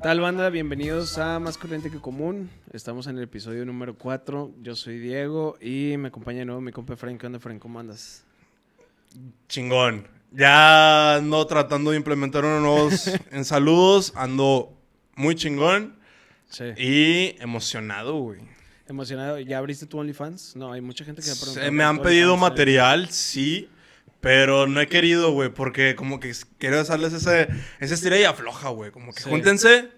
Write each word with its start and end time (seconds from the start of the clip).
¿Qué 0.00 0.04
tal, 0.04 0.20
banda? 0.20 0.48
Bienvenidos 0.48 1.18
a 1.18 1.38
Más 1.38 1.58
Corriente 1.58 1.90
que 1.90 1.98
Común. 1.98 2.48
Estamos 2.72 3.06
en 3.06 3.18
el 3.18 3.24
episodio 3.24 3.66
número 3.66 3.94
4. 3.98 4.54
Yo 4.62 4.74
soy 4.74 4.98
Diego 4.98 5.58
y 5.60 5.96
me 5.98 6.08
acompaña 6.08 6.38
de 6.38 6.44
nuevo 6.46 6.62
mi 6.62 6.72
compa 6.72 6.96
Frank. 6.96 7.20
¿Qué 7.20 7.26
onda, 7.26 7.38
Frank? 7.38 7.58
¿Cómo 7.58 7.78
andas? 7.78 8.24
Chingón. 9.48 10.06
Ya 10.32 11.16
ando 11.16 11.46
tratando 11.46 11.90
de 11.90 11.98
implementar 11.98 12.44
unos 12.46 12.62
nuevos 12.62 13.10
en 13.30 13.44
saludos. 13.44 14.12
Ando 14.16 14.72
muy 15.16 15.34
chingón 15.34 15.96
Sí. 16.48 16.64
y 16.78 17.36
emocionado, 17.42 18.18
güey. 18.20 18.40
¿Emocionado? 18.88 19.38
¿Ya 19.38 19.58
abriste 19.58 19.84
tu 19.86 19.98
OnlyFans? 19.98 20.56
No, 20.56 20.72
hay 20.72 20.80
mucha 20.80 21.04
gente 21.04 21.20
que 21.20 21.30
ha 21.30 21.34
preguntado. 21.34 21.66
Se 21.66 21.70
me 21.70 21.84
han 21.84 22.00
pedido 22.00 22.32
OnlyFans, 22.32 22.50
material, 22.52 23.08
sí. 23.10 23.68
Pero 24.20 24.66
no 24.66 24.80
he 24.80 24.86
querido, 24.88 25.32
güey, 25.32 25.48
porque 25.48 25.94
como 25.96 26.20
que 26.20 26.32
quiero 26.58 26.78
hacerles 26.80 27.12
ese, 27.14 27.48
ese 27.80 27.94
estira 27.94 28.18
y 28.18 28.24
afloja, 28.24 28.68
güey. 28.68 28.90
Como 28.90 29.12
que 29.14 29.22
Sí. 29.22 29.30
júntense 29.30 29.88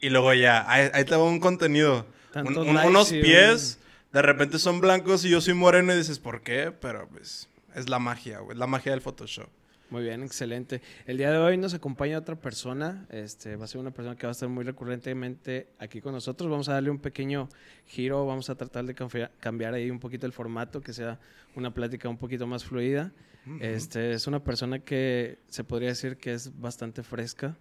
y 0.00 0.10
luego 0.10 0.34
ya, 0.34 0.68
ahí, 0.70 0.90
ahí 0.92 1.04
te 1.04 1.14
va 1.14 1.22
un 1.24 1.38
contenido. 1.40 2.06
Un- 2.34 2.56
un- 2.58 2.76
unos 2.76 3.12
y 3.12 3.20
pies, 3.22 3.78
de 4.12 4.22
repente 4.22 4.58
son 4.58 4.80
blancos 4.80 5.24
y 5.24 5.30
yo 5.30 5.40
soy 5.40 5.54
moreno 5.54 5.92
y 5.94 5.96
dices, 5.98 6.18
¿por 6.18 6.42
qué? 6.42 6.72
Pero 6.72 7.08
pues 7.08 7.48
es 7.74 7.88
la 7.88 7.98
magia, 7.98 8.40
güey, 8.40 8.56
la 8.56 8.66
magia 8.66 8.92
del 8.92 9.00
Photoshop. 9.00 9.48
Muy 9.90 10.02
bien, 10.02 10.22
excelente. 10.22 10.82
El 11.06 11.16
día 11.16 11.32
de 11.32 11.38
hoy 11.38 11.56
nos 11.56 11.72
acompaña 11.72 12.18
otra 12.18 12.36
persona. 12.36 13.06
Este 13.08 13.56
va 13.56 13.64
a 13.64 13.68
ser 13.68 13.80
una 13.80 13.90
persona 13.90 14.16
que 14.16 14.26
va 14.26 14.30
a 14.30 14.32
estar 14.32 14.48
muy 14.48 14.62
recurrentemente 14.62 15.68
aquí 15.78 16.02
con 16.02 16.12
nosotros. 16.12 16.50
Vamos 16.50 16.68
a 16.68 16.74
darle 16.74 16.90
un 16.90 16.98
pequeño 16.98 17.48
giro. 17.86 18.26
Vamos 18.26 18.50
a 18.50 18.54
tratar 18.54 18.84
de 18.84 18.94
cambiar, 19.40 19.72
ahí 19.72 19.90
un 19.90 19.98
poquito 19.98 20.26
el 20.26 20.32
formato, 20.32 20.82
que 20.82 20.92
sea 20.92 21.18
una 21.54 21.72
plática 21.72 22.06
un 22.08 22.18
poquito 22.18 22.46
más 22.46 22.64
fluida. 22.64 23.12
Este 23.60 24.12
es 24.12 24.26
una 24.26 24.44
persona 24.44 24.80
que 24.80 25.38
se 25.48 25.64
podría 25.64 25.88
decir 25.88 26.18
que 26.18 26.34
es 26.34 26.60
bastante 26.60 27.02
fresca. 27.02 27.56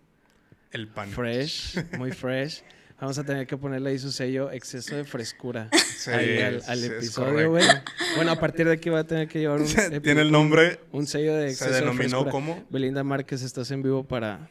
El 0.71 0.89
pan. 0.89 1.09
Fresh, 1.09 1.77
muy 1.97 2.11
fresh. 2.11 2.61
Vamos 2.99 3.17
a 3.19 3.23
tener 3.23 3.45
que 3.45 3.57
ponerle 3.57 3.91
ahí 3.91 3.99
su 3.99 4.11
sello 4.11 4.51
exceso 4.51 4.95
de 4.95 5.03
frescura 5.03 5.69
Sí, 5.97 6.09
ahí 6.09 6.39
al, 6.41 6.63
al 6.67 6.79
sí, 6.79 6.85
es 6.85 6.91
episodio, 6.91 7.51
güey. 7.51 7.63
Bueno, 8.15 8.31
a 8.31 8.39
partir 8.39 8.65
de 8.67 8.73
aquí 8.73 8.89
va 8.89 8.99
a 8.99 9.03
tener 9.03 9.27
que 9.27 9.39
llevar 9.39 9.61
un, 9.61 9.67
Tiene 10.01 10.21
el 10.21 10.31
nombre, 10.31 10.79
un 10.91 11.05
sello 11.05 11.35
de 11.35 11.47
se 11.47 11.51
exceso 11.51 11.71
de 11.71 11.79
denominó 11.81 12.09
frescura. 12.09 12.31
como 12.31 12.65
Belinda 12.69 13.03
Márquez, 13.03 13.43
estás 13.43 13.69
en 13.71 13.83
vivo 13.83 14.03
para 14.03 14.49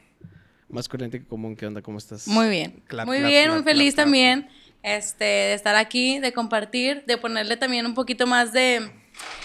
Más 0.69 0.87
Corriente 0.87 1.19
que 1.19 1.25
Común. 1.25 1.55
¿Qué 1.57 1.65
onda? 1.65 1.81
¿Cómo 1.81 1.97
estás? 1.97 2.27
Muy 2.27 2.49
bien. 2.49 2.81
Clap, 2.87 3.05
muy 3.05 3.17
clap, 3.17 3.29
bien, 3.29 3.43
clap, 3.45 3.55
muy 3.55 3.63
feliz 3.63 3.93
clap, 3.95 4.05
también 4.05 4.47
este, 4.83 5.25
de 5.25 5.53
estar 5.53 5.75
aquí, 5.75 6.19
de 6.19 6.31
compartir, 6.31 7.03
de 7.05 7.17
ponerle 7.17 7.57
también 7.57 7.85
un 7.85 7.93
poquito 7.95 8.27
más 8.27 8.53
de 8.53 8.89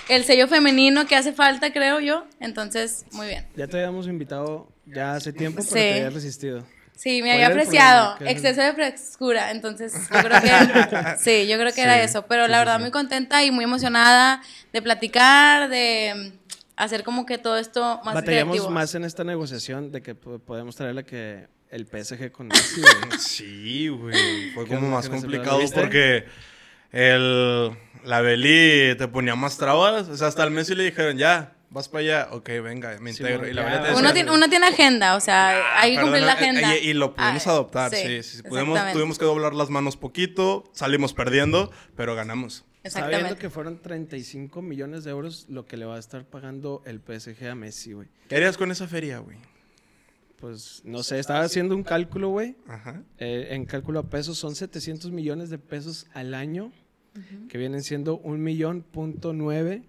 el 0.08 0.24
sello 0.24 0.46
femenino 0.48 1.06
que 1.06 1.16
hace 1.16 1.32
falta, 1.32 1.72
creo 1.72 1.98
yo. 2.00 2.26
Entonces, 2.38 3.04
muy 3.12 3.26
bien. 3.26 3.46
Ya 3.56 3.66
te 3.66 3.78
habíamos 3.78 4.06
invitado 4.06 4.68
ya 4.86 5.14
hace 5.14 5.32
tiempo, 5.32 5.56
pero 5.56 5.68
Sí. 5.68 5.74
te 5.74 5.94
habías 5.94 6.14
resistido. 6.14 6.64
Sí, 6.96 7.18
¿Cuál 7.18 7.22
me 7.28 7.32
había 7.32 7.46
el 7.46 7.52
apreciado. 7.52 8.16
Exceso 8.20 8.60
de 8.62 8.72
frescura. 8.74 9.50
Entonces, 9.50 9.92
yo 10.12 10.20
creo 10.22 10.40
que. 10.40 11.04
sí, 11.18 11.46
yo 11.48 11.58
creo 11.58 11.72
que 11.72 11.82
era 11.82 12.00
eso. 12.02 12.26
Pero 12.26 12.44
sí, 12.46 12.50
la 12.52 12.58
verdad, 12.58 12.76
sí. 12.76 12.82
muy 12.82 12.90
contenta 12.92 13.42
y 13.44 13.50
muy 13.50 13.64
emocionada 13.64 14.40
de 14.72 14.82
platicar, 14.82 15.68
de 15.68 16.32
hacer 16.76 17.02
como 17.04 17.26
que 17.26 17.38
todo 17.38 17.58
esto 17.58 18.00
más 18.04 18.14
Batallamos 18.14 18.52
creativo. 18.54 18.70
más 18.70 18.94
en 18.94 19.04
esta 19.04 19.24
negociación 19.24 19.90
de 19.92 20.00
que 20.02 20.14
po- 20.14 20.38
podemos 20.38 20.76
traerle 20.76 21.04
que 21.04 21.48
el 21.70 21.86
PSG 21.86 22.30
con 22.30 22.46
Messi, 22.48 22.80
güey. 22.80 23.18
Sí, 23.18 23.88
güey. 23.88 24.50
Fue 24.52 24.64
¿Qué 24.64 24.74
como 24.74 24.88
más 24.90 25.08
complicado 25.08 25.58
porque 25.74 26.24
el, 26.92 27.70
la 28.04 28.20
Beli 28.20 28.94
te 28.96 29.08
ponía 29.08 29.34
más 29.34 29.56
trabas. 29.58 30.08
O 30.08 30.16
sea, 30.16 30.28
hasta 30.28 30.42
al 30.42 30.50
Messi 30.50 30.74
le 30.74 30.84
dijeron, 30.84 31.16
ya, 31.18 31.52
vas 31.72 31.88
para 31.88 32.00
allá. 32.04 32.28
Ok, 32.32 32.48
venga, 32.62 32.96
me 33.00 33.12
Sí, 33.12 33.22
integro. 33.22 33.40
bueno, 33.40 33.50
y 33.52 33.54
la 33.54 33.94
Uno 33.98 34.12
tiene, 34.12 34.30
uno 34.30 34.48
tiene 34.48 34.66
agenda, 34.66 35.16
o 35.16 35.20
sea, 35.20 35.80
hay 35.80 35.92
que 35.92 35.98
"Ah, 35.98 36.02
cumplir 36.02 36.22
la 36.22 36.36
perdona", 36.36 36.58
agenda. 36.60 36.78
Y, 36.78 36.90
y 36.90 36.92
lo 36.94 37.14
pudimos 37.14 37.46
Ah, 37.46 37.50
adoptar, 37.50 37.90
sí. 37.94 38.22
sí, 38.22 38.36
sí. 38.36 38.42
Pudimos, 38.42 38.78
tuvimos 38.92 39.18
que 39.18 39.24
doblar 39.24 39.54
las 39.54 39.70
manos 39.70 39.96
poquito, 39.96 40.64
salimos 40.72 41.14
perdiendo, 41.14 41.70
pero 41.96 42.14
ganamos. 42.14 42.64
Exactamente. 42.84 43.36
que 43.36 43.48
fueron 43.48 43.80
35 43.80 44.60
millones 44.60 45.04
de 45.04 45.10
euros 45.12 45.46
lo 45.48 45.66
que 45.66 45.76
le 45.76 45.84
va 45.84 45.94
a 45.96 45.98
estar 46.00 46.24
pagando 46.24 46.82
el 46.84 47.00
PSG 47.00 47.46
a 47.48 47.54
Messi, 47.54 47.92
güey. 47.92 48.08
¿Qué 48.28 48.34
harías 48.36 48.56
con 48.58 48.70
esa 48.72 48.88
feria, 48.88 49.18
güey? 49.18 49.36
Pues 50.38 50.82
no 50.84 51.04
sé, 51.04 51.20
estaba 51.20 51.42
haciendo 51.42 51.76
un 51.76 51.84
cálculo, 51.84 52.30
güey. 52.30 52.56
Ajá. 52.66 53.02
Eh, 53.18 53.48
en 53.50 53.64
cálculo 53.64 54.00
a 54.00 54.10
pesos 54.10 54.36
son 54.38 54.56
700 54.56 55.12
millones 55.12 55.50
de 55.50 55.58
pesos 55.58 56.06
al 56.14 56.34
año, 56.34 56.72
que 57.48 57.58
vienen 57.58 57.82
siendo 57.84 58.16
un 58.18 58.42
millón 58.42 58.82
punto 58.82 59.32
nueve, 59.32 59.84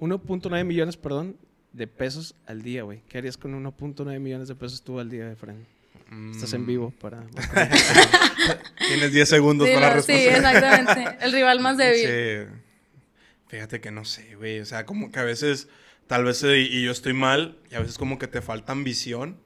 1.9 0.00 0.64
millones, 0.64 0.96
perdón, 0.96 1.36
de 1.72 1.86
pesos 1.86 2.34
al 2.46 2.62
día, 2.62 2.82
güey. 2.82 3.02
¿Qué 3.08 3.18
harías 3.18 3.36
con 3.36 3.52
1.9 3.62 4.18
millones 4.20 4.48
de 4.48 4.54
pesos 4.54 4.82
tú 4.82 4.98
al 5.00 5.10
día, 5.10 5.34
Fran? 5.38 5.66
Estás 6.32 6.54
en 6.54 6.64
vivo 6.64 6.90
para... 7.00 7.22
Tienes 8.88 9.12
10 9.12 9.28
segundos 9.28 9.68
Sí, 9.68 9.74
para 9.74 9.96
lo- 9.96 10.02
sí, 10.02 10.12
responder. 10.12 10.36
exactamente. 10.36 11.24
El 11.24 11.32
rival 11.32 11.60
más 11.60 11.76
débil. 11.76 12.06
Sí. 12.48 12.54
Fíjate 13.48 13.80
que 13.80 13.90
no 13.90 14.04
sé, 14.04 14.36
güey. 14.36 14.60
O 14.60 14.64
sea, 14.66 14.86
como 14.86 15.10
que 15.10 15.18
a 15.18 15.24
veces, 15.24 15.68
tal 16.06 16.24
vez, 16.24 16.42
y 16.42 16.82
yo 16.82 16.90
estoy 16.92 17.12
mal, 17.12 17.58
y 17.70 17.74
a 17.74 17.80
veces 17.80 17.98
como 17.98 18.18
que 18.18 18.26
te 18.26 18.40
falta 18.40 18.72
ambición. 18.72 19.38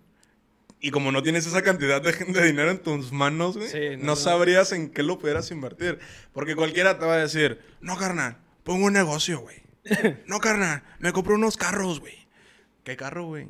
Y 0.80 0.90
como 0.90 1.12
no 1.12 1.22
tienes 1.22 1.46
esa 1.46 1.62
cantidad 1.62 2.02
de, 2.02 2.12
de 2.12 2.44
dinero 2.46 2.70
en 2.70 2.78
tus 2.78 3.12
manos, 3.12 3.56
güey, 3.56 3.68
Sí, 3.68 3.78
no, 3.92 3.98
no, 3.98 4.04
no. 4.06 4.16
sabrías 4.16 4.72
en 4.72 4.90
qué 4.90 5.02
lo 5.04 5.18
pudieras 5.18 5.50
invertir. 5.52 5.98
Porque 6.32 6.56
cualquiera 6.56 6.98
te 6.98 7.06
va 7.06 7.14
a 7.14 7.18
decir, 7.18 7.60
no, 7.80 7.96
carnal, 7.96 8.36
pongo 8.64 8.86
un 8.86 8.92
negocio, 8.92 9.40
güey. 9.40 9.61
No, 10.26 10.38
carnal, 10.38 10.82
me 10.98 11.12
compro 11.12 11.34
unos 11.34 11.56
carros, 11.56 12.00
güey. 12.00 12.26
¿Qué 12.84 12.96
carro, 12.96 13.26
güey? 13.26 13.48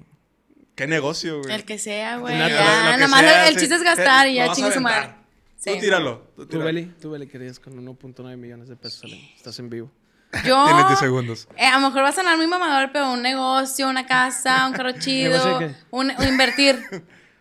¿Qué 0.75 0.87
negocio, 0.87 1.41
güey? 1.43 1.55
El 1.55 1.65
que 1.65 1.79
sea, 1.79 2.17
güey. 2.19 2.37
Ya, 2.39 2.49
Lo- 2.49 2.55
lo 2.55 2.57
que 2.93 2.99
nada 2.99 3.09
más 3.09 3.21
sea, 3.21 3.49
el 3.49 3.55
sí. 3.55 3.61
chiste 3.61 3.75
es 3.75 3.83
gastar 3.83 4.29
y 4.29 4.35
ya 4.35 4.53
chingue 4.53 4.73
su 4.73 4.81
madre. 4.81 5.15
Tú 5.65 5.71
Sí. 5.75 5.79
tíralo. 5.81 6.19
Tú 6.35 6.43
¿Tú, 6.43 6.47
tíralo. 6.49 6.65
Beli? 6.67 6.85
¿Tú, 7.01 7.11
Beli, 7.11 7.27
querías 7.29 7.61
con 7.61 7.75
1.9 7.79 8.37
millones 8.37 8.69
de 8.69 8.77
pesos 8.77 9.05
año? 9.05 9.15
Estás 9.37 9.59
en 9.59 9.71
vivo. 9.71 9.91
Yo, 10.45 10.65
Tienes 10.67 10.87
10 10.89 10.99
segundos. 10.99 11.49
eh, 11.57 11.67
a 11.67 11.79
lo 11.79 11.87
mejor 11.89 12.03
va 12.03 12.09
a 12.09 12.13
sonar 12.13 12.37
muy 12.37 12.47
mamador, 12.47 12.91
pero 12.93 13.13
un 13.13 13.23
negocio, 13.23 13.89
una 13.89 14.07
casa, 14.07 14.67
un 14.67 14.73
carro 14.73 14.91
¿Negocio 14.93 15.03
chido, 15.61 15.75
un, 15.91 16.11
un 16.11 16.29
invertir. 16.29 16.81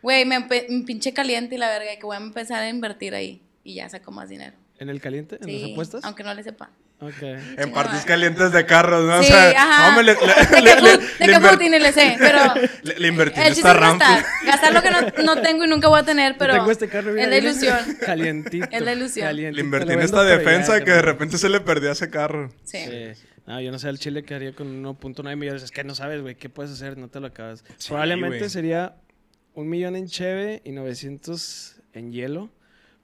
Güey, 0.02 0.26
me, 0.26 0.42
pinche 0.42 1.14
caliente 1.14 1.56
y 1.56 1.58
la 1.58 1.68
verga, 1.70 1.96
que 1.98 2.06
voy 2.06 2.16
a 2.16 2.20
empezar 2.20 2.62
a 2.62 2.70
invertir 2.70 3.16
ahí 3.16 3.42
y 3.64 3.76
ya 3.76 3.88
saco 3.90 4.12
más 4.12 4.30
dinero. 4.30 4.56
¿En 4.78 4.90
el 4.90 5.00
caliente? 5.00 5.36
¿En 5.42 5.42
las 5.42 5.62
Sí, 5.62 5.72
apuestas? 5.74 6.04
aunque 6.04 6.24
no 6.24 6.34
le 6.34 6.44
sepa. 6.44 6.70
Ok. 7.04 7.14
En 7.24 7.40
Chingada 7.40 7.72
partes 7.74 7.94
madre. 7.94 8.06
calientes 8.08 8.52
de 8.52 8.66
carros, 8.68 9.04
¿no? 9.06 9.24
Sí, 9.24 9.30
o 9.30 9.36
sea, 9.36 9.50
ajá. 9.64 9.88
hombre, 9.90 10.04
le, 10.04 10.14
de 10.16 10.62
le, 10.62 10.76
que 10.76 10.82
le- 10.82 10.98
de 10.98 11.58
que 11.58 11.70
ni 11.70 11.80
le 11.80 11.92
sé, 11.92 12.16
pero 12.20 12.40
le- 12.84 13.00
le 13.00 13.08
invertí 13.08 13.40
en 13.40 13.48
esta 13.48 13.72
es 13.72 13.78
rampa. 13.78 14.24
gastar. 14.46 14.74
Lo 14.74 14.82
que 14.84 14.92
no, 14.92 15.24
no 15.36 15.42
tengo 15.42 15.66
y 15.66 15.68
nunca 15.68 15.88
voy 15.88 16.00
a 16.00 16.04
tener, 16.04 16.36
pero 16.38 16.54
Tengo 16.54 16.70
este 16.70 16.88
carro, 16.88 17.12
mira, 17.12 17.24
es 17.24 17.30
la 17.30 17.38
ilusión. 17.38 17.78
Calientito. 18.06 18.68
Es 18.72 18.82
la 18.82 18.94
ilusión. 18.94 19.26
calientito, 19.28 19.56
Le 19.56 19.62
invertí 19.64 19.94
en 19.94 20.00
esta 20.02 20.18
pero 20.18 20.30
ya, 20.30 20.38
defensa 20.38 20.84
que 20.84 20.92
de 20.92 21.02
repente 21.02 21.38
se 21.40 21.50
le 21.50 21.60
perdió 21.60 21.92
ese 21.92 22.10
carro. 22.12 22.50
Sí. 22.64 22.78
Sí. 22.86 23.24
No, 23.48 23.60
yo 23.60 23.72
no 23.72 23.80
sé 23.80 23.90
el 23.90 23.98
chile 23.98 24.22
que 24.24 24.36
haría 24.36 24.54
con 24.54 24.84
1.9 24.84 25.36
millones. 25.36 25.64
Es 25.64 25.72
que 25.72 25.84
no 25.84 25.96
sabes, 25.96 26.22
güey, 26.22 26.36
qué 26.36 26.50
puedes 26.50 26.72
hacer, 26.72 26.98
no 27.00 27.08
te 27.10 27.20
lo 27.20 27.28
acabas. 27.28 27.64
Sí, 27.78 27.88
Probablemente 27.90 28.48
sería 28.50 28.94
un 29.56 29.68
millón 29.68 29.96
en 29.96 30.06
cheve 30.08 30.62
y 30.64 30.72
900 30.72 31.78
en 31.94 32.12
hielo. 32.14 32.52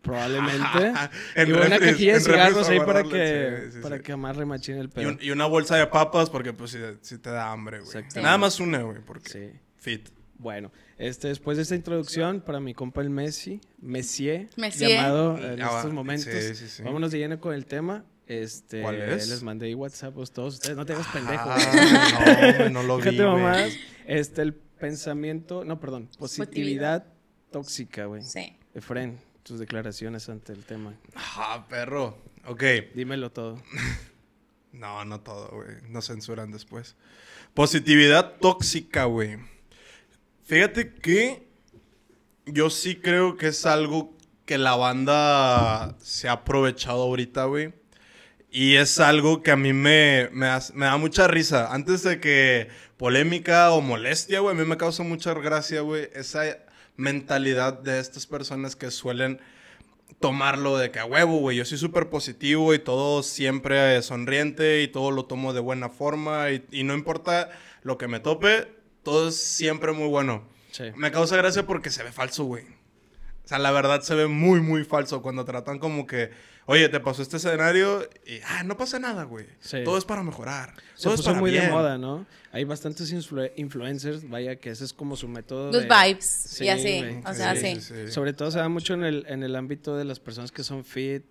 Probablemente. 0.02 0.94
En 1.35 1.50
y 1.50 1.52
una 1.52 1.66
refris- 1.66 1.80
cajilla 1.91 2.13
de 2.13 2.19
cigarros 2.22 2.69
ahí 2.69 2.80
para 2.80 3.03
que, 3.03 3.63
sí, 3.66 3.72
sí, 3.74 3.80
para 3.81 3.97
sí. 3.97 4.03
que 4.03 4.12
amarre 4.13 4.46
machín 4.46 4.78
el 4.78 4.90
Y, 4.96 5.06
un- 5.06 5.19
y 5.22 5.31
una 5.31 5.46
bolsa 5.46 5.75
de 5.75 5.88
papas 5.88 6.30
porque 6.30 6.53
pues 6.53 6.72
si, 6.72 6.78
si 7.02 7.18
te 7.18 7.30
da 7.30 7.52
hambre, 7.52 7.81
güey. 7.81 8.03
Nada 8.16 8.38
más 8.38 8.59
una, 8.59 8.81
güey, 8.84 9.00
porque 9.06 9.30
Sí. 9.30 9.59
fit. 9.78 10.09
Bueno, 10.40 10.72
este, 11.00 11.30
después 11.30 11.58
de 11.58 11.63
esta 11.63 11.74
introducción, 11.75 12.41
para 12.41 12.59
mi 12.59 12.74
compa 12.75 13.02
el 13.02 13.09
Messi, 13.09 13.59
Messier, 13.81 14.50
Messier. 14.56 14.91
llamado 14.91 15.35
en 15.38 15.59
estos 15.62 15.91
momentos. 15.91 16.31
Sí, 16.31 16.56
sí, 16.56 16.68
sí. 16.69 16.84
Vámonos 16.84 17.12
de 17.12 17.18
lleno 17.18 17.40
con 17.40 17.53
el 17.56 17.66
tema. 17.66 18.06
Este, 18.28 18.81
¿Cuál 18.81 19.02
es? 19.02 19.29
Les 19.29 19.41
mandé 19.41 19.74
WhatsApp 19.74 20.16
a 20.19 20.25
todos 20.25 20.56
ustedes. 20.56 20.75
No 20.78 20.85
te 20.85 20.94
hagas 20.94 21.08
pendejo. 21.08 21.50
Ah, 21.50 22.52
no, 22.52 22.58
güey, 22.58 22.72
no 22.72 22.84
lo 22.84 22.97
vi, 23.00 23.18
mamás. 23.18 23.74
Este, 24.06 24.41
el 24.44 24.53
pensamiento, 24.53 25.64
no, 25.66 25.79
perdón, 25.79 26.08
positividad 26.20 27.05
tóxica, 27.52 28.05
güey. 28.05 28.22
Sí. 28.22 28.55
Efren, 28.76 29.17
tus 29.47 29.59
declaraciones 29.59 30.28
ante 30.29 30.52
el 30.52 30.64
tema. 30.64 30.94
Ah, 31.16 31.66
perro. 31.70 32.17
Ok. 32.46 32.64
Dímelo 32.94 33.32
todo. 33.32 33.61
No, 34.73 35.03
no 35.05 35.22
todo, 35.22 35.49
güey. 35.49 35.70
No 35.90 36.03
censuran 36.03 36.52
después. 36.52 36.96
Positividad 37.55 38.35
tóxica, 38.40 39.05
güey. 39.05 39.40
Fíjate 40.44 40.94
que 40.94 41.47
yo 42.46 42.70
sí 42.70 42.97
creo 42.97 43.38
que 43.38 43.47
es 43.47 43.66
algo 43.66 44.16
que 44.46 44.59
la 44.59 44.76
banda 44.76 45.97
se 45.99 46.29
ha 46.29 46.34
aprovechado 46.34 47.02
ahorita, 47.02 47.46
güey. 47.46 47.73
Y 48.52 48.76
es 48.76 48.99
algo 48.99 49.41
que 49.41 49.49
a 49.49 49.55
mí 49.55 49.73
me, 49.73 50.29
me, 50.32 50.47
me 50.76 50.85
da 50.85 50.97
mucha 50.97 51.28
risa. 51.28 51.73
Antes 51.73 52.03
de 52.03 52.20
que 52.20 52.67
polémica 52.97 53.72
o 53.72 53.82
molestia, 53.82 54.41
güey, 54.41 54.55
a 54.55 54.59
mí 54.59 54.66
me 54.66 54.78
causa 54.78 55.02
mucha 55.02 55.34
gracia, 55.34 55.82
güey, 55.82 56.09
esa 56.14 56.66
mentalidad 56.97 57.79
de 57.79 57.99
estas 57.99 58.28
personas 58.28 58.76
que 58.76 58.91
suelen 58.91 59.40
tomarlo 60.20 60.78
de 60.78 60.91
que 60.91 60.99
a 60.99 61.05
huevo, 61.05 61.38
güey. 61.40 61.58
Yo 61.58 61.66
soy 61.66 61.78
súper 61.78 62.09
positivo 62.09 62.73
y 62.73 62.79
todo 62.79 63.23
siempre 63.23 64.02
sonriente 64.02 64.82
y 64.82 64.88
todo 64.88 65.11
lo 65.11 65.26
tomo 65.26 65.53
de 65.53 65.59
buena 65.59 65.90
forma 65.90 66.52
y, 66.52 66.66
y 66.72 66.84
no 66.84 66.94
importa 66.94 67.49
lo 67.84 67.97
que 67.97 68.08
me 68.08 68.20
tope, 68.20 68.67
todo 69.03 69.29
es 69.29 69.35
siempre 69.35 69.91
muy 69.94 70.08
bueno. 70.08 70.44
Sí. 70.72 70.85
Me 70.96 71.11
causa 71.11 71.38
gracia 71.38 71.66
porque 71.66 71.90
se 71.90 72.03
ve 72.03 72.11
falso, 72.11 72.44
güey. 72.44 72.66
O 73.47 73.49
sea, 73.49 73.59
la 73.59 73.72
verdad 73.72 74.02
se 74.02 74.14
ve 74.14 74.28
muy, 74.28 74.59
muy 74.59 74.84
falso 74.84 75.22
cuando 75.22 75.46
tratan 75.46 75.79
como 75.79 76.05
que, 76.05 76.32
oye, 76.66 76.90
te 76.90 76.99
pasó 76.99 77.22
este 77.22 77.38
escenario 77.38 78.02
y, 78.26 78.41
ah, 78.46 78.64
no 78.66 78.76
pasa 78.76 78.99
nada, 78.99 79.23
güey. 79.23 79.46
Sí. 79.61 79.85
Todo 79.85 79.97
es 79.97 80.03
para 80.03 80.22
mejorar. 80.22 80.73
Se 80.96 81.03
Todo 81.03 81.14
es 81.14 81.20
puso 81.22 81.29
para 81.29 81.40
muy 81.40 81.52
de 81.52 81.59
bien". 81.61 81.72
moda, 81.72 81.97
¿no? 81.97 82.26
Hay 82.52 82.66
bastantes 82.66 83.14
influ- 83.14 83.49
influencers, 83.55 84.29
vaya, 84.29 84.58
que 84.58 84.70
ese 84.72 84.84
es 84.84 84.91
como 84.91 85.16
su 85.16 85.29
método. 85.29 85.72
Good 85.72 85.84
de- 85.88 86.08
vibes 86.08 86.26
Sí, 86.26 86.66
y 86.66 86.67
así. 86.67 86.97
güey. 86.99 87.22
O 87.26 87.34
sea, 87.34 87.55
Sí, 87.55 87.76
sí. 87.76 87.82
sí, 87.82 87.94
sí. 88.08 88.11
Sobre 88.11 88.34
todo 88.34 88.52
se 88.52 88.58
da 88.59 88.67
mucho 88.67 88.96
en 88.96 89.05
el, 89.05 89.26
en 89.29 89.44
el 89.44 89.55
ámbito 89.55 89.96
de 89.96 90.03
las 90.03 90.20
personas 90.20 90.52
que 90.52 90.64
son 90.66 90.84
fit, 90.84 91.23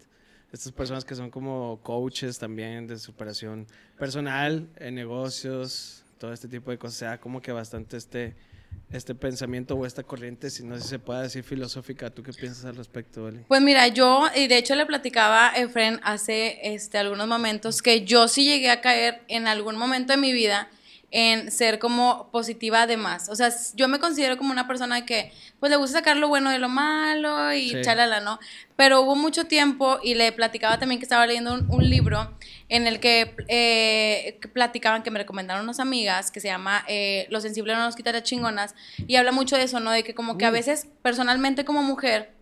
estas 0.54 0.72
personas 0.72 1.04
que 1.04 1.14
son 1.14 1.30
como 1.30 1.80
coaches 1.82 2.38
también 2.38 2.86
de 2.86 2.98
superación 2.98 3.66
personal, 3.98 4.70
en 4.76 4.94
negocios, 4.94 6.02
todo 6.18 6.32
este 6.32 6.48
tipo 6.48 6.70
de 6.70 6.78
cosas. 6.78 6.96
Se 6.98 7.04
da 7.04 7.18
como 7.20 7.42
que 7.42 7.52
bastante 7.52 7.98
este, 7.98 8.34
este 8.90 9.14
pensamiento 9.14 9.75
o 9.75 9.87
esta 9.87 10.02
corriente, 10.02 10.50
si 10.50 10.64
no 10.64 10.78
si 10.78 10.88
se 10.88 10.99
puede 10.99 11.23
decir 11.23 11.43
filosófica. 11.43 12.11
¿Tú 12.11 12.23
qué 12.23 12.32
piensas 12.32 12.64
al 12.64 12.76
respecto, 12.76 13.25
Vali? 13.25 13.40
Pues 13.49 13.61
mira, 13.61 13.88
yo, 13.88 14.26
y 14.34 14.46
de 14.46 14.58
hecho 14.58 14.75
le 14.75 14.87
platicaba 14.87 15.50
a 15.50 15.56
Efren 15.56 16.00
hace 16.02 16.58
este, 16.62 16.99
algunos 16.99 17.26
momentos 17.26 17.82
que 17.82 18.05
yo 18.05 18.28
sí 18.28 18.44
llegué 18.44 18.70
a 18.70 18.81
caer 18.81 19.23
en 19.28 19.46
algún 19.46 19.76
momento 19.76 20.12
de 20.12 20.19
mi 20.19 20.32
vida 20.32 20.69
en 21.12 21.50
ser 21.52 21.78
como 21.78 22.30
positiva 22.32 22.82
además. 22.82 23.28
O 23.28 23.36
sea, 23.36 23.50
yo 23.74 23.86
me 23.88 24.00
considero 24.00 24.36
como 24.36 24.50
una 24.50 24.66
persona 24.66 25.06
que 25.06 25.32
pues 25.60 25.70
le 25.70 25.76
gusta 25.76 25.98
sacar 25.98 26.16
lo 26.16 26.28
bueno 26.28 26.50
de 26.50 26.58
lo 26.58 26.68
malo 26.68 27.52
y 27.52 27.70
Sí. 27.70 27.80
chalala, 27.82 28.20
¿no? 28.20 28.38
Pero 28.76 29.00
hubo 29.02 29.14
mucho 29.16 29.44
tiempo 29.44 29.98
y 30.02 30.14
le 30.14 30.32
platicaba 30.32 30.78
también 30.78 30.98
que 30.98 31.04
estaba 31.04 31.26
leyendo 31.26 31.54
un, 31.54 31.70
un 31.70 31.88
libro 31.88 32.36
en 32.68 32.86
el 32.86 32.98
que, 33.00 33.34
eh, 33.48 34.38
que 34.42 34.48
platicaban, 34.48 35.02
que 35.02 35.10
me 35.10 35.18
recomendaron 35.20 35.62
unas 35.64 35.80
amigas, 35.80 36.30
que 36.30 36.40
se 36.40 36.48
llama 36.48 36.84
eh, 36.88 37.26
Lo 37.30 37.40
sensible 37.40 37.72
no 37.74 37.80
nos 37.84 37.96
quita 37.96 38.12
las 38.12 38.24
chingonas, 38.24 38.74
y 39.06 39.16
habla 39.16 39.32
mucho 39.32 39.56
de 39.56 39.62
eso, 39.62 39.80
¿no? 39.80 39.92
De 39.92 40.02
que 40.02 40.14
como 40.14 40.36
que 40.38 40.44
a 40.44 40.50
Mm. 40.50 40.54
veces 40.54 40.86
personalmente 41.02 41.64
como 41.64 41.82
mujer, 41.82 42.35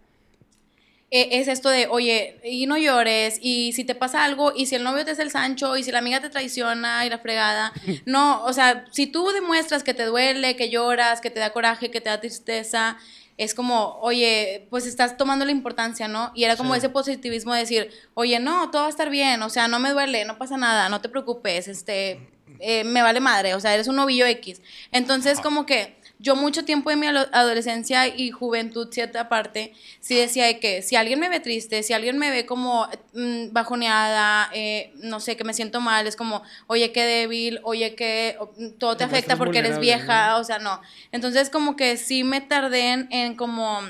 eh, 1.17 1.29
es 1.41 1.47
esto 1.47 1.69
de, 1.69 1.87
oye, 1.87 2.41
y 2.43 2.67
no 2.67 2.77
llores, 2.77 3.39
y 3.41 3.73
si 3.73 3.85
te 3.85 3.95
pasa 3.95 4.25
algo, 4.25 4.53
y 4.57 4.67
si 4.67 4.75
el 4.75 4.83
novio 4.83 5.05
te 5.05 5.13
hace 5.13 5.23
el 5.23 5.31
Sancho, 5.31 5.77
y 5.77 5.85
si 5.85 5.93
la 5.93 6.01
amiga 6.01 6.21
te 6.21 6.29
traiciona 6.29 7.07
y 7.07 7.09
la 7.09 7.19
fregada, 7.19 7.73
no, 8.05 8.43
o 8.45 8.53
sea, 8.53 8.85
si 8.91 9.07
tú 9.07 9.31
demuestras 9.31 9.85
que 9.85 9.95
te 9.95 10.05
duele, 10.07 10.57
que 10.57 10.71
lloras, 10.71 11.21
que 11.21 11.31
te 11.31 11.39
da 11.39 11.51
coraje, 11.53 11.91
que 11.93 12.01
te 12.01 12.11
da 12.11 12.19
tristeza, 12.21 12.97
es 13.37 13.55
como, 13.55 13.99
oye, 14.01 14.67
pues 14.71 14.87
estás 14.87 15.17
tomando 15.17 15.45
la 15.45 15.51
importancia, 15.53 16.09
¿no? 16.09 16.33
Y 16.35 16.45
era 16.45 16.57
como 16.57 16.73
Sí. 16.75 16.79
ese 16.79 16.89
positivismo 16.89 17.53
de 17.55 17.61
decir, 17.61 17.91
oye, 18.15 18.39
no, 18.41 18.71
todo 18.71 18.83
va 18.83 18.87
a 18.89 18.91
estar 18.91 19.11
bien, 19.11 19.41
o 19.43 19.51
sea, 19.51 19.69
no 19.69 19.79
me 19.79 19.91
duele, 19.91 20.25
no 20.25 20.37
pasa 20.39 20.57
nada, 20.57 20.89
no 20.89 21.01
te 21.01 21.09
preocupes, 21.09 21.67
este, 21.69 22.21
eh, 22.61 22.85
me 22.85 23.03
vale 23.03 23.21
madre, 23.21 23.55
o 23.55 23.61
sea, 23.61 23.75
eres 23.75 23.89
un 23.89 23.97
novillo 23.97 24.27
X. 24.27 24.61
Entonces, 24.93 25.41
como 25.41 25.65
que 25.67 25.97
yo 26.19 26.37
mucho 26.37 26.65
tiempo 26.65 26.91
en 26.91 27.01
mi 27.01 27.07
adolescencia 27.07 28.07
y 28.09 28.31
juventud, 28.31 28.89
cierta 28.91 29.29
parte, 29.29 29.75
sí 30.01 30.15
decía 30.15 30.47
de 30.47 30.59
que 30.61 30.83
si 30.83 30.97
alguien 30.97 31.19
me 31.19 31.29
ve 31.29 31.41
triste, 31.41 31.83
si 31.83 31.93
alguien 31.93 32.19
me 32.19 32.31
ve 32.31 32.47
como 32.47 32.89
mm, 33.13 33.53
bajoneada, 33.53 34.49
eh, 34.55 34.93
no 34.97 35.21
sé, 35.21 35.37
que 35.37 35.45
me 35.45 35.55
siento 35.55 35.81
mal, 35.81 36.07
es 36.07 36.17
como, 36.17 36.43
oye, 36.67 36.93
qué 36.93 37.05
débil, 37.05 37.61
oye, 37.63 37.95
que 37.95 38.39
mm, 38.57 38.79
todo 38.79 38.97
te 38.97 39.05
afecta 39.05 39.37
porque 39.37 39.59
eres 39.59 39.79
vieja, 39.79 40.31
¿no? 40.31 40.39
o 40.39 40.45
sea, 40.45 40.59
no. 40.59 40.81
Entonces, 41.13 41.51
como 41.51 41.77
que 41.77 41.97
sí 41.97 42.25
me 42.25 42.41
tardé 42.41 42.93
en, 42.93 43.09
en 43.11 43.35
como 43.35 43.81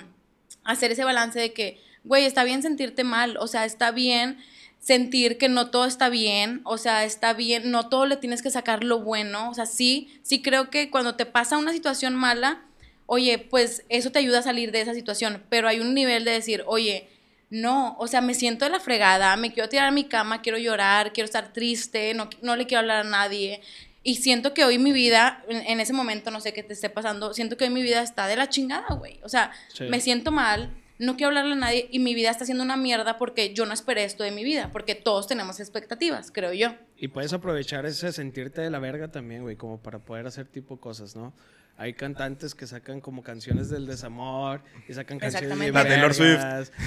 hacer 0.65 0.93
ese 0.93 1.05
balance 1.05 1.39
de 1.39 1.53
que, 1.53 1.81
güey, 2.05 2.25
está 2.25 2.43
bien 2.45 2.63
sentirte 2.63 3.05
mal, 3.05 3.37
o 3.39 3.47
sea, 3.47 3.65
está 3.65 3.91
bien 3.91 4.39
sentir 4.85 5.39
que 5.39 5.49
no 5.49 5.71
todo 5.71 5.87
está 5.87 6.11
bien, 6.11 6.61
o 6.65 6.77
sea, 6.77 7.05
está 7.05 7.33
bien, 7.33 7.71
no 7.71 7.89
todo 7.89 8.05
le 8.05 8.17
tienes 8.19 8.43
que 8.43 8.51
sacar 8.51 8.85
lo 8.85 9.01
bueno, 9.01 9.49
o 9.49 9.55
sea, 9.55 9.65
sí, 9.65 10.21
sí 10.23 10.43
creo 10.43 10.69
que 10.69 10.91
cuando 10.91 11.15
te 11.15 11.25
pasa 11.25 11.57
una 11.57 11.73
situación 11.73 12.15
mala, 12.15 12.63
oye, 13.07 13.39
pues 13.39 13.85
eso 13.89 14.13
te 14.13 14.19
ayuda 14.19 14.41
a 14.41 14.43
salir 14.43 14.73
de 14.73 14.83
esa 14.83 14.93
situación, 14.93 15.43
pero 15.49 15.69
hay 15.69 15.81
un 15.81 15.95
nivel 15.95 16.25
de 16.25 16.33
decir, 16.33 16.65
oye, 16.67 17.09
no, 17.49 17.97
o 17.99 18.07
sea, 18.09 18.21
me 18.21 18.35
siento 18.35 18.67
de 18.67 18.71
la 18.73 18.81
fregada, 18.81 19.35
me 19.37 19.53
quiero 19.53 19.71
tirar 19.71 19.87
a 19.89 19.91
mi 19.91 20.05
cama, 20.05 20.43
quiero 20.43 20.59
llorar, 20.59 21.13
quiero 21.15 21.25
estar 21.27 21.53
triste, 21.55 22.13
no, 22.13 22.29
no 22.43 22.55
le 22.57 22.67
quiero 22.67 22.81
hablar 22.81 23.07
a 23.07 23.09
nadie. 23.09 23.63
Y 24.03 24.17
siento 24.17 24.53
que 24.53 24.65
hoy 24.67 24.79
mi 24.79 24.93
vida, 24.93 25.43
en, 25.49 25.63
en 25.67 25.81
ese 25.81 25.95
momento, 25.95 26.31
no 26.31 26.41
sé 26.41 26.53
qué 26.53 26.63
te 26.63 26.75
esté 26.75 26.91
pasando, 26.91 27.33
siento 27.33 27.57
que 27.57 27.65
hoy 27.65 27.71
mi 27.71 27.83
vida 27.83 28.03
está 28.03 28.27
de 28.27 28.37
la 28.37 28.51
chingada, 28.51 28.95
güey. 28.95 29.19
O 29.23 29.29
sea, 29.31 29.51
Sí. 29.73 29.85
me 29.85 30.01
siento 30.01 30.31
mal, 30.31 30.71
no 30.99 31.17
quiero 31.17 31.29
hablarle 31.29 31.53
a 31.53 31.57
nadie 31.57 31.89
y 31.91 31.99
mi 31.99 32.15
vida 32.15 32.31
está 32.31 32.45
siendo 32.45 32.63
una 32.65 32.77
mierda 32.77 33.17
porque 33.19 33.53
yo 33.55 33.67
no 33.67 33.73
esperé 33.75 34.05
esto 34.05 34.23
de 34.25 34.31
mi 34.31 34.45
vida, 34.45 34.71
porque 34.73 34.95
todos 34.95 35.27
tenemos 35.27 35.59
expectativas, 35.61 36.31
creo 36.31 36.53
yo. 36.53 36.75
Y 36.97 37.09
puedes 37.09 37.33
aprovechar 37.33 37.85
ese 37.87 38.13
sentirte 38.13 38.61
de 38.61 38.71
la 38.71 38.79
verga 38.79 39.09
también, 39.11 39.43
güey, 39.43 39.57
como 39.57 39.83
para 39.83 39.99
poder 39.99 40.27
hacer 40.27 40.47
tipo 40.47 40.79
cosas, 40.81 41.17
¿no? 41.17 41.35
Hay 41.77 41.93
cantantes 41.95 42.55
que 42.55 42.69
sacan 42.69 43.01
como 43.01 43.25
canciones 43.25 43.69
del 43.69 43.89
desamor 43.89 44.63
y 44.89 44.95
sacan 44.95 45.19
canciones 45.19 45.59
de. 45.59 45.73
La 45.73 45.83
Taylor 45.85 46.15
Swift. 46.15 46.39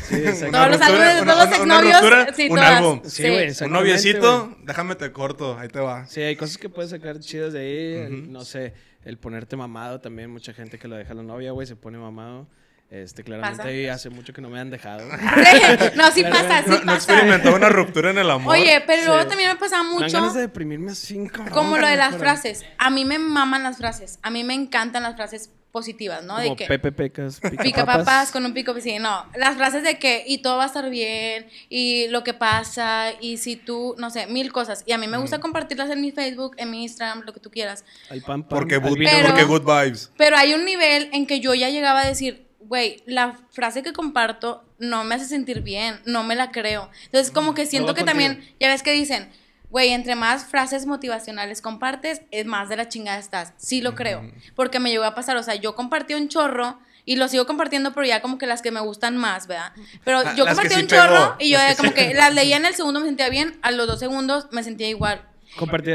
Sí. 0.05 0.23
Todos 0.49 0.69
los 0.71 0.81
álbumes 0.81 1.25
todos 1.25 1.37
los 1.49 1.57
exnovios, 1.57 2.35
sí, 2.37 2.43
un 2.43 2.55
todas. 2.55 2.71
álbum. 2.77 3.01
Sí, 3.03 3.23
güey, 3.23 3.35
Un 3.35 3.41
exactamente, 3.49 3.79
noviecito, 3.83 4.45
güey. 4.47 4.65
déjame 4.65 4.95
te 4.95 5.11
corto, 5.11 5.59
ahí 5.59 5.67
te 5.67 5.81
va. 5.81 6.05
Sí, 6.05 6.21
hay 6.21 6.37
cosas 6.37 6.57
que 6.57 6.69
puedes 6.69 6.91
sacar 6.91 7.19
chidas 7.19 7.51
de 7.51 7.59
ahí. 7.59 7.93
el- 8.05 8.31
no 8.31 8.45
sé, 8.45 8.73
el 9.03 9.17
ponerte 9.17 9.57
mamado 9.57 9.99
también. 9.99 10.29
Mucha 10.31 10.53
gente 10.53 10.79
que 10.79 10.87
lo 10.87 10.95
deja 10.95 11.11
a 11.11 11.15
la 11.15 11.23
novia, 11.23 11.51
güey, 11.51 11.67
se 11.67 11.75
pone 11.75 11.97
mamado. 11.97 12.47
Este, 12.89 13.21
claramente 13.21 13.57
Pasa. 13.87 13.93
hace 13.95 14.09
mucho 14.09 14.31
que 14.31 14.41
no 14.41 14.49
me 14.49 14.59
han 14.61 14.69
dejado. 14.69 15.05
no, 15.95 16.11
sí 16.11 16.23
pasa, 16.23 16.63
sí 16.63 16.69
No, 16.69 16.79
no 16.79 16.85
pasa. 16.85 16.95
experimentó 16.95 17.53
una 17.53 17.67
ruptura 17.67 18.11
en 18.11 18.17
el 18.17 18.29
amor. 18.29 18.55
Oye, 18.55 18.81
pero 18.87 19.01
Sí. 19.01 19.07
luego 19.09 19.27
también 19.27 19.49
me 19.49 19.55
pasaba 19.57 19.83
Me 19.83 19.89
dan 19.89 19.99
mucho 20.03 20.17
ganas 20.17 20.33
de 20.33 20.41
deprimirme 20.41 20.91
así, 20.93 21.27
cabrón, 21.27 21.49
como 21.53 21.77
lo 21.77 21.85
de 21.87 21.97
las 21.97 22.09
pero- 22.11 22.19
frases. 22.19 22.63
A 22.77 22.89
mí 22.89 23.03
me 23.03 23.19
maman 23.19 23.63
las 23.63 23.77
frases. 23.77 24.19
A 24.23 24.29
mí 24.29 24.43
me 24.45 24.53
encantan 24.53 25.03
las 25.03 25.15
frases 25.17 25.49
positivas, 25.73 26.23
¿no? 26.23 26.37
De 26.37 26.45
Como 26.45 26.55
que 26.55 26.65
Pepe 26.65 26.91
Pecas, 26.93 27.39
pica, 27.41 27.61
pica 27.61 27.85
papas. 27.85 27.97
papas 28.05 28.31
con 28.31 28.45
un 28.45 28.53
pico 28.53 28.73
sí, 28.79 28.97
no, 28.99 29.25
las 29.35 29.57
frases 29.57 29.83
de 29.83 29.99
que 29.99 30.23
y 30.25 30.39
todo 30.39 30.57
va 30.57 30.63
a 30.63 30.67
estar 30.67 30.89
bien 30.89 31.45
y 31.69 32.07
lo 32.07 32.23
que 32.23 32.33
pasa 32.33 33.11
y 33.19 33.37
si 33.37 33.57
tú, 33.57 33.93
no 33.99 34.09
sé, 34.09 34.25
mil 34.27 34.51
cosas 34.53 34.83
y 34.87 34.93
a 34.93 34.97
mí 34.97 35.07
me 35.07 35.17
gusta 35.17 35.39
compartirlas 35.39 35.89
en 35.91 36.01
mi 36.01 36.11
Facebook, 36.11 36.55
en 36.57 36.71
mi 36.71 36.83
Instagram, 36.83 37.23
lo 37.25 37.33
que 37.33 37.41
tú 37.41 37.51
quieras. 37.51 37.83
Al 38.09 38.21
pan, 38.21 38.41
pan, 38.43 38.59
Porque, 38.59 38.77
good, 38.77 38.97
porque 39.27 39.43
good 39.43 39.61
vibes. 39.63 40.09
Pero 40.17 40.37
hay 40.37 40.53
un 40.53 40.63
nivel 40.65 41.09
en 41.11 41.27
que 41.27 41.41
yo 41.41 41.53
ya 41.53 41.69
llegaba 41.69 42.01
a 42.01 42.07
decir, 42.07 42.46
güey, 42.67 43.01
la 43.05 43.37
frase 43.51 43.83
que 43.83 43.93
comparto 43.93 44.63
no 44.79 45.03
me 45.03 45.15
hace 45.15 45.25
sentir 45.25 45.61
bien, 45.61 45.99
no 46.05 46.23
me 46.23 46.35
la 46.35 46.51
creo. 46.51 46.89
Entonces, 47.05 47.31
como 47.31 47.53
que 47.53 47.65
siento 47.65 47.93
que 47.93 48.01
contigo. 48.01 48.27
también, 48.27 48.55
ya 48.59 48.67
ves 48.69 48.83
que 48.83 48.91
dicen, 48.91 49.29
güey, 49.69 49.89
entre 49.89 50.15
más 50.15 50.45
frases 50.45 50.85
motivacionales 50.85 51.61
compartes, 51.61 52.21
es 52.31 52.45
más 52.45 52.69
de 52.69 52.77
la 52.77 52.87
chingada 52.89 53.17
estás. 53.19 53.53
Sí 53.57 53.81
lo 53.81 53.95
creo, 53.95 54.29
porque 54.55 54.79
me 54.79 54.89
llegó 54.89 55.03
a 55.05 55.15
pasar, 55.15 55.37
o 55.37 55.43
sea, 55.43 55.55
yo 55.55 55.75
compartí 55.75 56.13
un 56.13 56.27
chorro 56.29 56.79
y 57.05 57.15
lo 57.15 57.27
sigo 57.29 57.45
compartiendo, 57.47 57.93
pero 57.93 58.05
ya 58.05 58.21
como 58.21 58.37
que 58.37 58.47
las 58.47 58.61
que 58.61 58.69
me 58.71 58.81
gustan 58.81 59.15
más, 59.15 59.47
¿verdad? 59.47 59.71
Pero 60.03 60.23
La- 60.23 60.35
yo 60.35 60.43
las 60.45 60.55
que 60.59 60.63
compartí 60.63 60.75
sí 60.75 60.81
un 60.81 60.87
chorro 60.87 61.13
pegó, 61.13 61.35
y 61.39 61.49
yo 61.51 61.57
las 61.57 61.67
que 61.71 61.75
como 61.77 61.89
sí 61.89 61.95
que 61.95 62.01
pegó. 62.07 62.17
las 62.19 62.33
leía 62.33 62.57
en 62.57 62.65
el 62.65 62.75
segundo 62.75 62.99
me 62.99 63.05
sentía 63.05 63.29
bien, 63.29 63.57
a 63.61 63.71
los 63.71 63.87
dos 63.87 63.99
segundos 63.99 64.47
me 64.51 64.63
sentía 64.63 64.89
igual. 64.89 65.21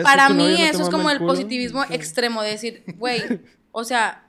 Para 0.03 0.29
que 0.29 0.35
mí 0.35 0.49
no 0.59 0.65
eso 0.65 0.83
es 0.83 0.89
como 0.89 1.11
el 1.11 1.19
positivismo 1.19 1.85
extremo 1.91 2.43
de 2.43 2.51
decir, 2.51 2.83
güey, 2.97 3.23
o 3.73 3.85
sea, 3.85 4.25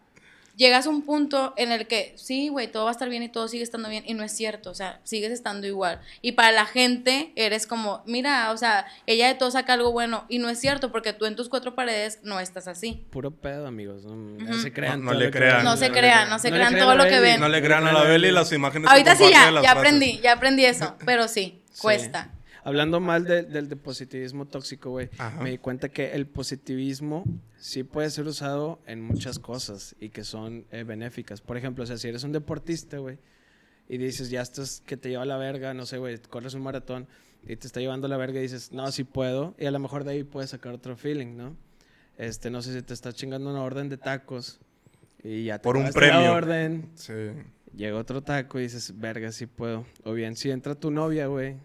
llegas 0.56 0.86
a 0.86 0.90
un 0.90 1.02
punto 1.02 1.54
en 1.58 1.72
el 1.72 1.88
que 1.88 2.14
sí, 2.16 2.50
güey, 2.50 2.72
todo 2.72 2.84
va 2.84 2.90
a 2.90 2.94
estar 2.94 3.10
bien 3.10 3.24
y 3.24 3.30
todo 3.30 3.48
sigue 3.48 3.64
estando 3.64 3.90
bien 3.90 4.04
y 4.06 4.14
no 4.14 4.24
es 4.24 4.32
cierto, 4.32 4.70
o 4.70 4.76
sea, 4.76 5.00
sigues 5.04 5.32
estando 5.32 5.66
igual. 5.68 6.00
Y 6.22 6.34
para 6.34 6.52
la 6.52 6.66
gente 6.66 7.32
eres 7.36 7.66
como, 7.66 8.04
mira, 8.06 8.52
o 8.52 8.58
sea, 8.58 8.86
ella 9.08 9.28
de 9.28 9.34
todo 9.36 9.50
saca 9.52 9.74
algo 9.74 9.92
bueno 9.92 10.26
y 10.30 10.38
no 10.38 10.50
es 10.50 10.60
cierto 10.60 10.92
porque 10.92 11.14
tú 11.14 11.26
en 11.26 11.36
tus 11.36 11.50
cuatro 11.50 11.74
paredes 11.76 12.20
no 12.24 12.40
estás 12.40 12.68
así. 12.68 13.06
Puro 13.10 13.32
pedo, 13.32 13.66
amigos. 13.68 14.06
No, 14.06 14.16
no 14.16 14.54
se 14.62 14.72
crean. 14.72 15.04
No- 15.04 15.14
le 15.14 15.32
crean. 15.32 15.64
No 15.64 15.76
se 15.78 15.92
crean, 15.92 16.30
no 16.30 16.38
se 16.40 16.50
crean 16.52 16.78
todo 16.78 16.96
lo 16.96 17.06
que 17.06 17.20
ven. 17.20 17.40
No 17.40 17.50
le 17.50 17.62
crean 17.62 17.88
a 17.88 17.92
la 17.94 18.04
Beli 18.04 18.32
las 18.32 18.52
imágenes 18.52 18.88
que 18.88 18.92
Ahorita 18.92 19.16
sí 19.16 19.24
ya, 19.32 19.46
ya 19.46 19.52
frases. 19.52 19.70
aprendí, 19.72 20.20
ya 20.22 20.34
aprendí 20.34 20.66
eso, 20.66 20.96
pero 21.06 21.28
sí, 21.28 21.62
Sí. 21.72 21.82
cuesta. 21.82 22.30
Hablando 22.66 23.00
mal 23.00 23.26
de- 23.26 23.44
del 23.44 23.68
de 23.68 23.76
positivismo 23.76 24.46
tóxico, 24.46 24.90
güey, 24.92 25.10
me 25.42 25.52
di 25.52 25.58
cuenta 25.58 25.90
que 25.90 26.14
el 26.14 26.26
positivismo 26.28 27.26
sí 27.58 27.84
puede 27.84 28.10
ser 28.10 28.26
usado 28.26 28.80
en 28.88 29.02
muchas 29.02 29.38
cosas 29.40 29.96
y 30.00 30.10
que 30.10 30.24
son 30.24 30.66
eh, 30.72 30.84
benéficas. 30.84 31.42
Por 31.42 31.58
ejemplo, 31.58 31.84
o 31.84 31.88
sea, 31.88 31.98
si 31.98 32.08
eres 32.08 32.24
un 32.24 32.32
deportista, 32.32 33.00
güey, 33.00 33.18
y 33.90 33.98
dices, 33.98 34.30
ya 34.30 34.42
estás 34.42 34.82
que 34.86 34.96
te 34.96 35.10
lleva 35.10 35.24
a 35.24 35.26
la 35.26 35.38
verga, 35.38 35.74
no 35.74 35.86
sé, 35.86 35.98
güey, 35.98 36.18
corres 36.30 36.54
un 36.54 36.62
maratón 36.62 37.06
y 37.46 37.58
te 37.58 37.68
está 37.68 37.82
llevando 37.82 38.08
a 38.08 38.10
la 38.10 38.16
verga 38.18 38.40
y 38.40 38.44
dices, 38.44 38.72
no, 38.72 38.90
sí 38.94 39.04
puedo, 39.04 39.56
y 39.60 39.66
a 39.66 39.72
lo 39.72 39.80
mejor 39.80 40.06
de 40.06 40.12
ahí 40.14 40.24
puedes 40.24 40.52
sacar 40.52 40.74
otro 40.74 40.96
feeling, 40.96 41.36
¿no? 41.36 41.58
Este, 42.18 42.50
no 42.50 42.62
sé 42.62 42.74
si 42.74 42.82
te 42.82 42.94
estás 42.94 43.16
chingando 43.16 43.50
una 43.50 43.62
orden 43.64 43.90
de 43.90 43.98
tacos 43.98 44.62
y 45.22 45.46
ya 45.46 45.58
te 45.58 45.64
Por 45.64 45.76
un 45.76 45.84
acabaste 45.88 46.08
la 46.08 46.14
premio. 46.14 46.34
orden, 46.34 46.90
Sí. 46.96 47.14
Llega 47.76 47.98
otro 47.98 48.22
taco 48.22 48.60
y 48.60 48.64
dices, 48.64 48.94
verga, 49.00 49.32
sí 49.32 49.48
puedo. 49.48 49.86
O 50.04 50.14
bien, 50.14 50.36
si 50.36 50.52
entra 50.52 50.76
tu 50.76 50.92
novia, 50.92 51.26
güey, 51.26 51.56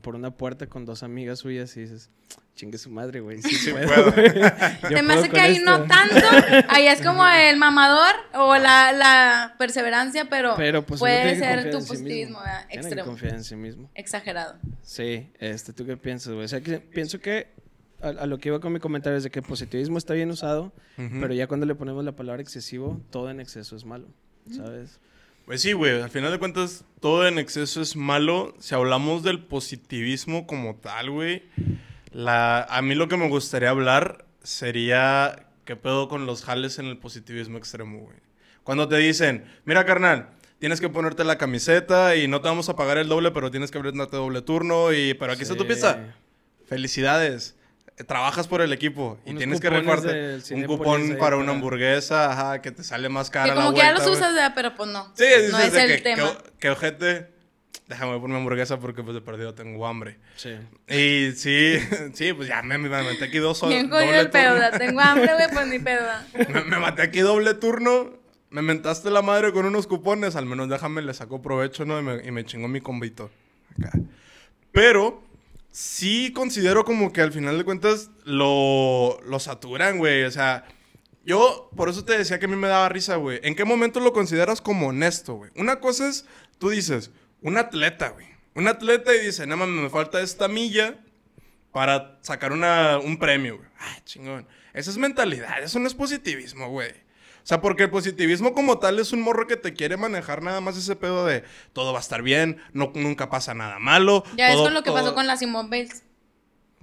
por 0.00 0.14
una 0.14 0.30
puerta 0.30 0.66
con 0.66 0.84
dos 0.84 1.02
amigas 1.02 1.40
suyas 1.40 1.76
y 1.76 1.80
dices, 1.82 2.10
chingue 2.54 2.78
su 2.78 2.90
madre, 2.90 3.20
güey, 3.20 3.42
sí, 3.42 3.54
Sí 3.54 3.70
puedo. 3.72 4.12
puedo. 4.12 4.12
Se 4.88 5.02
me 5.02 5.14
hace 5.14 5.28
que 5.30 5.40
ahí 5.40 5.58
no 5.64 5.76
esto". 5.76 5.88
tanto, 5.88 6.26
ahí 6.68 6.86
es 6.86 7.02
como 7.02 7.26
el 7.26 7.56
mamador 7.56 8.14
o 8.34 8.56
la, 8.56 8.92
la 8.92 9.54
perseverancia, 9.58 10.26
pero, 10.30 10.54
Pero 10.56 10.84
pues 10.86 11.00
puede 11.00 11.36
ser 11.38 11.70
tu 11.70 11.80
sí 11.80 11.88
positivismo. 11.88 12.38
¿verdad? 12.40 12.66
Extremo, 12.70 13.04
confiar 13.06 13.34
en 13.34 13.44
sí 13.44 13.56
mismo. 13.56 13.90
exagerado. 13.94 14.56
Sí, 14.82 15.30
este, 15.38 15.72
¿tú 15.72 15.84
qué 15.86 15.96
piensas, 15.96 16.32
güey? 16.32 16.44
O 16.44 16.48
sea, 16.48 16.60
que 16.60 16.78
pienso 16.80 17.20
que 17.20 17.48
a, 18.02 18.08
a 18.08 18.26
lo 18.26 18.38
que 18.38 18.48
iba 18.50 18.60
con 18.60 18.72
mi 18.72 18.80
comentario 18.80 19.16
es 19.16 19.24
de 19.24 19.30
que 19.30 19.42
positivismo 19.42 19.98
está 19.98 20.14
bien 20.14 20.30
usado, 20.30 20.72
pero 20.96 21.32
ya 21.34 21.46
cuando 21.46 21.66
le 21.66 21.74
ponemos 21.74 22.04
la 22.04 22.12
palabra 22.12 22.42
excesivo, 22.42 23.00
todo 23.10 23.30
en 23.30 23.40
exceso 23.40 23.76
es 23.76 23.84
malo, 23.84 24.08
¿sabes? 24.50 25.00
Pues 25.46 25.60
sí, 25.60 25.72
güey, 25.72 26.00
al 26.00 26.10
final 26.10 26.30
de 26.32 26.38
cuentas 26.38 26.84
todo 27.00 27.26
en 27.28 27.38
exceso 27.38 27.82
es 27.82 27.96
malo. 27.96 28.54
Si 28.60 28.74
hablamos 28.74 29.22
del 29.22 29.42
positivismo 29.44 30.46
como 30.46 30.76
tal, 30.76 31.10
güey, 31.10 31.42
la... 32.12 32.62
a 32.62 32.80
mí 32.82 32.94
lo 32.94 33.08
que 33.08 33.16
me 33.18 33.28
gustaría 33.28 33.68
hablar 33.70 34.24
sería 34.42 35.46
qué 35.66 35.76
pedo 35.76 36.08
con 36.08 36.24
los 36.26 36.42
jales 36.42 36.78
en 36.78 36.86
el 36.86 36.96
positivismo 36.96 37.58
extremo, 37.58 37.98
güey. 38.00 38.16
Cuando 38.62 38.88
te 38.88 38.96
dicen, 38.96 39.44
mira 39.66 39.84
carnal, 39.84 40.30
tienes 40.58 40.80
que 40.80 40.88
ponerte 40.88 41.24
la 41.24 41.36
camiseta 41.36 42.16
y 42.16 42.26
no 42.26 42.40
te 42.40 42.48
vamos 42.48 42.70
a 42.70 42.76
pagar 42.76 42.96
el 42.96 43.08
doble, 43.08 43.30
pero 43.30 43.50
tienes 43.50 43.70
que 43.70 43.76
abrirte 43.76 44.16
doble 44.16 44.40
turno 44.40 44.94
y 44.94 45.12
pero 45.12 45.32
aquí 45.32 45.42
está 45.42 45.54
tu 45.56 45.64
Sí. 45.64 45.68
pizza. 45.68 46.14
Felicidades. 46.66 47.54
Trabajas 48.08 48.48
por 48.48 48.60
el 48.60 48.72
equipo 48.72 49.20
y 49.24 49.30
Unos 49.30 49.38
tienes 49.38 49.60
que 49.60 49.70
recuarte 49.70 50.38
un 50.52 50.64
cupón 50.64 51.02
ahí 51.02 51.16
para 51.16 51.36
una 51.36 51.52
hamburguesa, 51.52 52.32
ajá, 52.32 52.60
que 52.60 52.72
te 52.72 52.82
sale 52.82 53.08
más 53.08 53.30
cara 53.30 53.44
Que 53.50 53.54
la 53.54 53.56
como 53.56 53.70
que 53.72 53.78
ya 53.78 53.84
vuelta, 53.92 54.00
los 54.00 54.08
güey. 54.08 54.18
usas, 54.20 54.34
¿verdad? 54.34 54.52
pero 54.56 54.74
pues 54.74 54.90
no. 54.90 55.12
Sí, 55.14 55.24
dices 55.24 55.52
no 55.52 55.58
es 55.60 55.72
de 55.72 55.82
el 55.84 55.90
que, 55.96 55.98
tema. 56.02 56.28
que, 56.32 56.52
que 56.58 56.70
ojete, 56.70 57.30
déjame 57.86 58.12
poner 58.18 58.30
mi 58.30 58.36
hamburguesa 58.38 58.80
porque 58.80 59.04
pues 59.04 59.14
de 59.14 59.20
perdido 59.20 59.54
tengo 59.54 59.86
hambre. 59.86 60.18
Sí. 60.34 60.56
Y 60.88 61.32
sí, 61.36 61.78
sí, 62.14 62.32
pues 62.32 62.48
ya 62.48 62.62
me, 62.62 62.78
me 62.78 62.88
maté 62.88 63.24
aquí 63.24 63.38
dos 63.38 63.60
Bien 63.68 63.88
doble 63.88 64.06
jodido 64.06 64.20
el 64.22 64.30
pedo. 64.30 64.56
Tengo 64.76 65.00
hambre, 65.00 65.32
güey, 65.32 65.46
pues 65.52 65.66
ni 65.68 65.78
pedo. 65.78 66.02
me, 66.52 66.64
me 66.64 66.78
maté 66.78 67.02
aquí 67.02 67.20
doble 67.20 67.54
turno. 67.54 68.10
Me 68.50 68.62
mentaste 68.62 69.10
la 69.10 69.22
madre 69.22 69.52
con 69.52 69.66
unos 69.66 69.86
cupones. 69.86 70.34
Al 70.34 70.46
menos 70.46 70.68
déjame, 70.68 71.00
le 71.02 71.14
sacó 71.14 71.40
provecho, 71.42 71.84
¿no? 71.84 71.98
Y 72.00 72.02
me, 72.02 72.24
y 72.24 72.30
me 72.32 72.44
chingó 72.44 72.66
mi 72.66 72.80
combito. 72.80 73.30
Acá. 73.78 73.92
Pero 74.72 75.22
sí 75.74 76.32
considero 76.32 76.84
como 76.84 77.12
que 77.12 77.20
al 77.20 77.32
final 77.32 77.58
de 77.58 77.64
cuentas 77.64 78.10
lo, 78.24 79.18
lo 79.26 79.40
saturan, 79.40 79.98
güey. 79.98 80.22
O 80.22 80.30
sea, 80.30 80.64
yo 81.24 81.68
por 81.74 81.88
eso 81.88 82.04
te 82.04 82.16
decía 82.16 82.38
que 82.38 82.46
a 82.46 82.48
mí 82.48 82.54
me 82.54 82.68
daba 82.68 82.88
risa, 82.88 83.16
güey. 83.16 83.40
¿En 83.42 83.56
qué 83.56 83.64
momento 83.64 83.98
lo 83.98 84.12
consideras 84.12 84.60
como 84.60 84.88
honesto, 84.88 85.34
güey? 85.34 85.50
Una 85.56 85.80
cosa 85.80 86.08
es, 86.08 86.26
tú 86.58 86.70
dices, 86.70 87.10
un 87.42 87.58
atleta, 87.58 88.10
güey. 88.10 88.28
Un 88.54 88.68
atleta 88.68 89.12
y 89.16 89.26
dice, 89.26 89.48
no 89.48 89.56
mames, 89.56 89.82
me 89.82 89.90
falta 89.90 90.20
esta 90.20 90.46
milla 90.46 90.96
para 91.72 92.20
sacar 92.22 92.52
una, 92.52 92.98
un 92.98 93.18
premio, 93.18 93.56
güey. 93.56 93.68
Ah, 93.80 93.98
chingón. 94.04 94.46
Esa 94.74 94.92
es 94.92 94.96
mentalidad, 94.96 95.60
eso 95.60 95.80
no 95.80 95.88
es 95.88 95.94
positivismo, 95.94 96.68
güey. 96.70 97.03
O 97.44 97.46
sea, 97.46 97.60
porque 97.60 97.82
el 97.84 97.90
positivismo 97.90 98.54
como 98.54 98.78
tal 98.78 98.98
es 98.98 99.12
un 99.12 99.20
morro 99.20 99.46
que 99.46 99.56
te 99.58 99.74
quiere 99.74 99.98
manejar 99.98 100.42
nada 100.42 100.62
más 100.62 100.78
ese 100.78 100.96
pedo 100.96 101.26
de 101.26 101.44
todo 101.74 101.92
va 101.92 101.98
a 101.98 102.02
estar 102.02 102.22
bien, 102.22 102.56
no, 102.72 102.90
nunca 102.94 103.28
pasa 103.28 103.52
nada 103.52 103.78
malo. 103.78 104.24
Ya 104.34 104.50
todo- 104.52 104.64
con 104.64 104.74
lo 104.74 104.82
que 104.82 104.90
todo- 104.90 104.98
pasó 105.00 105.14
con 105.14 105.26
la 105.26 105.36
Simone 105.36 105.68
Biles. 105.68 106.02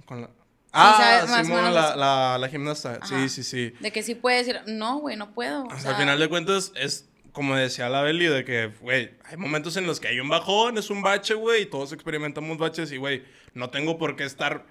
con 0.06 0.20
la- 0.22 0.30
Ah, 0.74 1.24
Simón, 1.26 1.48
menos 1.64 1.74
la, 1.74 1.88
eso. 1.90 1.96
la, 1.96 2.38
la 2.38 2.48
gimnasta. 2.48 2.94
Sí, 3.06 3.14
Ajá. 3.14 3.28
sí, 3.28 3.42
sí. 3.42 3.74
De 3.80 3.90
que 3.92 4.02
sí 4.02 4.14
puedes 4.14 4.46
decir, 4.46 4.62
no, 4.66 4.98
güey, 5.00 5.16
no 5.16 5.32
puedo. 5.34 5.64
O 5.64 5.66
O 5.66 5.70
sea, 5.70 5.80
sea, 5.80 5.90
al 5.90 5.96
final 5.98 6.18
de 6.18 6.28
cuentas, 6.28 6.72
es 6.76 7.08
como 7.32 7.54
decía 7.56 7.88
la 7.90 8.00
Beli, 8.02 8.26
de 8.26 8.44
que, 8.44 8.68
güey, 8.80 9.10
hay 9.24 9.36
momentos 9.36 9.76
en 9.76 9.86
los 9.86 10.00
que 10.00 10.08
hay 10.08 10.20
un 10.20 10.28
bajón, 10.28 10.78
es 10.78 10.90
un 10.90 11.02
bache, 11.02 11.34
güey, 11.34 11.62
y 11.62 11.66
todos 11.66 11.92
experimentamos 11.92 12.56
baches, 12.56 12.90
y, 12.92 12.96
güey, 12.98 13.22
no 13.54 13.68
tengo 13.70 13.98
por 13.98 14.16
qué 14.16 14.24
estar, 14.24 14.64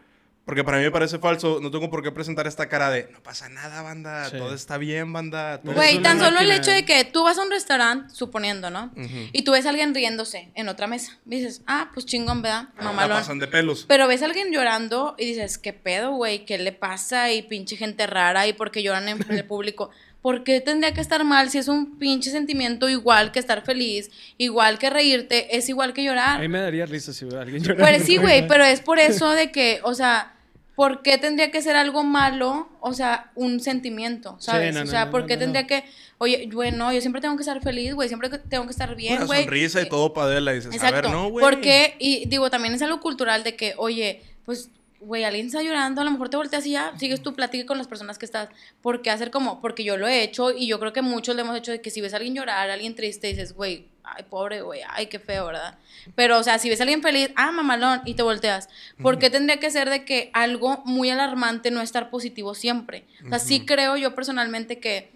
porque 0.51 0.65
para 0.65 0.79
mí 0.79 0.84
me 0.84 0.91
parece 0.91 1.17
falso, 1.17 1.60
no 1.62 1.72
tengo 1.72 1.89
por 1.89 2.03
qué 2.03 2.12
presentar 2.12 2.46
esta 2.46 2.67
cara 2.67 2.89
de, 2.89 3.08
no 3.13 3.24
pasa 3.24 3.48
nada, 3.48 3.81
banda, 3.81 4.25
Sí. 4.29 4.36
todo 4.38 4.53
está 4.53 4.77
bien, 4.77 5.13
banda. 5.13 5.62
Güey, 5.63 6.01
tan 6.01 6.20
solo 6.20 6.39
el 6.41 6.51
hecho 6.51 6.72
de 6.72 6.84
que 6.84 7.05
tú 7.05 7.24
vas 7.24 7.38
a 7.38 7.43
un 7.43 7.50
restaurante, 7.51 8.13
suponiendo, 8.13 8.70
¿no? 8.70 8.91
Y 9.31 9.43
tú 9.43 9.53
ves 9.53 9.65
a 9.65 9.70
alguien 9.70 9.96
riéndose 9.96 10.50
en 10.55 10.67
otra 10.67 10.88
mesa. 10.88 11.17
Dices, 11.24 11.62
ah, 11.67 11.89
pues 11.93 12.05
chingón, 12.05 12.41
¿verdad? 12.41 12.65
La 12.77 12.84
Mamalón. 12.84 13.20
pasan 13.20 13.39
de 13.39 13.48
pelos. 13.48 13.86
Pero 13.88 14.10
ves 14.10 14.24
a 14.24 14.25
alguien 14.25 14.51
llorando 14.51 15.15
y 15.17 15.25
dices, 15.27 15.58
¿qué 15.58 15.72
pedo, 15.72 16.12
güey? 16.12 16.43
¿Qué 16.43 16.58
le 16.58 16.74
pasa? 16.74 17.31
Y 17.31 17.43
pinche 17.43 17.77
gente 17.77 18.05
rara 18.05 18.46
y 18.46 18.51
porque 18.51 18.84
lloran 18.84 19.08
en 19.08 19.24
el 19.29 19.46
público. 19.46 19.89
¿Por 20.22 20.43
qué 20.43 20.62
tendría 20.62 20.93
que 20.93 21.01
estar 21.01 21.24
mal 21.24 21.50
si 21.50 21.58
es 21.58 21.67
un 21.67 21.98
pinche 21.98 22.29
sentimiento 22.29 22.88
igual 22.89 23.31
que 23.31 23.39
estar 23.39 23.63
feliz, 23.63 24.12
igual 24.38 24.77
que 24.77 24.91
reírte, 24.91 25.58
es 25.58 25.67
igual 25.67 25.93
que 25.93 26.01
A 26.01 26.03
llorar? 26.03 26.39
mí 26.41 26.48
me 26.48 26.60
daría 26.62 26.86
risa 26.86 27.12
si 27.12 27.25
veo 27.25 27.39
a 27.39 27.41
alguien 27.41 27.63
llorando. 27.63 27.84
Pues 27.86 28.03
sí, 28.05 28.17
güey, 28.17 28.46
pero 28.48 28.63
es 28.63 28.81
por 28.81 29.00
eso 29.00 29.31
de 29.31 29.51
que, 29.51 29.79
o 29.84 29.96
sea, 29.96 30.34
¿por 30.82 31.04
qué 31.04 31.20
tendría 31.20 31.52
que 31.52 31.62
ser 31.62 31.76
algo 31.76 32.04
malo? 32.04 32.68
O 32.80 32.92
sea, 32.94 33.30
un 33.36 33.60
sentimiento, 33.60 34.38
¿sabes? 34.40 34.74
no, 34.74 34.82
o 34.82 34.86
sea, 34.88 35.06
no, 35.06 35.12
¿por 35.12 35.22
no, 35.22 35.28
qué 35.28 35.36
no, 35.36 35.42
tendría 35.42 35.62
no. 35.62 35.68
que, 35.68 35.84
oye, 36.18 36.50
bueno, 36.52 36.92
yo 36.92 37.00
siempre 37.02 37.22
tengo 37.22 37.36
que 37.36 37.44
estar 37.44 37.62
feliz, 37.62 37.94
güey, 37.94 38.08
siempre 38.08 38.30
tengo 38.50 38.66
que 38.66 38.72
estar 38.72 38.96
bien, 38.96 39.18
Una 39.18 39.26
güey? 39.26 39.44
sonrisa 39.44 39.80
y 39.80 39.88
todo 39.88 40.12
padela, 40.12 40.54
y 40.54 40.56
dices, 40.56 40.74
Exacto. 40.74 40.98
a 40.98 41.02
ver, 41.02 41.12
no, 41.12 41.30
güey. 41.30 41.46
Porque, 41.46 41.94
y 42.00 42.26
digo, 42.26 42.50
también 42.50 42.74
es 42.74 42.82
algo 42.82 43.00
cultural 43.00 43.44
de 43.44 43.56
que, 43.56 43.76
oye, 43.78 44.24
pues, 44.44 44.72
güey, 45.01 45.24
alguien 45.24 45.48
está 45.48 45.62
llorando, 45.63 46.00
a 46.00 46.03
lo 46.03 46.12
mejor 46.12 46.29
te 46.29 46.38
volteas 46.38 46.65
y 46.65 46.72
ya, 46.72 46.93
sigues 46.98 47.22
tu 47.22 47.34
plática 47.34 47.65
con 47.65 47.77
las 47.77 47.88
personas 47.88 48.20
que 48.20 48.25
estás. 48.25 48.50
¿Por 48.81 49.01
qué 49.01 49.10
hacer 49.10 49.31
como? 49.31 49.60
Porque 49.60 49.84
yo 49.84 49.98
lo 49.98 50.08
he 50.08 50.22
hecho 50.22 50.51
y 50.51 50.67
yo 50.67 50.79
creo 50.79 50.93
que 50.93 51.01
muchos 51.01 51.36
lo 51.36 51.41
hemos 51.41 51.58
hecho 51.58 51.72
de 51.72 51.81
que 51.81 51.89
si 51.89 52.01
ves 52.01 52.13
a 52.13 52.17
alguien 52.17 52.36
llorar, 52.36 52.70
a 52.70 52.74
alguien 52.74 52.96
triste, 52.96 53.27
dices, 53.27 53.53
güey, 53.53 53.88
ay, 54.03 54.25
pobre, 54.29 54.62
güey, 54.62 54.81
ay, 54.88 55.08
qué 55.08 55.17
feo, 55.17 55.48
¿verdad? 55.48 55.79
Pero, 56.15 56.38
o 56.38 56.43
sea, 56.43 56.60
si 56.60 56.70
ves 56.70 56.79
a 56.79 56.84
alguien 56.84 57.01
feliz, 57.01 57.31
ah, 57.36 57.51
mamalón, 57.51 58.01
y 58.05 58.13
te 58.13 58.22
volteas. 58.22 58.70
¿Por 59.01 59.17
qué 59.17 59.31
tendría 59.31 59.60
que 59.60 59.72
ser 59.72 59.89
de 59.89 60.05
que 60.05 60.29
algo 60.34 60.84
muy 60.86 61.10
alarmante 61.10 61.72
no 61.72 61.81
estar 61.81 62.12
positivo 62.12 62.53
siempre? 62.53 63.05
O 63.25 63.29
sea, 63.29 63.39
sí 63.39 63.65
creo 63.65 63.98
yo 63.98 64.13
personalmente 64.13 64.79
que 64.79 65.12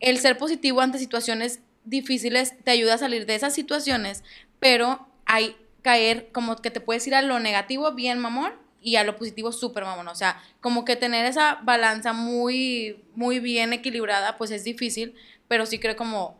el 0.00 0.18
ser 0.18 0.36
positivo 0.36 0.82
ante 0.82 0.98
situaciones 0.98 1.60
difíciles 1.84 2.54
te 2.62 2.70
ayuda 2.72 2.94
a 2.94 2.98
salir 2.98 3.24
de 3.24 3.34
esas 3.36 3.54
situaciones, 3.54 4.22
pero 4.60 5.06
hay 5.24 5.56
caer 5.80 6.28
como 6.32 6.56
que 6.56 6.70
te 6.70 6.80
puedes 6.80 7.06
ir 7.06 7.14
a 7.14 7.22
lo 7.22 7.38
negativo 7.40 7.92
bien 7.92 8.18
mamón 8.18 8.63
y 8.84 8.96
a 8.96 9.02
lo 9.02 9.16
positivo 9.16 9.50
súper 9.50 9.84
mamón, 9.84 10.06
o 10.08 10.14
sea, 10.14 10.40
como 10.60 10.84
que 10.84 10.94
tener 10.94 11.24
esa 11.24 11.58
balanza 11.64 12.12
muy 12.12 13.02
muy 13.16 13.40
bien 13.40 13.72
equilibrada, 13.72 14.36
pues 14.36 14.50
es 14.50 14.62
difícil, 14.62 15.14
pero 15.48 15.66
sí 15.66 15.78
creo 15.80 15.96
como 15.96 16.38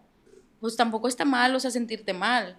pues 0.60 0.76
tampoco 0.76 1.08
está 1.08 1.24
mal, 1.24 1.54
o 1.54 1.60
sea, 1.60 1.70
sentirte 1.70 2.12
mal. 2.12 2.56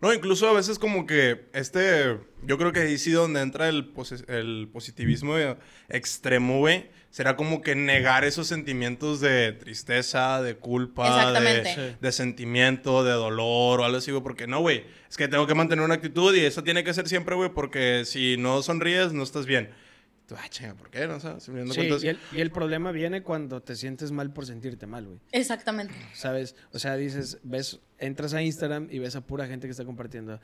No, 0.00 0.14
incluso 0.14 0.48
a 0.48 0.52
veces 0.54 0.78
como 0.78 1.06
que 1.06 1.48
este, 1.52 2.18
yo 2.42 2.56
creo 2.56 2.72
que 2.72 2.80
ahí 2.80 2.96
sí 2.96 3.10
donde 3.10 3.42
entra 3.42 3.68
el, 3.68 3.92
el 4.28 4.68
positivismo 4.72 5.34
extremo, 5.90 6.58
güey, 6.58 6.88
será 7.10 7.36
como 7.36 7.60
que 7.60 7.74
negar 7.74 8.24
esos 8.24 8.46
sentimientos 8.46 9.20
de 9.20 9.52
tristeza, 9.52 10.40
de 10.40 10.56
culpa, 10.56 11.32
de, 11.32 11.96
de 12.00 12.12
sentimiento, 12.12 13.04
de 13.04 13.12
dolor 13.12 13.80
o 13.80 13.84
algo 13.84 13.98
así, 13.98 14.10
güey, 14.10 14.22
porque 14.22 14.46
no, 14.46 14.60
güey, 14.60 14.84
es 15.08 15.18
que 15.18 15.28
tengo 15.28 15.46
que 15.46 15.54
mantener 15.54 15.84
una 15.84 15.94
actitud 15.94 16.34
y 16.34 16.46
eso 16.46 16.64
tiene 16.64 16.82
que 16.82 16.94
ser 16.94 17.06
siempre, 17.06 17.34
güey, 17.34 17.50
porque 17.50 18.04
si 18.06 18.38
no 18.38 18.62
sonríes 18.62 19.12
no 19.12 19.22
estás 19.22 19.44
bien. 19.44 19.70
Tú, 20.26 20.36
ah, 20.38 20.48
chinga, 20.48 20.74
¿por 20.74 20.90
qué? 20.90 21.08
No 21.08 21.18
sé, 21.18 21.40
si 21.40 21.50
me 21.50 21.58
dando 21.58 21.74
Sí, 21.74 21.80
y 22.02 22.06
el, 22.06 22.18
y 22.30 22.40
el 22.40 22.52
problema 22.52 22.92
viene 22.92 23.22
cuando 23.24 23.62
te 23.62 23.74
sientes 23.74 24.12
mal 24.12 24.32
por 24.32 24.46
sentirte 24.46 24.86
mal, 24.86 25.04
güey. 25.04 25.18
Exactamente. 25.32 25.94
¿Sabes? 26.14 26.54
O 26.72 26.78
sea, 26.78 26.94
dices, 26.96 27.38
ves, 27.42 27.80
entras 28.00 28.34
a 28.34 28.42
Instagram 28.42 28.88
y 28.90 28.98
ves 28.98 29.14
a 29.16 29.20
pura 29.20 29.46
gente 29.46 29.66
que 29.66 29.70
está 29.72 29.84
compartiendo. 29.84 30.40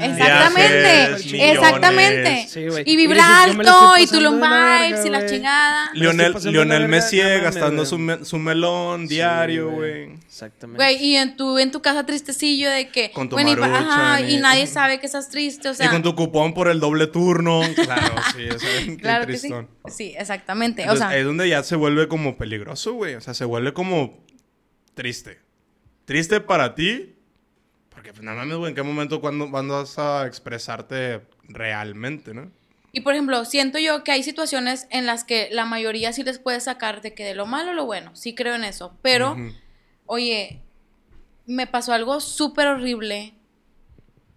Exactamente, 0.00 1.52
exactamente. 1.52 2.46
Sí, 2.48 2.60
y 2.84 2.92
Y 2.92 2.96
vibra 2.96 3.44
alto 3.44 3.98
y 3.98 4.06
Tulum 4.06 4.40
vibes 4.40 5.04
y 5.04 5.10
la 5.10 5.26
chingada. 5.26 5.90
Lionel, 5.94 6.34
Lionel 6.44 6.88
Messi 6.88 7.18
gastando 7.18 7.84
su, 7.86 7.98
me- 7.98 8.24
su 8.24 8.38
melón 8.38 9.08
Sí, 9.08 9.14
diario, 9.14 9.70
güey. 9.70 10.12
Exactamente. 10.26 10.82
Güey, 10.82 11.04
y 11.04 11.16
en 11.16 11.36
tu, 11.36 11.58
en 11.58 11.70
tu 11.70 11.80
casa 11.80 12.04
tristecillo 12.04 12.70
de 12.70 12.88
que... 12.88 13.10
Con 13.12 13.28
tu 13.28 13.36
bueno, 13.36 13.50
y, 13.50 13.62
ajá, 13.62 14.20
y 14.20 14.34
y- 14.36 14.40
nadie 14.40 14.66
sabe 14.66 14.98
que 15.00 15.06
estás 15.06 15.28
triste, 15.28 15.68
o 15.68 15.74
sea... 15.74 15.86
y 15.86 15.88
con 15.88 16.02
tu 16.02 16.14
cupón 16.14 16.54
por 16.54 16.68
el 16.68 16.80
doble 16.80 17.06
turno. 17.06 17.60
Claro, 17.86 18.14
sí, 18.34 18.42
eso 18.42 18.66
es 18.66 18.84
qué 18.86 18.96
Claro 18.96 19.26
que 19.26 19.34
sí. 19.34 19.48
tristón. 19.48 19.68
Sí, 19.88 20.14
exactamente. 20.18 20.82
Entonces, 20.82 21.06
o 21.06 21.08
sea, 21.08 21.16
es 21.18 21.24
donde 21.24 21.48
ya 21.48 21.62
se 21.62 21.76
vuelve 21.76 22.08
como 22.08 22.36
peligroso, 22.36 22.94
güey. 22.94 23.14
O 23.14 23.20
sea, 23.20 23.32
se 23.34 23.44
vuelve 23.44 23.72
como 23.72 24.24
triste. 24.94 25.38
Triste 26.06 26.40
para 26.40 26.74
ti. 26.74 27.14
Porque, 27.90 28.12
pues, 28.12 28.22
nada 28.24 28.44
más, 28.44 28.56
güey, 28.56 28.70
¿en 28.70 28.74
qué 28.74 28.82
momento 28.82 29.20
cuando, 29.20 29.50
cuando 29.50 29.74
vas 29.74 29.98
a 29.98 30.26
expresarte 30.26 31.22
realmente, 31.48 32.32
no? 32.34 32.50
y 32.92 33.02
por 33.02 33.12
ejemplo, 33.12 33.44
siento 33.44 33.78
yo 33.78 34.02
que 34.04 34.12
hay 34.12 34.22
situaciones 34.22 34.86
en 34.90 35.04
las 35.04 35.22
que 35.22 35.50
la 35.52 35.66
mayoría 35.66 36.14
sí 36.14 36.22
les 36.22 36.38
puede 36.38 36.60
sacar 36.60 37.02
de 37.02 37.12
que 37.12 37.24
de 37.24 37.34
lo 37.34 37.44
malo 37.44 37.74
lo 37.74 37.84
bueno, 37.84 38.16
sí 38.16 38.34
creo 38.34 38.54
en 38.54 38.64
eso, 38.64 38.96
pero, 39.02 39.36
oye, 40.06 40.62
me 41.44 41.66
pasó 41.66 41.92
algo 41.92 42.20
súper 42.20 42.68
horrible, 42.68 43.34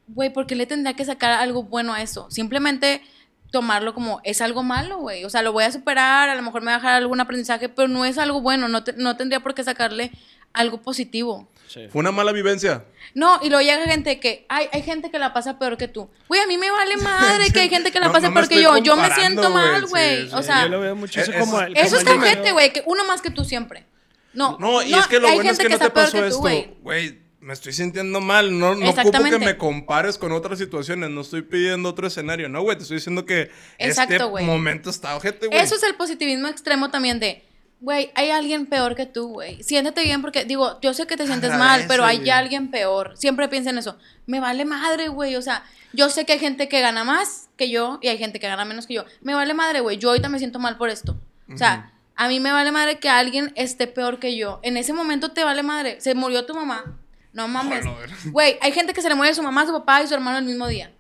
güey, 0.08 0.34
¿por 0.34 0.46
qué 0.46 0.56
le 0.56 0.66
tendría 0.66 0.94
que 0.94 1.06
sacar 1.06 1.32
algo 1.32 1.64
bueno 1.64 1.94
a 1.94 2.02
eso? 2.02 2.30
Simplemente 2.32 3.02
tomarlo 3.50 3.94
como 3.94 4.20
es 4.26 4.42
algo 4.42 4.62
malo, 4.62 4.98
güey, 4.98 5.24
o 5.24 5.30
sea, 5.30 5.42
lo 5.42 5.54
voy 5.54 5.64
a 5.64 5.72
superar, 5.72 6.28
a 6.28 6.36
lo 6.36 6.42
mejor 6.42 6.62
me 6.62 6.68
va 6.72 6.74
a 6.76 6.80
dejar 6.80 6.96
algún 6.96 7.22
aprendizaje, 7.22 7.70
pero 7.70 7.88
no 7.88 8.04
es 8.04 8.18
algo 8.18 8.42
bueno, 8.42 8.68
no, 8.68 8.84
te- 8.84 8.92
no 8.94 9.16
tendría 9.16 9.40
por 9.40 9.54
qué 9.56 9.64
sacarle 9.64 10.12
algo 10.54 10.82
positivo. 10.82 11.50
Sí. 11.68 11.88
Fue 11.92 12.00
una 12.00 12.12
mala 12.12 12.32
vivencia. 12.32 12.84
No, 13.14 13.40
y 13.44 13.50
luego 13.50 13.62
llega 13.62 13.86
gente 13.86 14.20
que, 14.20 14.46
hay, 14.50 14.68
hay 14.72 14.82
gente 14.82 15.12
que 15.12 15.20
la 15.20 15.34
pasa 15.34 15.60
peor 15.60 15.78
que 15.78 15.88
tú. 15.88 16.10
Güey, 16.28 16.42
a 16.42 16.48
mí 16.48 16.58
me 16.58 16.72
vale 16.72 16.98
madre 16.98 17.52
que 17.52 17.60
hay 17.60 17.70
gente 17.76 17.92
que 17.92 18.00
la 18.00 18.08
No- 18.08 18.12
pasa 18.12 18.28
no 18.30 18.34
peor 18.34 18.48
que 18.48 18.62
yo. 18.62 18.78
Yo 18.80 18.96
me 18.98 19.10
siento 19.14 19.50
mal, 19.52 19.86
güey. 19.86 20.28
sí. 20.30 20.34
o 20.34 20.42
sea, 20.42 20.64
yo 20.64 20.70
lo 20.70 20.80
veo 20.80 20.96
mucho 20.96 21.20
eso 21.22 21.32
es- 21.32 21.40
como... 21.40 21.62
el- 21.62 21.78
eso 21.78 21.98
como 22.04 22.24
es 22.26 22.38
niño- 22.40 22.54
güey, 22.54 22.74
que 22.74 22.82
uno 22.88 23.06
más 23.06 23.22
que 23.22 23.30
tú 23.30 23.44
siempre. 23.46 23.86
No, 24.34 24.58
No, 24.60 24.82
y 24.82 24.94
es 24.94 25.08
que 25.08 25.20
lo 25.20 25.28
bueno 25.28 25.42
es 25.42 25.58
gente 25.58 25.64
que 25.64 25.70
no 25.70 25.80
te 25.80 25.90
pasó 25.92 26.24
esto. 26.26 26.40
güey. 26.40 26.72
Güey, 26.82 27.20
me 27.40 27.54
estoy 27.54 27.74
sintiendo 27.74 28.20
mal. 28.20 28.58
No, 28.60 28.76
no 28.76 28.90
ocupo 28.90 29.24
que 29.24 29.40
me 29.40 29.58
compares 29.58 30.18
con 30.18 30.32
otras 30.32 30.58
situaciones. 30.60 31.10
No 31.10 31.22
estoy 31.22 31.42
pidiendo 31.44 31.90
otro 31.90 32.06
escenario. 32.08 32.50
No, 32.50 32.62
güey, 32.64 32.78
te 32.78 32.84
estoy 32.84 32.98
diciendo 32.98 33.26
que 33.26 33.50
Exacto, 33.78 34.14
este 34.38 34.46
momento 34.46 34.90
está 34.90 35.16
ojete, 35.16 35.48
güey. 35.48 35.60
Eso 35.60 35.76
es 35.76 35.84
el 35.84 35.96
positivismo 35.96 36.48
extremo 36.48 36.92
también 36.92 37.20
de, 37.20 37.44
Güey, 37.82 38.12
hay 38.14 38.30
alguien 38.30 38.66
peor 38.66 38.96
que 38.96 39.06
tú, 39.06 39.30
güey. 39.30 39.64
Siéntete 39.64 40.04
bien 40.04 40.22
porque, 40.22 40.44
digo, 40.44 40.80
yo 40.82 40.94
sé 40.94 41.08
que 41.08 41.16
te 41.16 41.26
sientes 41.26 41.58
mal, 41.58 41.86
pero 41.88 42.04
hay 42.04 42.18
güey. 42.18 42.30
alguien 42.30 42.72
peor. 42.72 43.14
Siempre 43.16 43.48
piensa 43.48 43.70
en 43.70 43.78
eso. 43.78 43.98
Me 44.26 44.42
vale 44.42 44.66
madre, 44.66 45.08
güey. 45.08 45.38
O 45.38 45.42
sea, 45.42 45.64
yo 45.94 46.10
sé 46.10 46.26
que 46.26 46.34
hay 46.34 46.40
gente 46.40 46.68
que 46.68 46.82
gana 46.82 47.06
más 47.06 47.50
que 47.56 47.70
yo 47.70 48.00
y 48.02 48.10
hay 48.10 48.18
gente 48.18 48.40
que 48.40 48.48
gana 48.48 48.66
menos 48.66 48.86
que 48.86 48.96
yo. 48.96 49.06
Me 49.22 49.34
vale 49.34 49.54
madre, 49.54 49.80
güey. 49.80 49.98
Yo 49.98 50.10
ahorita 50.10 50.28
me 50.28 50.40
siento 50.40 50.60
mal 50.60 50.78
por 50.78 50.90
esto. 50.90 51.18
O 51.54 51.58
sea, 51.58 51.94
a 52.16 52.28
mí 52.28 52.42
me 52.42 52.52
vale 52.52 52.72
madre 52.72 53.00
que 53.00 53.10
alguien 53.10 53.54
esté 53.56 53.88
peor 53.88 54.20
que 54.20 54.36
yo. 54.36 54.60
En 54.62 54.76
ese 54.76 54.92
momento 54.92 55.32
te 55.32 55.46
vale 55.46 55.64
madre. 55.64 56.02
Se 56.02 56.16
murió 56.16 56.46
tu 56.46 56.54
mamá. 56.54 57.00
No 57.32 57.48
mames. 57.48 57.86
Güey, 58.26 58.58
hay 58.62 58.74
gente 58.74 58.94
que 58.94 59.02
se 59.02 59.08
le 59.08 59.16
muere 59.16 59.34
su 59.34 59.42
mamá, 59.42 59.66
su 59.66 59.72
papá 59.72 60.04
y 60.04 60.08
su 60.08 60.16
hermano 60.16 60.40
el 60.40 60.44
mismo 60.46 60.68
día. 60.68 60.92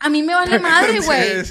A 0.00 0.08
mí 0.08 0.22
me 0.22 0.34
vale 0.34 0.58
madre, 0.60 1.00
güey. 1.00 1.42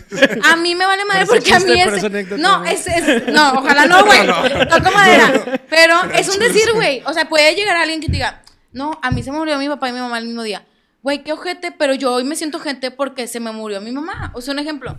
A 0.43 0.55
mí 0.55 0.73
me 0.75 0.85
vale 0.85 1.03
madre 1.05 1.25
porque 1.25 1.53
a 1.53 1.59
mí 1.59 1.79
es. 1.81 2.29
No, 2.37 2.63
es, 2.63 2.87
es- 2.87 3.27
No, 3.27 3.53
ojalá 3.59 3.85
no, 3.87 4.05
güey. 4.05 4.25
Toco 4.69 4.91
madera. 4.91 5.61
Pero 5.69 5.95
es 6.13 6.29
un 6.29 6.39
decir, 6.39 6.71
güey. 6.73 7.03
O 7.05 7.13
sea, 7.13 7.27
puede 7.27 7.53
llegar 7.55 7.75
alguien 7.75 7.99
que 7.99 8.07
te 8.07 8.13
diga, 8.13 8.41
no, 8.71 8.97
a 9.01 9.11
mí 9.11 9.21
se 9.23 9.31
me 9.31 9.37
murió 9.37 9.57
mi 9.57 9.67
papá 9.67 9.89
y 9.89 9.93
mi 9.93 9.99
mamá 9.99 10.17
el 10.19 10.25
mismo 10.27 10.43
día. 10.43 10.65
Güey, 11.03 11.23
qué 11.23 11.33
ojete, 11.33 11.71
pero 11.71 11.93
yo 11.93 12.13
hoy 12.13 12.23
me 12.23 12.35
siento 12.35 12.59
gente 12.59 12.89
porque 12.91 13.27
se 13.27 13.39
me 13.39 13.51
murió 13.51 13.81
mi 13.81 13.91
mamá. 13.91 14.31
O 14.33 14.41
sea, 14.41 14.53
un 14.53 14.59
ejemplo. 14.59 14.97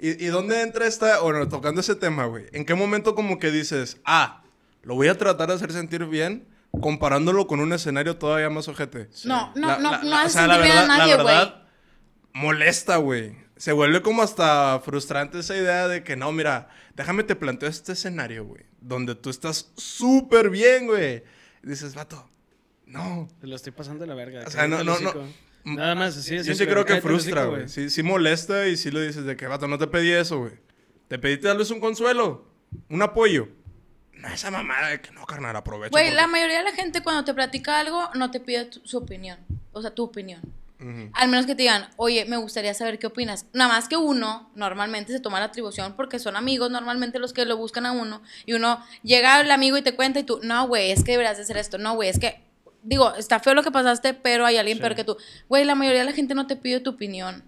¿Y, 0.00 0.24
y 0.24 0.26
dónde 0.28 0.62
entra 0.62 0.86
esta, 0.86 1.20
bueno, 1.20 1.48
tocando 1.48 1.80
ese 1.80 1.94
tema, 1.96 2.26
güey? 2.26 2.46
¿En 2.52 2.64
qué 2.64 2.74
momento 2.74 3.14
como 3.14 3.38
que 3.38 3.50
dices, 3.50 3.98
ah, 4.04 4.42
lo 4.82 4.94
voy 4.94 5.08
a 5.08 5.18
tratar 5.18 5.48
de 5.48 5.54
hacer 5.54 5.72
sentir 5.72 6.04
bien, 6.06 6.46
comparándolo 6.80 7.46
con 7.46 7.58
un 7.60 7.72
escenario 7.72 8.16
todavía 8.16 8.48
más 8.50 8.68
ojete? 8.68 9.08
No, 9.24 9.52
no, 9.56 9.66
La- 9.68 9.78
no, 9.78 9.90
la- 9.92 9.98
no 10.02 10.16
hace 10.16 10.26
o 10.26 10.30
sea, 10.30 10.42
sentir 10.46 10.62
bien 10.62 10.78
a 10.78 10.86
nadie, 10.86 11.16
güey. 11.16 11.54
Molesta, 12.38 12.96
güey. 12.96 13.36
Se 13.56 13.72
vuelve 13.72 14.02
como 14.02 14.22
hasta 14.22 14.80
frustrante 14.84 15.40
esa 15.40 15.56
idea 15.56 15.88
de 15.88 16.04
que, 16.04 16.16
no, 16.16 16.30
mira, 16.32 16.68
déjame 16.94 17.24
te 17.24 17.34
planteo 17.34 17.68
este 17.68 17.92
escenario, 17.92 18.44
güey, 18.44 18.62
donde 18.80 19.14
tú 19.16 19.30
estás 19.30 19.72
súper 19.76 20.48
bien, 20.50 20.86
güey. 20.86 21.24
Dices, 21.62 21.94
vato, 21.94 22.28
no. 22.86 23.28
Te 23.40 23.46
lo 23.48 23.56
estoy 23.56 23.72
pasando 23.72 24.02
de 24.02 24.06
la 24.06 24.14
verga. 24.14 24.44
O 24.46 24.50
sea, 24.50 24.68
no, 24.68 24.82
no. 24.84 24.94
Nada 25.64 25.94
más, 25.96 26.16
así 26.16 26.36
de 26.36 26.44
Yo 26.44 26.54
sí 26.54 26.66
creo 26.66 26.84
que 26.84 27.00
frustra, 27.00 27.44
güey. 27.44 27.68
Sí, 27.68 27.90
sí 27.90 28.02
molesta 28.02 28.68
y 28.68 28.76
sí 28.76 28.90
lo 28.90 29.00
dices 29.00 29.24
de 29.24 29.36
que, 29.36 29.46
vato, 29.48 29.66
no 29.66 29.76
te 29.76 29.88
pedí 29.88 30.12
eso, 30.12 30.38
güey. 30.38 30.52
Te 31.08 31.18
pedí 31.18 31.36
tal 31.38 31.58
vez 31.58 31.70
un 31.70 31.80
consuelo, 31.80 32.46
un 32.88 33.02
apoyo. 33.02 33.48
No, 34.12 34.28
esa 34.28 34.50
mamada 34.50 34.88
de 34.88 35.00
que 35.00 35.10
no, 35.12 35.26
carnal, 35.26 35.54
aprovecho. 35.56 35.90
Güey, 35.90 36.06
porque- 36.06 36.16
la 36.16 36.26
mayoría 36.26 36.58
de 36.58 36.64
la 36.64 36.72
gente 36.72 37.02
cuando 37.02 37.24
te 37.24 37.34
platica 37.34 37.78
algo 37.80 38.08
no 38.14 38.30
te 38.30 38.40
pide 38.40 38.66
tu- 38.66 38.80
su 38.84 38.98
opinión. 38.98 39.38
O 39.72 39.82
sea, 39.82 39.90
tu 39.94 40.04
opinión. 40.04 40.40
Al 41.12 41.28
menos 41.28 41.46
que 41.46 41.56
te 41.56 41.62
digan, 41.62 41.88
oye, 41.96 42.24
me 42.26 42.36
gustaría 42.36 42.72
saber 42.72 43.00
qué 43.00 43.08
opinas. 43.08 43.46
Nada 43.52 43.72
más 43.72 43.88
que 43.88 43.96
uno 43.96 44.48
normalmente 44.54 45.12
se 45.12 45.18
toma 45.18 45.40
la 45.40 45.46
atribución 45.46 45.94
porque 45.96 46.20
son 46.20 46.36
amigos 46.36 46.70
normalmente 46.70 47.18
los 47.18 47.32
que 47.32 47.44
lo 47.46 47.56
buscan 47.56 47.84
a 47.84 47.92
uno. 47.92 48.22
Y 48.46 48.52
uno 48.52 48.80
llega 49.02 49.40
el 49.40 49.50
amigo 49.50 49.76
y 49.76 49.82
te 49.82 49.96
cuenta 49.96 50.20
y 50.20 50.22
tú, 50.22 50.38
no, 50.42 50.68
güey, 50.68 50.92
es 50.92 51.02
que 51.02 51.12
deberías 51.12 51.36
de 51.36 51.42
hacer 51.42 51.56
esto. 51.56 51.78
No, 51.78 51.94
güey, 51.96 52.08
es 52.08 52.20
que, 52.20 52.40
digo, 52.84 53.12
está 53.16 53.40
feo 53.40 53.54
lo 53.54 53.64
que 53.64 53.72
pasaste, 53.72 54.14
pero 54.14 54.46
hay 54.46 54.56
alguien 54.56 54.76
Sí. 54.78 54.80
peor 54.82 54.94
que 54.94 55.02
tú. 55.04 55.16
Güey, 55.48 55.64
la 55.64 55.74
mayoría 55.74 56.00
de 56.00 56.06
la 56.06 56.12
gente 56.12 56.34
no 56.36 56.46
te 56.46 56.54
pide 56.54 56.78
tu 56.78 56.90
opinión. 56.90 57.42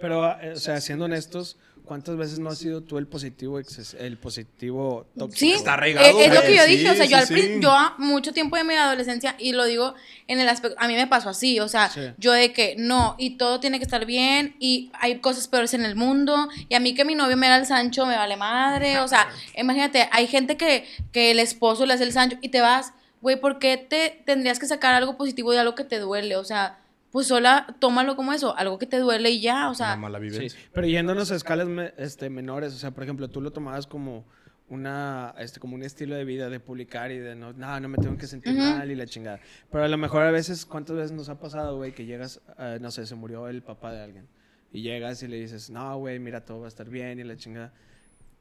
Pero, 0.00 0.28
eh, 0.40 0.52
o 0.52 0.56
sea, 0.56 0.80
siendo 0.80 1.04
honestos, 1.04 1.58
¿cuántas 1.88 2.16
veces 2.16 2.38
no 2.38 2.50
has 2.50 2.58
sido 2.58 2.82
tú 2.82 2.98
el 2.98 3.08
positivo, 3.08 3.58
el 3.98 4.18
positivo 4.18 5.06
tóxico? 5.18 5.38
Sí, 5.38 5.52
Está 5.52 5.74
arraigado, 5.74 6.06
eh, 6.06 6.26
es 6.26 6.28
lo 6.28 6.40
güey, 6.42 6.46
que 6.52 6.56
yo 6.56 6.62
sí, 6.64 6.70
dije, 6.70 6.90
o 6.90 6.94
sea, 6.94 7.04
sí, 7.06 7.10
yo, 7.10 7.16
al 7.16 7.26
sí. 7.26 7.58
yo 7.60 7.72
a 7.72 7.94
mucho 7.98 8.32
tiempo 8.32 8.56
de 8.56 8.62
mi 8.64 8.74
adolescencia, 8.74 9.34
y 9.38 9.52
lo 9.52 9.64
digo 9.64 9.94
en 10.28 10.38
el 10.38 10.48
aspecto, 10.48 10.76
a 10.78 10.86
mí 10.86 10.94
me 10.94 11.06
pasó 11.08 11.30
así, 11.30 11.58
o 11.58 11.66
sea, 11.68 11.88
Sí. 11.88 12.02
yo 12.18 12.32
de 12.32 12.52
que 12.52 12.76
no, 12.78 13.16
y 13.18 13.38
todo 13.38 13.58
tiene 13.58 13.78
que 13.78 13.84
estar 13.84 14.04
bien, 14.06 14.54
y 14.60 14.92
hay 15.00 15.18
cosas 15.20 15.48
peores 15.48 15.74
en 15.74 15.84
el 15.84 15.96
mundo, 15.96 16.48
y 16.68 16.74
a 16.74 16.80
mí 16.80 16.94
que 16.94 17.04
mi 17.04 17.14
novio 17.16 17.36
me 17.36 17.46
era 17.46 17.56
el 17.56 17.66
Sancho, 17.66 18.06
me 18.06 18.16
vale 18.16 18.36
madre, 18.36 19.00
o 19.00 19.08
sea, 19.08 19.26
imagínate, 19.56 20.08
hay 20.12 20.26
gente 20.26 20.56
que, 20.56 20.84
que 21.10 21.30
el 21.32 21.40
esposo 21.40 21.86
le 21.86 21.94
hace 21.94 22.04
el 22.04 22.12
Sancho, 22.12 22.36
y 22.42 22.50
te 22.50 22.60
vas, 22.60 22.92
güey, 23.22 23.40
¿por 23.40 23.58
qué 23.58 23.76
te 23.78 24.22
tendrías 24.26 24.58
que 24.58 24.66
sacar 24.66 24.94
algo 24.94 25.16
positivo 25.16 25.50
de 25.52 25.58
algo 25.58 25.74
que 25.74 25.84
te 25.84 25.98
duele? 25.98 26.36
O 26.36 26.44
sea, 26.44 26.78
pues 27.10 27.26
sola, 27.28 27.76
tómalo 27.78 28.16
como 28.16 28.32
eso, 28.32 28.56
algo 28.56 28.78
que 28.78 28.86
te 28.86 28.98
duele 28.98 29.30
y 29.30 29.40
ya, 29.40 29.70
o 29.70 29.74
sea, 29.74 29.88
Una 29.94 29.96
mala 29.96 30.18
Sí, 30.18 30.24
vivencia. 30.24 30.60
pero 30.72 30.86
yéndonos 30.86 31.30
a 31.32 31.36
escalas 31.36 31.66
me- 31.68 31.92
este, 31.96 32.28
menores, 32.30 32.74
o 32.74 32.76
sea, 32.78 32.90
por 32.90 33.02
ejemplo, 33.04 33.28
tú 33.28 33.40
lo 33.40 33.50
tomabas 33.52 33.86
como 33.86 34.24
una, 34.68 35.34
este, 35.38 35.60
como 35.60 35.74
un 35.74 35.82
estilo 35.82 36.14
de 36.14 36.24
vida 36.24 36.50
de 36.50 36.60
publicar 36.60 37.10
y 37.10 37.18
de 37.18 37.34
no, 37.34 37.52
no, 37.54 37.80
no 37.80 37.88
me 37.88 37.96
tengo 37.98 38.18
que 38.18 38.26
sentir 38.26 38.52
mal 38.54 38.90
y 38.90 38.94
la 38.94 39.06
chingada. 39.06 39.40
Pero 39.72 39.84
a 39.84 39.88
lo 39.88 39.96
mejor 39.96 40.22
a 40.22 40.30
veces, 40.30 40.66
¿cuántas 40.66 40.96
veces 40.96 41.12
nos 41.12 41.28
ha 41.30 41.40
pasado, 41.40 41.76
güey, 41.76 41.92
que 41.92 42.04
llegas, 42.04 42.40
eh, 42.58 42.78
no 42.80 42.90
sé, 42.90 43.06
se 43.06 43.14
murió 43.14 43.48
el 43.48 43.62
papá 43.62 43.92
de 43.92 44.02
alguien 44.02 44.28
y 44.70 44.82
llegas 44.82 45.22
y 45.22 45.28
le 45.28 45.38
dices, 45.40 45.70
no, 45.70 45.96
güey, 45.96 46.18
mira, 46.18 46.44
todo 46.44 46.60
va 46.60 46.66
a 46.66 46.68
estar 46.68 46.88
bien 46.90 47.18
y 47.18 47.24
la 47.24 47.36
chingada. 47.36 47.72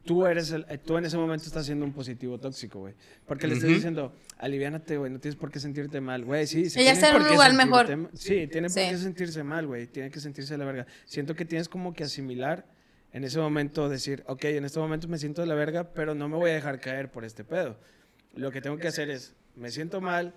Tú 0.08 0.26
eres 0.26 0.52
el, 0.52 0.66
eh, 0.70 0.78
tú 0.78 0.98
en 0.98 1.06
ese 1.06 1.18
momento 1.18 1.46
estás 1.46 1.66
siendo 1.66 1.86
un 1.86 1.92
positivo 1.94 2.40
tóxico, 2.40 2.80
güey. 2.80 2.96
Porque 3.28 3.46
le 3.46 3.54
estás 3.54 3.68
Ujú. 3.68 3.76
diciendo, 3.76 4.16
aliviánate, 4.38 4.98
güey, 4.98 5.12
no 5.12 5.20
tienes 5.20 5.36
por 5.36 5.52
qué 5.52 5.60
sentirte 5.60 6.02
mal, 6.02 6.24
güey, 6.26 6.48
sí. 6.48 6.70
sí 6.70 6.80
Ella 6.80 6.94
está 6.94 7.10
en 7.10 7.14
por 7.18 7.24
un 7.24 7.30
lugar 7.34 7.54
mejor. 7.54 8.10
Sí, 8.14 8.48
tiene 8.48 8.70
por 8.70 8.72
Sí. 8.82 8.88
qué 8.90 8.98
sentirse 8.98 9.44
mal, 9.44 9.68
güey. 9.68 9.86
Tiene 9.88 10.10
que 10.10 10.20
sentirse 10.22 10.54
de 10.54 10.58
la 10.60 10.66
verga. 10.66 10.88
Siento 11.06 11.36
que 11.36 11.44
tienes 11.46 11.70
como 11.70 11.94
que 11.94 12.06
asimilar 12.06 12.66
en 13.12 13.26
ese 13.26 13.38
momento, 13.40 13.90
decir, 13.90 14.24
ok, 14.28 14.46
en 14.46 14.66
este 14.66 14.80
momento 14.80 15.08
me 15.08 15.18
siento 15.18 15.42
de 15.42 15.48
la 15.48 15.56
verga, 15.56 15.94
pero 15.94 16.16
no 16.16 16.28
me 16.30 16.38
voy 16.38 16.52
a 16.52 16.54
dejar 16.54 16.80
caer 16.80 17.12
por 17.12 17.26
este 17.26 17.44
pedo. 17.44 17.78
Lo 18.34 18.50
que 18.52 18.62
tengo 18.62 18.78
que 18.78 18.88
hacer 18.88 19.10
es, 19.10 19.36
me 19.56 19.72
siento 19.72 20.02
mal, 20.02 20.34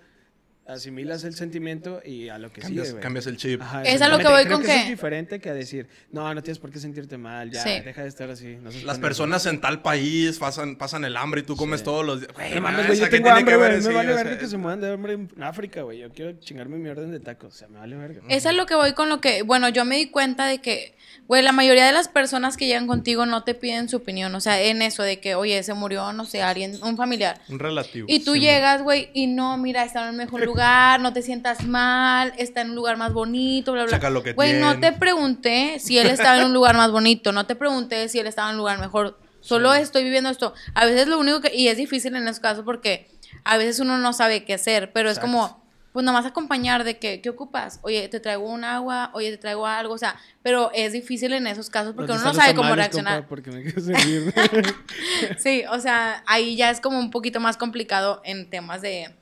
asimilas 0.71 1.23
el 1.23 1.35
sentimiento 1.35 2.01
y 2.05 2.29
a 2.29 2.37
lo 2.37 2.51
que 2.51 2.61
Cambias, 2.61 2.87
sigue, 2.89 2.99
cambias 2.99 3.27
el 3.27 3.37
chip. 3.37 3.61
Ajá, 3.61 3.83
Es 3.83 4.01
a 4.01 4.07
lo 4.09 4.17
que 4.17 4.27
voy 4.27 4.43
Creo 4.45 4.57
con 4.57 4.63
eso 4.65 4.71
que- 4.73 4.81
es 4.83 4.87
diferente 4.89 5.39
que 5.39 5.49
a 5.49 5.53
decir, 5.53 5.87
no, 6.11 6.33
no 6.33 6.41
tienes 6.41 6.59
por 6.59 6.71
qué 6.71 6.79
sentirte 6.79 7.17
mal, 7.17 7.51
ya, 7.51 7.63
Sí. 7.63 7.81
deja 7.83 8.01
de 8.03 8.07
estar 8.07 8.29
así. 8.29 8.55
no 8.55 8.65
Las 8.65 8.75
pendejo". 8.75 9.01
personas 9.01 9.45
en 9.45 9.61
tal 9.61 9.81
país 9.81 10.37
pasan, 10.39 10.75
pasan 10.75 11.05
el 11.05 11.15
hambre 11.17 11.41
y 11.41 11.43
tú 11.43 11.55
comes 11.55 11.79
Sí. 11.81 11.85
todos 11.85 12.05
los 12.05 12.21
días. 12.21 12.31
Güey, 12.33 12.59
mames, 12.59 12.79
¿eso 12.79 12.87
güey, 12.87 12.99
yo 12.99 13.09
tengo 13.09 13.29
hambre, 13.29 13.45
que 13.53 13.57
güey. 13.57 13.71
Me 13.71 13.81
Sí, 13.81 13.87
vale 13.93 14.11
o 14.11 14.15
sea, 14.15 14.23
verga 14.23 14.39
que 14.39 14.47
se 14.47 14.57
mueran 14.57 14.81
de 14.81 14.91
hambre 14.93 15.13
en 15.13 15.43
África, 15.43 15.81
güey. 15.83 15.99
Yo 15.99 16.09
quiero 16.11 16.33
chingarme 16.39 16.77
mi 16.77 16.89
orden 16.89 17.11
de 17.11 17.19
tacos. 17.19 17.53
O 17.53 17.57
sea, 17.57 17.67
me 17.67 17.79
vale 17.79 17.95
verga. 17.95 18.21
Es 18.29 18.45
a 18.45 18.51
lo 18.53 18.65
que 18.65 18.75
voy 18.75 18.93
con 18.93 19.09
lo 19.09 19.21
que, 19.21 19.43
bueno, 19.43 19.69
yo 19.69 19.85
me 19.85 19.97
di 19.97 20.07
cuenta 20.09 20.45
de 20.45 20.59
que, 20.59 20.95
güey, 21.27 21.41
la 21.43 21.51
mayoría 21.51 21.85
de 21.85 21.91
las 21.91 22.07
personas 22.07 22.57
que 22.57 22.65
llegan 22.67 22.87
contigo 22.87 23.25
no 23.25 23.43
te 23.43 23.53
piden 23.55 23.89
su 23.89 23.97
opinión, 23.97 24.33
o 24.35 24.41
sea, 24.41 24.61
en 24.61 24.81
eso 24.81 25.03
de 25.03 25.19
que, 25.19 25.35
oye, 25.35 25.61
se 25.63 25.73
murió, 25.73 26.13
no 26.13 26.25
sé, 26.25 26.41
alguien, 26.41 26.77
un 26.83 26.97
familiar. 26.97 27.39
Un 27.49 27.59
relativo. 27.59 28.05
Y 28.09 28.19
tú 28.23 28.33
Sí, 28.33 28.39
llegas, 28.41 28.81
güey, 28.83 29.09
y 29.13 29.27
no, 29.27 29.57
mira, 29.57 29.83
está 29.83 30.03
en 30.03 30.09
el 30.09 30.15
mejor 30.15 30.41
lugar, 30.61 30.99
no 30.99 31.11
te 31.11 31.23
sientas 31.23 31.65
mal, 31.65 32.33
está 32.37 32.61
en 32.61 32.69
un 32.69 32.75
lugar 32.75 32.95
más 32.95 33.13
bonito, 33.13 33.71
bla, 33.71 33.83
bla. 33.83 33.97
Checa 33.97 34.11
lo 34.11 34.21
que 34.21 34.33
Güey, 34.33 34.59
no 34.59 34.79
te 34.79 34.91
pregunté 34.91 35.79
si 35.79 35.97
él 35.97 36.07
estaba 36.07 36.37
en 36.37 36.45
un 36.45 36.53
lugar 36.53 36.77
más 36.77 36.91
bonito, 36.91 37.31
no 37.31 37.47
te 37.47 37.55
pregunté 37.55 38.07
si 38.09 38.19
él 38.19 38.27
estaba 38.27 38.49
en 38.49 38.55
un 38.55 38.59
lugar 38.59 38.79
mejor. 38.79 39.17
Solo 39.39 39.73
estoy 39.73 40.03
viviendo 40.03 40.29
esto. 40.29 40.53
A 40.75 40.85
veces 40.85 41.07
lo 41.07 41.17
único 41.19 41.41
que, 41.41 41.55
y 41.55 41.67
es 41.67 41.77
difícil 41.77 42.15
en 42.15 42.27
esos 42.27 42.39
casos 42.39 42.63
porque 42.63 43.09
a 43.43 43.57
veces 43.57 43.79
uno 43.79 43.97
no 43.97 44.13
sabe 44.13 44.45
qué 44.45 44.53
hacer, 44.53 44.91
pero 44.93 45.09
es 45.09 45.17
como, 45.17 45.65
pues 45.93 46.05
nomás 46.05 46.27
acompañar 46.27 46.83
de 46.83 46.99
que, 46.99 47.21
¿qué 47.21 47.29
ocupas? 47.31 47.79
Oye, 47.81 48.07
te 48.07 48.19
traigo 48.19 48.47
un 48.47 48.63
agua, 48.63 49.09
oye, 49.15 49.31
te 49.31 49.37
traigo 49.37 49.65
algo, 49.65 49.95
o 49.95 49.97
sea, 49.97 50.15
pero 50.43 50.69
es 50.75 50.93
difícil 50.93 51.33
en 51.33 51.47
esos 51.47 51.71
casos 51.71 51.95
porque 51.95 52.11
uno 52.11 52.21
¿Dónde 52.21 52.37
no 52.37 52.39
sabe 52.39 52.53
cómo 52.53 52.75
reaccionar. 52.75 53.27
compa? 53.27 53.29
Porque 53.29 53.49
me. 53.49 53.63
Sí, 55.39 55.63
o 55.71 55.79
sea, 55.79 56.23
ahí 56.27 56.55
ya 56.55 56.69
es 56.69 56.79
como 56.81 56.99
un 56.99 57.09
poquito 57.09 57.39
más 57.39 57.57
complicado 57.57 58.21
en 58.23 58.47
temas 58.47 58.83
de, 58.83 59.15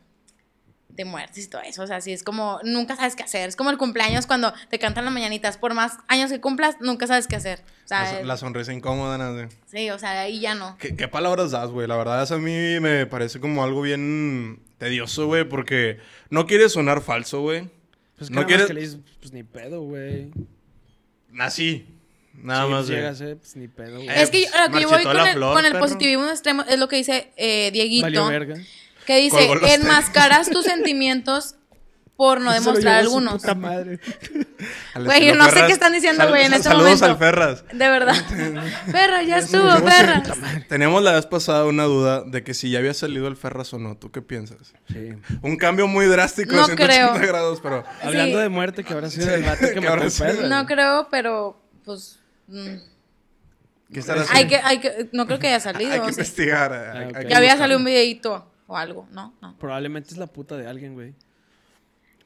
de 1.00 1.06
muertes 1.06 1.46
y 1.46 1.50
todo 1.50 1.62
eso. 1.62 1.82
O 1.82 1.88
sea, 1.88 2.02
sí 2.02 2.12
es 2.12 2.24
como, 2.24 2.60
nunca 2.64 2.96
sabes 2.96 3.16
qué 3.16 3.24
hacer. 3.24 3.48
Es 3.50 3.56
como 3.56 3.70
el 3.70 3.78
cumpleaños 3.78 4.28
cuando 4.28 4.54
te 4.70 4.78
cantan 4.80 5.06
las 5.06 5.14
mañanitas. 5.14 5.58
Por 5.58 5.74
más 5.74 5.94
años 6.08 6.30
que 6.30 6.42
cumplas, 6.42 6.76
nunca 6.82 7.08
sabes 7.08 7.26
qué 7.28 7.38
hacer. 7.38 7.62
O 7.86 7.88
sea, 7.88 8.14
La, 8.20 8.24
la 8.24 8.38
sonrisa 8.38 8.74
incómoda, 8.74 9.18
¿no? 9.18 9.50
Sí, 9.66 9.90
o 9.90 9.98
sea, 9.98 10.22
ahí 10.22 10.40
ya 10.42 10.56
no. 10.56 10.78
¿Qué, 10.78 10.96
qué 10.96 11.08
palabras 11.08 11.52
das, 11.52 11.70
güey? 11.70 11.88
La 11.88 11.96
verdad, 11.96 12.22
eso 12.22 12.36
a 12.36 12.40
mí 12.40 12.80
me 12.82 13.06
parece 13.06 13.40
como 13.40 13.64
algo 13.64 13.82
bien 13.82 14.60
tedioso, 14.78 15.26
güey, 15.28 15.46
porque 15.48 16.00
no 16.30 16.46
quieres 16.46 16.74
sonar 16.74 17.02
falso, 17.02 17.42
güey. 17.42 17.70
Pues 18.18 18.30
que 18.30 18.36
no 18.36 18.46
quieres... 18.46 18.68
que 18.68 18.74
le 18.74 18.82
dices, 18.82 18.98
pues 19.22 19.32
ni 19.32 19.44
pedo, 19.44 19.82
güey. 19.82 20.32
Así. 21.40 21.86
Nada 22.34 22.66
Sí, 22.66 22.72
más, 22.72 22.86
güey. 22.86 22.98
llegas, 22.98 23.22
eh, 23.22 23.36
pues 23.36 23.56
ni 23.58 23.68
pedo, 23.68 23.96
güey. 23.98 24.08
Eh, 24.10 24.22
es 24.22 24.30
que 24.30 24.44
yo- 24.44 24.48
lo 24.66 24.72
que 24.74 24.82
yo 24.82 24.90
voy 24.90 25.04
con 25.04 25.18
el, 25.18 25.34
flor, 25.34 25.54
con 25.56 25.66
el 25.66 25.78
positivismo 25.78 26.30
extremo 26.30 26.64
es 26.70 26.80
lo 26.80 26.88
que 26.88 26.96
dice 26.98 27.32
eh, 27.36 27.70
Dieguito. 27.72 28.04
Valió 28.06 28.28
verga. 28.28 28.56
Que 29.10 29.18
dice, 29.18 29.50
enmascaras 29.74 30.52
tus 30.52 30.66
sentimientos 30.74 31.56
por 32.16 32.42
no 32.42 32.52
demostrar 32.52 32.98
algunos. 33.00 33.42
puta 33.42 33.56
madre. 33.56 34.00
Güey, 35.04 35.26
yo 35.26 35.36
no 35.36 35.46
sé 35.46 35.52
Ferras. 35.52 35.68
qué 35.68 35.74
están 35.74 35.94
diciendo, 35.94 36.28
güey, 36.28 36.46
en 36.46 36.54
este 36.54 36.66
Saludos 36.66 36.86
momento. 37.02 37.06
al 37.06 37.18
Ferras. 37.18 37.64
De 37.72 37.90
verdad. 37.90 38.14
Perra, 38.92 39.24
ya 39.24 39.38
estuvo, 39.38 39.64
madre. 39.64 40.22
Tenemos 40.68 41.02
la 41.02 41.14
vez 41.14 41.26
pasada 41.26 41.66
una 41.66 41.86
duda 41.86 42.22
de 42.24 42.44
que 42.44 42.54
si 42.54 42.70
ya 42.70 42.78
había 42.80 42.94
salido 42.94 43.28
el 43.30 43.36
Ferras 43.38 43.74
o 43.74 43.80
no. 43.80 43.96
¿Tú 43.98 44.12
qué 44.12 44.22
piensas? 44.22 44.74
Sí. 44.92 45.12
Un 45.42 45.56
cambio 45.58 45.88
muy 45.88 46.06
drástico 46.08 46.52
No 46.56 46.68
de 46.68 46.76
180 46.76 47.14
creo. 47.20 47.28
grados, 47.30 47.62
pero... 47.64 47.84
Hablando 48.04 48.38
Sí. 48.38 48.44
de 48.44 48.50
muerte, 48.50 48.84
que 48.84 48.94
habrá 48.94 49.10
sido 49.10 49.34
el 49.34 49.42
vato 49.44 49.62
que 49.74 49.88
al 49.88 50.12
sido. 50.12 50.28
perro. 50.36 50.48
No 50.50 50.66
creo, 50.68 51.08
pero 51.10 51.60
pues 51.86 52.20
mm, 52.48 52.76
¿Qué 53.94 54.00
estará 54.02 54.22
hay 54.22 54.28
haciendo? 54.28 54.50
que, 54.50 54.62
hay 54.62 54.80
que, 54.80 55.10
no 55.14 55.26
creo 55.26 55.40
que 55.40 55.48
haya 55.48 55.60
salido. 55.62 55.94
Hay 55.94 56.00
que 56.02 56.06
o 56.06 56.12
sea, 56.14 56.22
investigar. 56.22 56.74
hay- 56.74 56.80
Ah, 57.14 57.18
hay 57.18 57.24
que 57.24 57.30
ya 57.32 57.38
había 57.38 57.56
salido 57.58 57.80
un 57.80 57.86
videito 57.86 58.49
o 58.70 58.78
algo, 58.78 59.08
¿no? 59.12 59.34
No. 59.42 59.58
Probablemente 59.60 60.12
es 60.12 60.18
la 60.18 60.28
puta 60.28 60.56
de 60.56 60.68
alguien, 60.68 60.94
güey. 60.94 61.14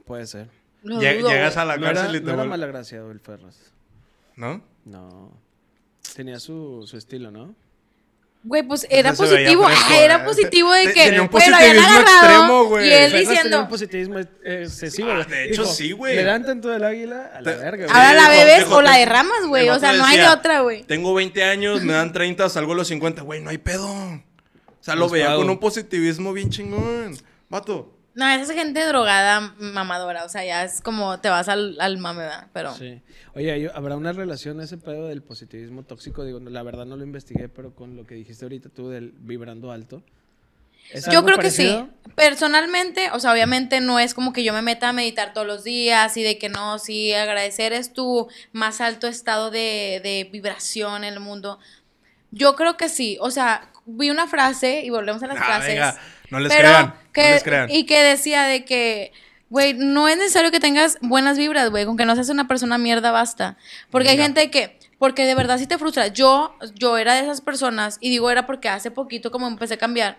Puede 0.05 0.27
ser. 0.27 0.49
Lo 0.83 0.99
Lle- 1.01 1.17
dudo, 1.19 1.29
Llegas 1.29 1.53
güey. 1.55 1.63
a 1.63 1.65
la 1.65 1.77
No 1.77 1.85
era, 1.87 1.93
cárcel 2.01 2.15
y 2.17 2.19
te 2.19 2.25
no 2.27 2.33
era 2.33 2.43
malagraciado 2.43 3.09
el 3.11 3.19
Ferras. 3.21 3.57
¿No? 4.35 4.61
No. 4.85 5.31
Tenía 6.15 6.39
su, 6.39 6.83
su 6.85 6.97
estilo, 6.97 7.31
¿no? 7.31 7.55
Güey, 8.45 8.61
pues 8.61 8.85
era 8.89 9.13
positivo. 9.13 9.63
fresco, 9.63 9.85
ah, 9.89 9.97
era 10.03 10.25
positivo 10.25 10.73
de 10.73 10.87
que 10.93 11.05
tenía 11.05 11.21
un 11.21 11.29
positivismo 11.29 11.57
agarrado 11.81 12.01
extremo, 12.01 12.65
güey. 12.65 12.89
y 12.89 12.91
él 12.91 13.11
tenía 13.13 13.29
diciendo, 13.29 13.59
un 13.61 13.67
positivismo 13.69 14.19
excesivo. 14.43 15.11
Ah, 15.11 15.23
de 15.23 15.45
hecho, 15.45 15.61
Dijo, 15.61 15.73
sí, 15.73 15.91
güey. 15.93 16.17
Le 16.17 16.23
dan 16.25 16.45
tanto 16.45 16.67
del 16.67 16.83
águila 16.83 17.31
a 17.33 17.39
la 17.41 17.51
Te- 17.53 17.57
verga, 17.63 17.85
güey. 17.85 17.95
ahora 17.97 18.13
la 18.13 18.27
bebes 18.27 18.65
dijo, 18.65 18.75
o 18.75 18.81
la 18.81 18.97
derramas, 18.97 19.47
güey. 19.47 19.69
O 19.69 19.79
sea, 19.79 19.93
no 19.93 20.03
hay 20.03 20.17
de 20.17 20.27
otra, 20.27 20.59
güey. 20.59 20.83
Tengo 20.83 21.13
20 21.13 21.41
años, 21.45 21.81
me 21.83 21.93
dan 21.93 22.11
30, 22.11 22.49
salgo 22.49 22.73
a 22.73 22.75
los 22.75 22.87
50. 22.89 23.21
Güey, 23.21 23.39
no 23.39 23.49
hay 23.49 23.59
pedo. 23.59 23.87
O 24.83 24.85
sea, 24.85 24.95
lo 24.95 25.07
veía 25.07 25.27
pago. 25.27 25.39
con 25.43 25.49
un 25.49 25.59
positivismo 25.59 26.33
bien 26.33 26.49
chingón. 26.49 27.15
Vato. 27.49 27.97
No, 28.15 28.27
esa 28.29 28.43
es 28.43 28.51
gente 28.51 28.85
drogada, 28.85 29.55
mamadora. 29.57 30.25
O 30.25 30.29
sea, 30.29 30.43
ya 30.45 30.63
es 30.65 30.81
como 30.81 31.19
te 31.21 31.29
vas 31.29 31.47
al, 31.49 31.77
al 31.79 31.97
mame, 31.97 32.19
¿verdad? 32.23 32.47
Pero. 32.53 32.75
Sí. 32.75 33.01
Oye, 33.33 33.51
¿hay- 33.51 33.65
¿habrá 33.73 33.95
una 33.95 34.11
relación 34.11 34.59
ese 34.61 34.77
pedo 34.77 35.07
del 35.07 35.23
positivismo 35.23 35.83
tóxico? 35.83 36.23
Digo, 36.25 36.39
la 36.41 36.61
verdad 36.63 36.85
no 36.85 36.95
lo 36.97 37.03
investigué, 37.03 37.47
pero 37.49 37.73
con 37.73 37.95
lo 37.95 38.05
que 38.05 38.15
dijiste 38.15 38.45
ahorita 38.45 38.69
tú 38.69 38.89
del 38.89 39.13
vibrando 39.17 39.71
alto. 39.71 40.03
¿Es 40.91 41.09
Yo 41.09 41.23
creo 41.23 41.37
que 41.37 41.49
sí. 41.49 41.87
Personalmente, 42.15 43.09
o 43.13 43.19
sea, 43.19 43.31
obviamente 43.33 43.81
no 43.81 43.99
es 43.99 44.13
como 44.13 44.31
que 44.33 44.43
yo 44.43 44.53
me 44.53 44.61
meta 44.61 44.89
a 44.89 44.93
meditar 44.93 45.33
todos 45.33 45.47
los 45.47 45.63
días 45.63 46.15
y 46.17 46.23
de 46.23 46.37
que 46.37 46.49
no, 46.49 46.77
sí, 46.79 47.13
agradecer 47.13 47.73
es 47.73 47.93
tu 47.93 48.27
más 48.51 48.79
alto 48.81 49.07
estado 49.07 49.49
de, 49.49 49.99
de 50.03 50.29
vibración 50.31 51.03
en 51.03 51.13
el 51.13 51.19
mundo. 51.19 51.59
Yo 52.31 52.55
creo 52.55 52.77
que 52.77 52.89
sí. 52.89 53.17
O 53.21 53.31
sea, 53.31 53.71
vi 53.85 54.09
una 54.09 54.27
frase 54.27 54.81
y 54.83 54.89
volvemos 54.89 55.21
a 55.23 55.27
las 55.27 55.37
Ah, 55.37 55.43
frases. 55.45 55.67
venga, 55.67 55.95
no 56.29 56.39
les 56.39 56.53
pero 56.53 56.69
crean. 56.69 56.93
que- 57.13 57.21
no 57.27 57.33
les 57.33 57.43
crean. 57.43 57.69
Y 57.71 57.85
que 57.85 58.03
decía 58.03 58.43
de 58.43 58.65
que, 58.65 59.11
güey, 59.49 59.73
no 59.73 60.07
es 60.07 60.17
necesario 60.17 60.51
que 60.51 60.59
tengas 60.59 60.97
buenas 61.01 61.37
vibras, 61.37 61.69
güey, 61.69 61.85
con 61.85 61.97
que 61.97 62.05
no 62.05 62.15
seas 62.15 62.29
una 62.29 62.47
persona 62.47 62.77
mierda 62.77 63.11
basta. 63.11 63.57
Porque 63.91 64.09
hay 64.09 64.17
gente 64.17 64.49
que, 64.49 64.79
porque 64.99 65.25
de 65.25 65.35
verdad 65.35 65.57
sí 65.57 65.67
te 65.67 65.77
frustra. 65.77 66.07
Yo, 66.07 66.55
yo 66.75 66.97
era 66.97 67.13
de 67.15 67.21
esas 67.21 67.41
personas 67.41 67.97
y 67.99 68.09
digo 68.09 68.29
era 68.31 68.45
porque 68.45 68.69
hace 68.69 68.89
poquito 68.91 69.31
como 69.31 69.47
empecé 69.47 69.75
a 69.75 69.77
cambiar. 69.77 70.17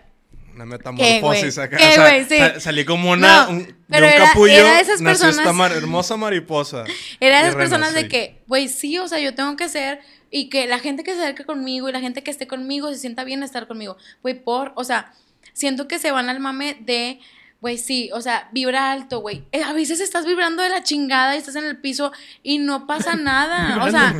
Una 0.55 0.65
metamorfosis 0.65 1.57
acá. 1.57 1.77
¿Qué, 1.77 1.87
o 1.87 1.91
sea? 1.91 2.25
Sí. 2.27 2.37
sa- 2.37 2.59
salí 2.61 2.85
como 2.85 3.11
una. 3.11 3.43
No, 3.45 3.49
un, 3.51 3.57
de 3.65 3.97
un 3.97 4.03
era- 4.03 4.27
capullo. 4.27 4.53
era 4.53 4.75
de 4.75 4.81
esas 4.81 4.95
esta 5.01 5.05
personas- 5.09 5.53
mar- 5.53 5.71
hermosa 5.73 6.15
mariposa. 6.17 6.85
Era 7.19 7.37
de 7.41 7.43
esas 7.49 7.55
personas 7.55 7.93
de 7.93 8.07
que, 8.07 8.41
güey, 8.47 8.67
sí, 8.69 8.97
o 8.97 9.07
sea, 9.07 9.19
yo 9.19 9.35
tengo 9.35 9.55
que 9.57 9.67
ser 9.69 9.99
y 10.31 10.49
que 10.49 10.65
la 10.67 10.79
gente 10.79 11.03
que 11.03 11.13
se 11.13 11.21
acerque 11.21 11.43
conmigo 11.45 11.89
y 11.89 11.91
la 11.91 11.99
gente 11.99 12.23
que 12.23 12.31
esté 12.31 12.47
conmigo 12.47 12.89
se 12.91 12.97
sienta 12.99 13.23
bien 13.25 13.43
estar 13.43 13.67
conmigo. 13.67 13.97
Güey, 14.21 14.41
por, 14.43 14.71
o 14.75 14.83
sea, 14.83 15.13
siento 15.53 15.87
que 15.87 15.99
se 15.99 16.11
van 16.11 16.29
al 16.29 16.39
mame 16.39 16.77
de, 16.79 17.19
güey, 17.65 17.79
sí, 17.79 18.11
o 18.13 18.21
sea, 18.21 18.47
vibra 18.51 18.91
alto, 18.91 19.21
güey. 19.21 19.41
Eh, 19.51 19.63
a 19.63 19.73
veces 19.73 19.99
estás 19.99 20.23
vibrando 20.23 20.61
de 20.61 20.69
la 20.69 20.83
chingada 20.83 21.33
y 21.33 21.39
estás 21.39 21.55
en 21.55 21.63
el 21.63 21.77
piso 21.77 22.11
y 22.43 22.59
no 22.59 22.85
pasa 22.85 23.15
nada. 23.15 23.83
o 23.83 23.89
sea, 23.89 24.13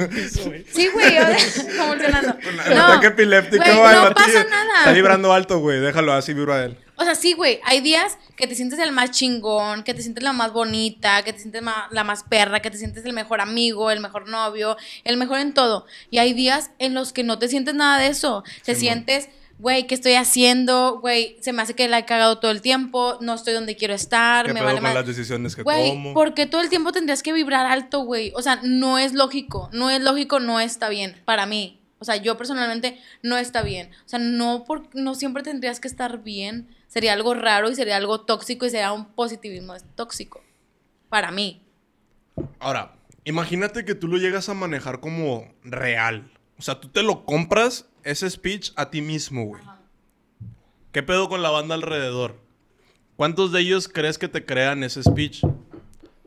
sí, 0.74 0.88
güey, 0.88 1.16
o 1.20 1.28
sea, 1.28 1.78
convulsionando. 1.78 2.36
Un 2.70 2.76
No, 2.76 2.86
ataque 2.88 3.08
epiléptico. 3.08 3.64
güey, 3.64 3.96
no 3.98 4.16
pasa 4.16 4.44
nada. 4.46 4.80
Está 4.80 4.94
vibrando 4.94 5.32
alto, 5.32 5.60
güey. 5.60 5.80
Déjalo 5.80 6.14
así, 6.14 6.34
vibra 6.34 6.64
él. 6.66 6.76
O 6.96 7.04
sea, 7.04 7.14
sí, 7.14 7.34
güey. 7.34 7.60
Hay 7.66 7.82
días 7.82 8.18
que 8.36 8.48
te 8.48 8.56
sientes 8.56 8.80
el 8.80 8.92
más 8.92 9.12
chingón, 9.12 9.84
que 9.84 9.94
te 9.94 10.02
sientes 10.02 10.24
la 10.24 10.34
más 10.34 10.52
bonita, 10.52 11.22
que 11.22 11.32
te 11.32 11.38
sientes 11.38 11.62
la 11.92 12.04
más 12.04 12.24
perra, 12.24 12.62
que 12.62 12.72
te 12.72 12.80
sientes 12.80 13.06
el 13.06 13.14
mejor 13.14 13.42
amigo, 13.42 13.92
el 13.92 14.00
mejor 14.00 14.28
novio, 14.28 14.76
el 15.04 15.18
mejor 15.18 15.38
en 15.38 15.54
todo. 15.54 15.86
Y 16.10 16.18
hay 16.18 16.34
días 16.34 16.72
en 16.80 16.96
los 16.96 17.14
que 17.14 17.24
no 17.24 17.38
te 17.38 17.48
sientes 17.48 17.76
nada 17.76 18.00
de 18.00 18.08
eso. 18.08 18.44
Te 18.64 18.74
sientes, 18.74 19.30
güey, 19.58 19.88
¿qué 19.88 19.96
estoy 19.96 20.14
haciendo? 20.14 21.00
Güey, 21.00 21.38
se 21.42 21.54
me 21.54 21.62
hace 21.62 21.74
que 21.74 21.88
la 21.88 22.00
he 22.00 22.06
cagado 22.06 22.40
todo 22.40 22.52
el 22.52 22.62
tiempo, 22.62 23.18
no 23.22 23.34
estoy 23.34 23.54
donde 23.54 23.76
quiero 23.76 23.94
estar, 23.94 24.46
¿Qué 24.46 24.54
me 24.54 24.60
pedo 24.60 24.66
vale 24.66 24.78
con 24.78 24.84
madre. 24.84 25.00
las 25.00 25.08
decisiones 25.08 25.56
que 25.56 25.64
Güey, 25.64 25.92
tomo? 25.92 26.14
¿por 26.14 26.34
qué 26.34 26.46
todo 26.46 26.62
el 26.62 26.70
tiempo 26.70 26.92
tendrías 26.92 27.24
que 27.24 27.34
vibrar 27.34 27.66
alto, 27.66 28.02
güey? 28.02 28.32
O 28.36 28.42
sea, 28.42 28.60
no 28.64 28.98
es 28.98 29.14
lógico, 29.14 29.70
no 29.74 29.90
es 29.90 30.02
lógico, 30.02 30.40
no 30.40 30.60
está 30.60 30.90
bien 30.90 31.22
para 31.26 31.46
mí. 31.46 31.82
O 32.00 32.06
sea, 32.06 32.18
yo 32.18 32.38
personalmente 32.38 33.00
no 33.24 33.38
está 33.38 33.64
bien. 33.64 33.90
O 34.06 34.10
sea, 34.10 34.20
no, 34.20 34.66
por, 34.66 34.94
no 34.94 35.16
siempre 35.16 35.44
tendrías 35.44 35.80
que 35.80 35.88
estar 35.88 36.22
bien. 36.24 36.68
Sería 36.88 37.14
algo 37.14 37.34
raro 37.34 37.70
y 37.70 37.76
sería 37.76 37.96
algo 37.96 38.22
tóxico 38.22 38.66
y 38.66 38.70
sería 38.70 38.92
un 38.92 39.06
positivismo 39.06 39.74
tóxico. 39.96 40.44
Para 41.10 41.32
mí. 41.32 41.64
Ahora, 42.60 42.96
imagínate 43.24 43.86
que 43.86 43.96
tú 43.96 44.08
lo 44.08 44.18
llegas 44.18 44.50
a 44.50 44.54
manejar 44.54 45.00
como 45.00 45.48
real. 45.64 46.30
O 46.60 46.62
sea, 46.62 46.80
tú 46.80 46.90
te 46.90 47.02
lo 47.02 47.26
compras 47.26 47.88
ese 48.06 48.30
speech 48.30 48.72
a 48.78 48.90
ti 48.90 49.02
mismo, 49.02 49.46
güey. 49.46 49.62
¿Qué 50.94 51.04
pedo 51.04 51.28
con 51.28 51.42
la 51.42 51.50
banda 51.50 51.76
alrededor? 51.76 52.38
¿Cuántos 53.18 53.52
de 53.52 53.60
ellos 53.62 53.90
crees 53.90 54.18
que 54.18 54.28
te 54.30 54.46
crean 54.46 54.84
ese 54.84 55.04
speech? 55.04 55.42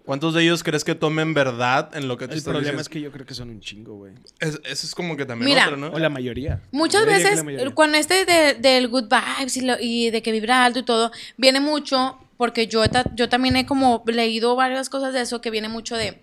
¿Cuántos 0.05 0.33
de 0.35 0.43
ellos 0.43 0.63
crees 0.63 0.85
que 0.85 0.95
tomen 0.95 1.35
verdad 1.35 1.95
en 1.95 2.09
lo 2.09 2.17
que 2.17 2.27
te 2.27 2.33
El 2.33 2.39
estás 2.39 2.51
problema 2.53 2.63
diciendo? 2.63 2.83
es 2.83 2.89
que 2.89 3.01
yo 3.03 3.13
creo 3.13 3.27
que 3.27 3.35
son 3.35 3.51
un 3.51 3.61
chingo, 3.61 3.95
güey. 3.97 4.15
Es- 4.41 4.59
Eso 4.65 4.87
es 4.87 4.95
como 4.95 5.17
que 5.17 5.27
también 5.27 5.51
Mira, 5.51 5.65
otra, 5.67 5.77
¿no? 5.77 5.89
O 5.89 5.99
la 5.99 6.09
mayoría. 6.09 6.63
Muchas 6.73 7.05
veces, 7.05 7.45
mayoría. 7.45 7.75
cuando 7.75 7.99
este 7.99 8.25
de- 8.25 8.55
del 8.55 8.89
good 8.89 9.05
vibes 9.05 9.57
y, 9.59 9.61
lo- 9.63 9.79
y 9.79 10.11
de 10.11 10.23
que 10.23 10.33
vibra 10.33 10.65
alto 10.65 10.79
y 10.79 10.83
todo, 10.83 11.13
viene 11.37 11.61
mucho, 11.61 12.19
porque 12.39 12.67
yo, 12.67 12.89
ta- 12.89 13.05
yo 13.15 13.29
también 13.29 13.57
he 13.57 13.67
como 13.67 14.03
leído 14.07 14.57
varias 14.57 14.89
cosas 14.89 15.13
de 15.13 15.21
eso, 15.21 15.43
que 15.43 15.51
viene 15.51 15.69
mucho 15.69 15.95
de, 15.95 16.23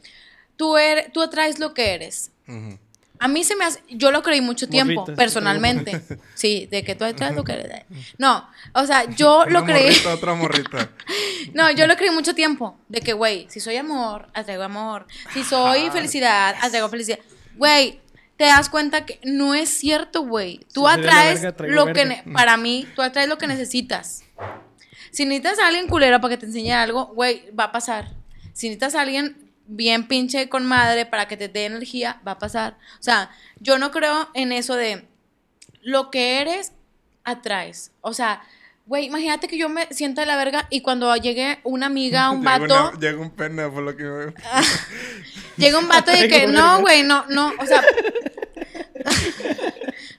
tú, 0.56 0.78
eres, 0.78 1.12
tú 1.14 1.22
atraes 1.22 1.60
lo 1.60 1.76
que 1.76 1.94
eres. 1.94 2.32
Ujú. 2.48 2.80
A 3.20 3.28
mí 3.28 3.44
se 3.44 3.56
me 3.56 3.66
hace, 3.66 3.80
yo 3.90 4.12
lo 4.12 4.22
creí 4.24 4.42
mucho 4.42 4.68
tiempo, 4.68 5.02
Morritas. 5.02 5.16
personalmente. 5.16 6.02
Sí, 6.36 6.68
de 6.70 6.84
que 6.84 6.96
tú 6.96 7.06
atraes 7.06 7.34
lo 7.36 7.44
que. 7.44 7.86
No, 8.18 8.48
o 8.74 8.86
sea, 8.86 9.06
yo 9.16 9.46
lo 9.46 9.60
Una 9.64 9.66
creí. 9.74 9.88
morrita, 9.90 10.14
otra 10.14 10.34
morrita. 10.36 10.90
No, 11.54 11.72
yo 11.72 11.88
lo 11.88 11.96
creí 11.96 12.10
mucho 12.12 12.36
tiempo. 12.36 12.78
De 12.90 13.00
que, 13.02 13.14
güey, 13.14 13.48
si 13.50 13.60
soy 13.60 13.78
amor, 13.78 14.28
atraigo 14.34 14.64
amor. 14.64 15.08
Si 15.34 15.44
soy 15.44 15.90
felicidad, 15.92 16.56
atraigo 16.62 16.90
felicidad. 16.90 17.20
Güey, 17.56 18.02
te 18.36 18.46
das 18.46 18.68
cuenta 18.70 19.06
que 19.06 19.20
no 19.24 19.54
es 19.54 19.70
cierto, 19.70 20.24
güey. 20.24 20.60
Tú 20.74 20.86
Si 20.88 20.94
atraes 21.00 21.42
verga, 21.42 21.68
lo 21.68 21.86
que, 21.88 22.06
verga. 22.06 22.24
para 22.34 22.58
mí, 22.58 22.86
tú 22.96 23.02
atraes 23.02 23.30
lo 23.30 23.38
que 23.38 23.48
necesitas. 23.48 24.24
Si 25.12 25.24
necesitas 25.24 25.60
a 25.60 25.68
alguien 25.68 25.88
culero 25.88 26.20
para 26.20 26.34
que 26.34 26.38
te 26.40 26.46
enseñe 26.48 26.74
algo, 26.74 27.06
güey, 27.16 27.50
va 27.58 27.66
a 27.66 27.72
pasar. 27.72 28.12
Si 28.52 28.68
necesitas 28.68 28.96
a 28.96 29.02
alguien 29.02 29.45
bien 29.68 30.08
pinche 30.08 30.50
con 30.50 30.66
madre 30.66 31.06
para 31.06 31.28
que 31.28 31.38
te 31.38 31.48
dé 31.50 31.66
energía, 31.66 32.22
va 32.28 32.34
a 32.34 32.40
pasar. 32.40 32.78
O 33.00 33.04
sea, 33.04 33.30
yo 33.60 33.78
no 33.80 33.92
creo 33.92 34.30
en 34.34 34.52
eso 34.52 34.76
de 34.76 35.08
lo 35.82 36.12
que 36.12 36.42
eres, 36.42 36.72
atraes. 37.24 37.92
O 38.02 38.14
sea, 38.14 38.42
güey, 38.86 39.06
imagínate 39.06 39.48
que 39.48 39.58
yo 39.58 39.68
me 39.70 39.88
sienta 39.92 40.22
de 40.22 40.28
la 40.28 40.36
verga 40.38 40.68
y 40.70 40.82
cuando 40.82 41.16
llegue 41.16 41.60
una 41.64 41.88
amiga, 41.88 42.30
un 42.32 42.42
Llega 42.42 42.58
vato, 42.60 42.90
una- 42.90 43.00
Llega 43.00 43.20
un 43.20 43.32
pene, 43.32 43.68
por 43.70 43.82
lo 43.84 43.96
que 43.98 44.04
me... 44.04 44.34
llega 45.58 45.80
un 45.80 45.88
vato 45.88 46.12
de 46.18 46.28
que, 46.28 46.48
no, 46.48 46.82
güey, 46.82 47.04
no, 47.04 47.26
no, 47.30 47.52
o 47.60 47.66
sea... 47.66 47.84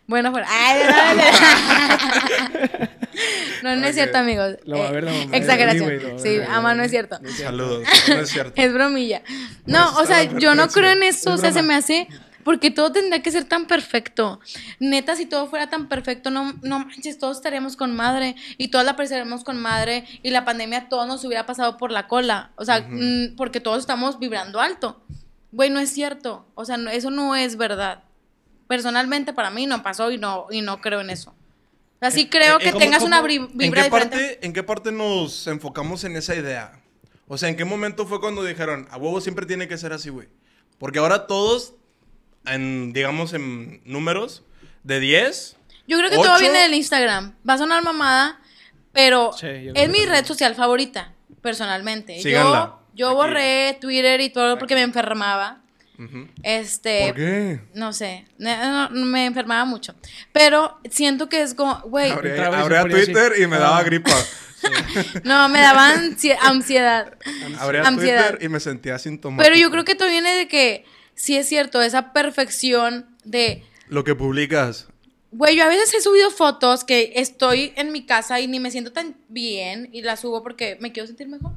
bueno, 0.06 0.30
fuera. 0.30 0.46
Ay, 0.48 0.82
ay, 0.82 1.18
ay. 1.20 2.88
No, 2.95 2.95
no 3.62 3.70
es 3.70 3.88
Ok. 3.88 3.92
cierto, 3.94 4.18
amigos. 4.18 4.56
Lo 4.64 4.78
va 4.78 4.88
a 4.88 4.92
ver 4.92 5.04
la 5.04 5.12
Eh, 5.14 5.18
mamá 5.18 5.30
de 5.32 5.36
Exageración. 5.38 6.18
Sí, 6.18 6.38
ama, 6.48 6.74
no 6.74 6.82
es 6.82 6.90
cierto. 6.90 7.18
Saludos. 7.36 7.84
No 8.08 8.14
es 8.20 8.28
cierto. 8.30 8.52
Es 8.56 8.72
bromilla. 8.72 9.22
No, 9.66 9.96
o 9.98 10.04
sea, 10.06 10.22
yo 10.24 10.54
no 10.54 10.68
creo 10.68 10.90
en 10.92 11.02
eso. 11.02 11.30
Es 11.30 11.34
O 11.34 11.38
sea, 11.38 11.52
se 11.52 11.62
me 11.62 11.74
hace. 11.74 12.08
Porque 12.44 12.70
todo 12.70 12.92
tendría 12.92 13.20
que 13.22 13.32
ser 13.32 13.42
tan 13.44 13.66
perfecto. 13.66 14.38
Neta, 14.78 15.16
si 15.16 15.26
todo 15.26 15.48
fuera 15.48 15.68
tan 15.68 15.88
perfecto, 15.88 16.30
no, 16.30 16.54
no 16.62 16.78
manches, 16.78 17.18
todos 17.18 17.38
estaríamos 17.38 17.74
con 17.76 17.96
madre. 17.96 18.36
Y 18.56 18.68
todos 18.68 18.84
la 18.84 18.92
apreciaríamos 18.92 19.42
con 19.42 19.56
madre. 19.60 20.04
Y 20.22 20.30
la 20.30 20.44
pandemia 20.44 20.88
todo 20.88 21.06
nos 21.06 21.24
hubiera 21.24 21.44
pasado 21.44 21.76
por 21.76 21.90
la 21.90 22.06
cola. 22.06 22.52
O 22.54 22.64
sea, 22.64 22.86
mm, 22.88 23.34
porque 23.36 23.58
todos 23.58 23.80
estamos 23.80 24.20
vibrando 24.20 24.60
alto. 24.60 25.02
Güey, 25.50 25.70
no 25.70 25.80
es 25.80 25.90
cierto. 25.90 26.46
O 26.54 26.64
sea, 26.64 26.76
no- 26.76 26.90
eso 26.90 27.10
no 27.10 27.34
es 27.34 27.56
verdad. 27.56 28.04
Personalmente, 28.68 29.32
para 29.32 29.50
mí 29.50 29.66
no 29.66 29.82
pasó 29.82 30.10
y 30.12 30.18
no, 30.18 30.46
y 30.50 30.60
no 30.60 30.80
creo 30.80 31.00
en 31.00 31.10
eso. 31.10 31.34
O 31.96 31.98
sea, 32.00 32.10
sí 32.10 32.28
creo 32.28 32.56
Eh, 32.56 32.64
que 32.64 32.70
¿cómo- 32.72 32.78
tengas 32.80 32.98
cómo- 33.02 33.06
una 33.08 33.22
bri- 33.22 33.36
¿en 33.50 33.56
vibra 33.56 33.82
qué, 33.82 33.88
diferente. 33.88 34.16
parte, 34.16 34.46
¿En 34.46 34.52
qué 34.52 34.62
parte 34.62 34.92
nos 34.92 35.46
enfocamos 35.46 36.04
en 36.04 36.16
esa 36.16 36.34
idea? 36.34 36.80
O 37.26 37.38
sea, 37.38 37.48
¿en 37.48 37.56
qué 37.56 37.64
momento 37.64 38.06
fue 38.06 38.20
cuando 38.20 38.44
dijeron, 38.44 38.86
a 38.90 38.96
huevo 38.98 39.20
siempre 39.20 39.46
tiene 39.46 39.66
que 39.66 39.78
ser 39.78 39.92
así, 39.92 40.10
güey? 40.10 40.28
Porque 40.78 40.98
ahora 40.98 41.26
todos, 41.26 41.74
en, 42.44 42.92
digamos, 42.92 43.32
en 43.32 43.80
números, 43.84 44.42
de 44.84 45.00
10, 45.00 45.56
Yo 45.88 45.98
creo 45.98 46.10
que 46.10 46.16
todo 46.16 46.32
Ocho. 46.32 46.40
viene 46.40 46.60
del 46.60 46.74
Instagram. 46.74 47.34
Va 47.48 47.54
a 47.54 47.58
sonar 47.58 47.82
mamada, 47.82 48.40
pero 48.92 49.32
Sí, 49.32 49.46
es 49.74 49.88
mi 49.88 50.04
red 50.04 50.24
social 50.24 50.54
favorita, 50.54 51.12
personalmente. 51.42 52.20
Síganla. 52.20 52.76
Yo, 52.94 53.10
yo 53.10 53.14
borré 53.14 53.78
Twitter 53.80 54.20
y 54.20 54.30
todo 54.30 54.58
porque 54.58 54.74
me 54.74 54.82
enfermaba. 54.82 55.62
Este, 56.42 57.06
¿por 57.06 57.14
qué? 57.16 57.60
no 57.74 57.92
sé, 57.92 58.26
no- 58.38 58.88
no, 58.90 59.04
me 59.06 59.26
enfermaba 59.26 59.64
mucho. 59.64 59.94
Pero 60.32 60.78
siento 60.90 61.28
que 61.28 61.42
es 61.42 61.54
como, 61.54 61.80
güey, 61.82 62.10
Abría. 62.10 62.50
Twitter 62.84 63.32
y 63.40 63.46
me 63.46 63.58
daba 63.58 63.78
Ah. 63.78 63.82
gripa. 63.82 64.10
no, 65.24 65.48
me 65.48 65.60
daba 65.60 65.94
ansi- 65.94 66.36
ansiedad. 66.40 67.16
Abría 67.58 67.82
Ansiedad. 67.82 68.30
Twitter 68.30 68.44
y 68.44 68.48
me 68.48 68.60
sentía 68.60 68.94
asintomático. 68.96 69.44
Pero 69.48 69.60
yo 69.60 69.70
creo 69.70 69.84
que 69.84 69.94
todo 69.94 70.08
viene 70.08 70.32
de 70.34 70.48
que, 70.48 70.84
sí 71.14 71.36
es 71.36 71.48
cierto, 71.48 71.80
esa 71.82 72.12
perfección 72.12 73.06
de, 73.24 73.64
Lo 73.88 74.02
que 74.04 74.14
publicas. 74.14 74.88
Güey, 75.30 75.56
yo 75.56 75.64
a 75.64 75.68
veces 75.68 75.92
he 75.92 76.00
subido 76.00 76.30
fotos 76.30 76.84
que 76.84 77.12
estoy 77.16 77.72
en 77.76 77.92
mi 77.92 78.06
casa 78.06 78.40
y 78.40 78.46
ni 78.48 78.58
me 78.58 78.70
siento 78.70 78.92
tan 78.92 79.16
bien 79.28 79.90
y 79.92 80.00
las 80.02 80.20
subo 80.20 80.42
porque 80.42 80.78
me 80.80 80.92
quiero 80.92 81.06
sentir 81.06 81.28
mejor. 81.28 81.52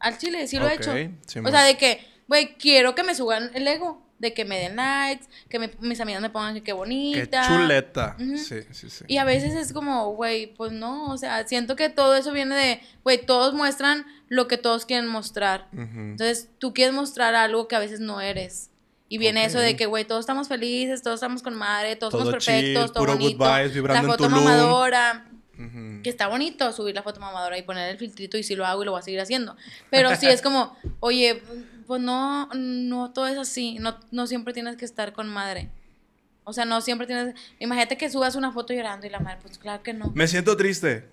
Al 0.00 0.18
chile, 0.18 0.46
sí 0.48 0.58
lo 0.58 0.68
he 0.68 0.74
hecho. 0.74 0.92
sí, 1.26 1.38
o 1.38 1.48
sea, 1.50 1.62
de 1.64 1.76
que, 1.76 2.00
güey, 2.28 2.54
quiero 2.56 2.94
que 2.94 3.02
me 3.02 3.14
suban 3.14 3.50
el 3.54 3.66
ego. 3.66 4.06
de 4.20 4.34
que 4.34 4.44
me 4.44 4.58
den 4.58 4.74
likes, 4.74 5.26
que 5.48 5.60
me- 5.60 5.70
mis 5.78 6.00
amigas 6.00 6.20
me 6.20 6.28
pongan 6.28 6.52
que 6.52 6.60
qué 6.62 6.64
Qué 6.64 6.72
bonita. 6.72 7.46
chuleta. 7.46 8.16
Ujú. 8.18 8.36
Sí, 8.36 8.56
sí, 8.72 8.90
sí. 8.90 9.04
Y 9.06 9.18
a 9.18 9.22
veces 9.24 9.54
es 9.54 9.72
como, 9.72 10.12
güey, 10.16 10.52
pues 10.56 10.72
no, 10.72 11.06
o 11.12 11.16
sea, 11.16 11.46
siento 11.46 11.76
que 11.76 11.88
todo 11.88 12.16
eso 12.16 12.32
viene 12.32 12.56
de, 12.56 12.80
güey, 13.04 13.24
todos 13.24 13.54
muestran 13.54 14.04
lo 14.28 14.48
que 14.48 14.58
todos 14.58 14.86
quieren 14.86 15.06
mostrar. 15.06 15.68
Ujú. 15.72 16.00
Entonces, 16.00 16.48
tú 16.58 16.74
quieres 16.74 16.92
mostrar 16.94 17.36
algo 17.36 17.68
que 17.68 17.76
a 17.76 17.78
veces 17.78 18.00
no 18.00 18.20
eres. 18.20 18.70
Y 19.08 19.18
viene 19.18 19.44
eso 19.44 19.60
de 19.60 19.76
que, 19.76 19.86
güey, 19.86 20.04
todos 20.04 20.18
estamos 20.18 20.48
felices, 20.48 21.00
todos 21.04 21.14
estamos 21.18 21.44
con 21.44 21.54
madre, 21.54 21.94
todos 21.94 22.10
Todo 22.10 22.24
somos 22.24 22.44
chill, 22.44 22.54
perfectos, 22.54 22.92
todo 22.92 23.04
puro 23.04 23.12
good 23.18 23.36
bonito. 23.36 23.54
vibes, 23.54 23.72
vibrando 23.74 23.94
la 24.08 24.14
en 24.14 24.18
foto 24.18 24.28
Tulum. 24.28 24.44
mamadora. 24.44 25.26
Ujú. 25.60 26.02
Que 26.02 26.10
está 26.10 26.26
bonito 26.26 26.72
subir 26.72 26.92
la 26.96 27.04
foto 27.04 27.20
mamadora 27.20 27.56
y 27.56 27.62
poner 27.62 27.88
el 27.88 27.98
filtrito 27.98 28.36
y 28.36 28.42
si 28.42 28.56
lo 28.56 28.66
hago 28.66 28.82
y 28.82 28.84
lo 28.84 28.90
voy 28.90 28.98
a 28.98 29.02
seguir 29.04 29.20
haciendo. 29.20 29.56
Pero 29.90 30.14
sí 30.16 30.26
es 30.26 30.42
como, 30.42 30.76
oye, 30.98 31.40
pues 31.88 32.02
no, 32.02 32.48
no 32.54 33.12
todo 33.12 33.26
es 33.26 33.38
así. 33.38 33.78
No, 33.80 33.98
no 34.12 34.26
siempre 34.26 34.52
tienes 34.52 34.76
que 34.76 34.84
estar 34.84 35.14
con 35.14 35.26
madre. 35.26 35.70
O 36.44 36.52
sea, 36.52 36.66
no 36.66 36.80
siempre 36.82 37.06
tienes. 37.06 37.34
Imagínate 37.58 37.96
que 37.96 38.10
subas 38.10 38.36
una 38.36 38.52
foto 38.52 38.74
llorando 38.74 39.06
y 39.06 39.10
la 39.10 39.20
madre, 39.20 39.38
pues 39.42 39.58
claro 39.58 39.82
que 39.82 39.94
no. 39.94 40.12
Me 40.14 40.28
siento 40.28 40.56
triste. 40.56 41.08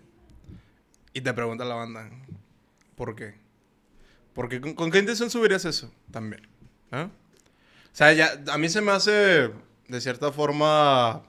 Y 1.13 1.21
te 1.21 1.33
pregunta 1.33 1.63
la 1.63 1.75
banda, 1.75 2.09
¿por 2.95 3.15
qué? 3.15 3.35
Porque 4.33 4.59
¿con, 4.59 4.91
qué 4.91 4.99
intención 4.99 5.29
subirías 5.29 5.63
eso 5.63 5.89
también? 6.11 6.45
¿Ah? 6.91 7.07
O 7.07 7.95
sea, 7.95 8.11
ya, 8.11 8.43
a 8.51 8.57
mí 8.57 8.67
se 8.67 8.81
me 8.81 8.91
hace 8.91 9.51
de 9.87 10.01
cierta 10.01 10.33
forma 10.33 11.23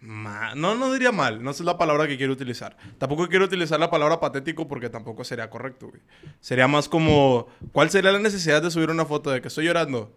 ma- 0.00 0.54
No, 0.54 0.74
no 0.74 0.92
diría 0.92 1.12
mal, 1.12 1.42
no 1.42 1.50
es 1.50 1.60
la 1.60 1.76
palabra 1.78 2.06
que 2.06 2.16
quiero 2.16 2.32
utilizar. 2.32 2.76
Tampoco 2.98 3.28
quiero 3.28 3.44
utilizar 3.44 3.78
la 3.78 3.90
palabra 3.90 4.20
patético 4.20 4.66
porque 4.68 4.88
tampoco 4.88 5.24
sería 5.24 5.50
correcto, 5.50 5.88
güey. 5.88 6.00
Sería 6.40 6.68
más 6.68 6.88
como, 6.88 7.48
¿cuál 7.72 7.90
sería 7.90 8.12
la 8.12 8.18
necesidad 8.18 8.62
de 8.62 8.70
subir 8.70 8.90
una 8.90 9.04
foto 9.04 9.30
de 9.30 9.40
que 9.42 9.48
estoy 9.48 9.66
llorando 9.66 10.14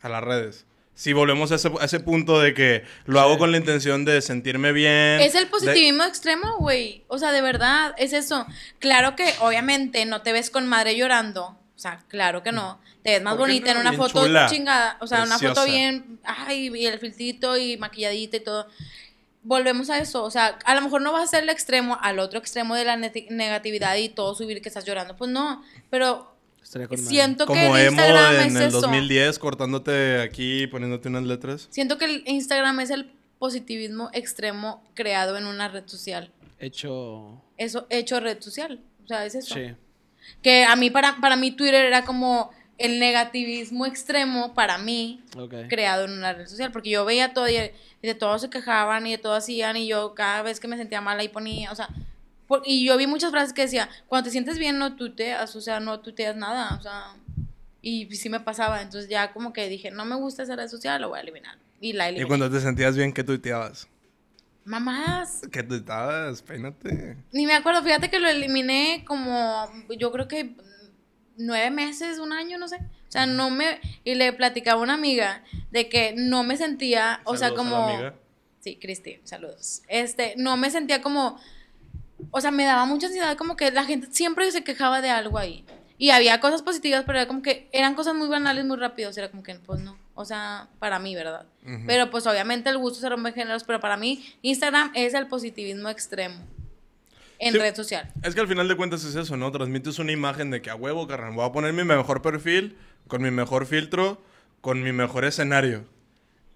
a 0.00 0.08
las 0.08 0.22
redes? 0.24 0.64
Si 0.94 1.12
volvemos 1.12 1.52
a 1.52 1.56
ese, 1.56 1.70
a 1.80 1.84
ese 1.84 2.00
punto 2.00 2.40
de 2.40 2.54
que 2.54 2.82
lo 3.04 3.20
hago 3.20 3.38
con 3.38 3.52
la 3.52 3.58
intención 3.58 4.04
de 4.04 4.20
sentirme 4.20 4.72
bien. 4.72 5.20
Es 5.20 5.34
el 5.36 5.44
de- 5.44 5.50
positivismo 5.50 6.02
extremo, 6.04 6.56
güey. 6.58 7.04
O 7.08 7.18
sea, 7.18 7.30
de 7.30 7.40
verdad, 7.40 7.94
es 7.98 8.12
eso. 8.12 8.46
Claro 8.80 9.14
que 9.14 9.32
obviamente 9.40 10.04
no 10.06 10.22
te 10.22 10.32
ves 10.32 10.50
con 10.50 10.66
madre 10.66 10.96
llorando. 10.96 11.57
O 11.78 11.80
sea, 11.80 12.02
claro 12.08 12.42
que 12.42 12.50
no. 12.50 12.80
Te 13.04 13.12
ves 13.12 13.22
más 13.22 13.36
¿Por 13.36 13.46
qué 13.46 13.52
bonita 13.52 13.70
en 13.70 13.76
una 13.76 13.90
Bien 13.90 14.02
foto 14.02 14.26
chula, 14.26 14.48
chingada. 14.50 14.96
O 15.00 15.06
sea, 15.06 15.22
una 15.22 15.38
foto 15.38 15.64
bien. 15.64 16.18
Ay, 16.24 16.72
y 16.74 16.86
el 16.86 16.98
filtrito 16.98 17.56
y 17.56 17.76
maquilladita 17.76 18.38
y 18.38 18.40
todo. 18.40 18.66
Volvemos 19.44 19.88
a 19.88 19.98
eso. 19.98 20.24
O 20.24 20.30
sea, 20.32 20.58
a 20.64 20.74
lo 20.74 20.80
mejor 20.80 21.02
no 21.02 21.12
vas 21.12 21.22
a 21.22 21.26
ser 21.28 21.44
el 21.44 21.50
extremo, 21.50 21.96
al 22.02 22.18
otro 22.18 22.40
extremo 22.40 22.74
de 22.74 22.84
la 22.84 22.96
negatividad 22.96 23.94
y 23.94 24.08
todo 24.08 24.34
subir 24.34 24.60
que 24.60 24.68
estás 24.68 24.86
llorando. 24.86 25.16
Pues 25.16 25.30
no. 25.30 25.62
Pero 25.88 26.34
siento 26.96 27.46
que 27.46 27.52
Como 27.52 27.76
el 27.76 27.86
emo 27.86 28.00
Instagram 28.00 28.34
en 28.34 28.40
es 28.40 28.54
el 28.56 28.68
eso. 28.70 28.80
2010, 28.80 29.38
cortándote 29.38 30.20
aquí, 30.20 30.66
poniéndote 30.66 31.08
unas 31.08 31.22
letras. 31.22 31.68
Siento 31.70 31.96
que 31.96 32.06
el 32.06 32.24
Instagram 32.26 32.80
es 32.80 32.90
el 32.90 33.12
positivismo 33.38 34.10
extremo 34.14 34.82
creado 34.94 35.36
en 35.36 35.46
una 35.46 35.68
red 35.68 35.86
social. 35.86 36.32
Hecho. 36.58 37.40
Eso, 37.56 37.86
hecho 37.88 38.18
red 38.18 38.42
social. 38.42 38.80
O 39.04 39.06
sea, 39.06 39.24
es 39.24 39.36
eso. 39.36 39.54
Sí. 39.54 39.76
Que 40.42 40.64
a 40.64 40.76
mí, 40.76 40.90
para, 40.90 41.16
para 41.20 41.36
mí, 41.36 41.50
Twitter 41.50 41.84
era 41.84 42.04
como 42.04 42.50
el 42.78 43.00
negativismo 43.00 43.86
extremo 43.86 44.54
para 44.54 44.78
mí, 44.78 45.20
Ok. 45.36 45.52
creado 45.68 46.04
en 46.04 46.12
una 46.12 46.32
red 46.32 46.46
social. 46.46 46.70
Porque 46.72 46.90
yo 46.90 47.04
veía 47.04 47.32
todo 47.34 47.48
y, 47.48 47.56
y 47.56 48.06
de 48.06 48.14
todo 48.14 48.38
se 48.38 48.50
quejaban 48.50 49.06
y 49.06 49.12
de 49.12 49.18
todo 49.18 49.34
hacían 49.34 49.76
y 49.76 49.88
yo 49.88 50.14
cada 50.14 50.42
vez 50.42 50.60
que 50.60 50.68
me 50.68 50.76
sentía 50.76 51.00
mal 51.00 51.18
ahí 51.18 51.28
ponía, 51.28 51.72
o 51.72 51.74
sea, 51.74 51.88
por- 52.46 52.62
y 52.64 52.86
yo 52.86 52.96
vi 52.96 53.06
muchas 53.08 53.30
frases 53.32 53.52
que 53.52 53.62
decía, 53.62 53.88
cuando 54.06 54.26
te 54.26 54.30
sientes 54.30 54.58
bien 54.58 54.78
no 54.78 54.94
tuteas, 54.96 55.54
o 55.56 55.60
sea, 55.60 55.80
no 55.80 56.00
tuteas 56.00 56.36
nada, 56.36 56.76
o 56.78 56.82
sea, 56.82 57.14
y 57.82 58.06
sí 58.14 58.28
me 58.28 58.40
pasaba. 58.40 58.80
Entonces 58.80 59.10
ya 59.10 59.32
como 59.32 59.52
que 59.52 59.68
dije, 59.68 59.90
no 59.90 60.04
me 60.04 60.14
gusta 60.14 60.44
esa 60.44 60.54
red 60.56 60.68
social, 60.68 61.00
lo 61.02 61.08
voy 61.08 61.18
a 61.18 61.22
eliminar. 61.22 61.58
Y 61.80 61.92
la 61.94 62.04
Y 62.06 62.08
eliminé. 62.10 62.28
cuando 62.28 62.50
te 62.50 62.60
sentías 62.60 62.96
bien, 62.96 63.12
¿qué 63.12 63.24
tuiteabas? 63.24 63.88
Mamás, 64.68 65.40
¿Qué 65.50 65.62
tuiteabas? 65.62 66.42
Peínate. 66.42 67.16
Ni 67.32 67.46
me 67.46 67.54
acuerdo, 67.54 67.82
fíjate 67.82 68.10
que 68.10 68.20
lo 68.20 68.28
eliminé 68.28 69.02
como, 69.06 69.66
yo 69.98 70.12
creo 70.12 70.28
que 70.28 70.54
nueve 71.38 71.70
meses, 71.70 72.18
un 72.18 72.34
año, 72.34 72.58
no 72.58 72.68
sé. 72.68 72.76
O 72.76 73.10
sea, 73.10 73.24
no 73.24 73.48
me... 73.48 73.80
Y 74.04 74.14
le 74.14 74.30
platicaba 74.34 74.78
a 74.78 74.84
una 74.84 74.92
amiga 74.92 75.42
de 75.70 75.88
que 75.88 76.12
no 76.14 76.44
me 76.44 76.58
sentía, 76.58 77.22
o 77.24 77.38
sea, 77.38 77.48
Saludos 77.48 77.64
a 77.64 77.70
la 77.70 77.76
como... 77.76 77.88
amiga. 77.88 78.14
Sí, 78.60 78.76
Cristi, 78.76 79.20
saludos. 79.24 79.80
Este, 79.88 80.34
no 80.36 80.58
me 80.58 80.70
sentía 80.70 81.00
como... 81.00 81.40
O 82.30 82.42
sea, 82.42 82.50
me 82.50 82.64
daba 82.64 82.84
mucha 82.84 83.06
ansiedad, 83.06 83.38
como 83.38 83.56
que 83.56 83.70
la 83.70 83.86
gente 83.86 84.08
siempre 84.10 84.50
se 84.52 84.64
quejaba 84.64 85.00
de 85.00 85.08
algo 85.08 85.38
ahí. 85.38 85.64
Y 85.96 86.10
había 86.10 86.40
cosas 86.40 86.60
positivas, 86.60 87.04
pero 87.06 87.18
era 87.18 87.26
como 87.26 87.40
que 87.40 87.70
eran 87.72 87.94
cosas 87.94 88.14
muy 88.14 88.28
banales 88.28 88.66
muy 88.66 88.76
rápidos. 88.76 89.16
Era 89.16 89.30
como 89.30 89.42
que, 89.42 89.54
pues 89.54 89.80
no. 89.80 89.96
O 90.20 90.24
sea, 90.24 90.66
para 90.80 90.98
mí, 90.98 91.14
¿verdad? 91.14 91.46
Pero 91.86 92.10
pues 92.10 92.26
obviamente 92.26 92.68
el 92.70 92.76
gusto 92.78 92.98
se 92.98 93.08
rompe 93.08 93.28
en 93.28 93.34
géneros, 93.36 93.62
pero 93.62 93.78
para 93.78 93.96
mí 93.96 94.24
Instagram 94.42 94.90
es 94.96 95.14
el 95.14 95.28
positivismo 95.28 95.88
extremo 95.90 96.44
en 97.38 97.52
Sí. 97.52 97.58
red 97.60 97.76
social. 97.76 98.10
Es 98.24 98.34
que 98.34 98.40
al 98.40 98.48
final 98.48 98.66
de 98.66 98.74
cuentas 98.76 99.04
es 99.04 99.14
eso, 99.14 99.36
¿no? 99.36 99.52
Transmites 99.52 100.00
una 100.00 100.10
imagen 100.10 100.50
de 100.50 100.60
que 100.60 100.70
a 100.70 100.74
huevo, 100.74 101.06
carnal, 101.06 101.34
voy 101.34 101.46
a 101.46 101.52
poner 101.52 101.72
mi 101.72 101.84
mejor 101.84 102.20
perfil, 102.20 102.76
con 103.06 103.22
mi 103.22 103.30
mejor 103.30 103.64
filtro, 103.66 104.20
con 104.60 104.82
mi 104.82 104.90
mejor 104.90 105.24
escenario. 105.24 105.84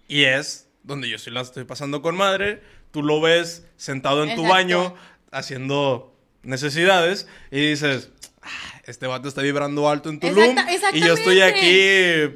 Y 0.09 0.25
es 0.25 0.67
donde 0.83 1.07
yo 1.07 1.17
sí 1.17 1.31
la 1.31 1.39
estoy 1.39 1.63
pasando 1.63 2.01
con 2.01 2.17
madre, 2.17 2.61
tú 2.91 3.01
lo 3.01 3.21
ves 3.21 3.65
sentado 3.77 4.25
en 4.25 4.35
tu 4.35 4.43
baño, 4.45 4.93
haciendo 5.31 6.13
necesidades, 6.41 7.27
y 7.49 7.61
dices, 7.69 8.09
"Ah, 8.41 8.81
este 8.85 9.07
vato 9.07 9.29
está 9.29 9.41
vibrando 9.41 9.89
alto 9.89 10.09
en 10.09 10.19
Tulum, 10.19 10.57
Exacta- 10.67 10.97
y 10.97 10.99
yo 10.99 11.13
estoy 11.13 11.39
aquí 11.39 12.35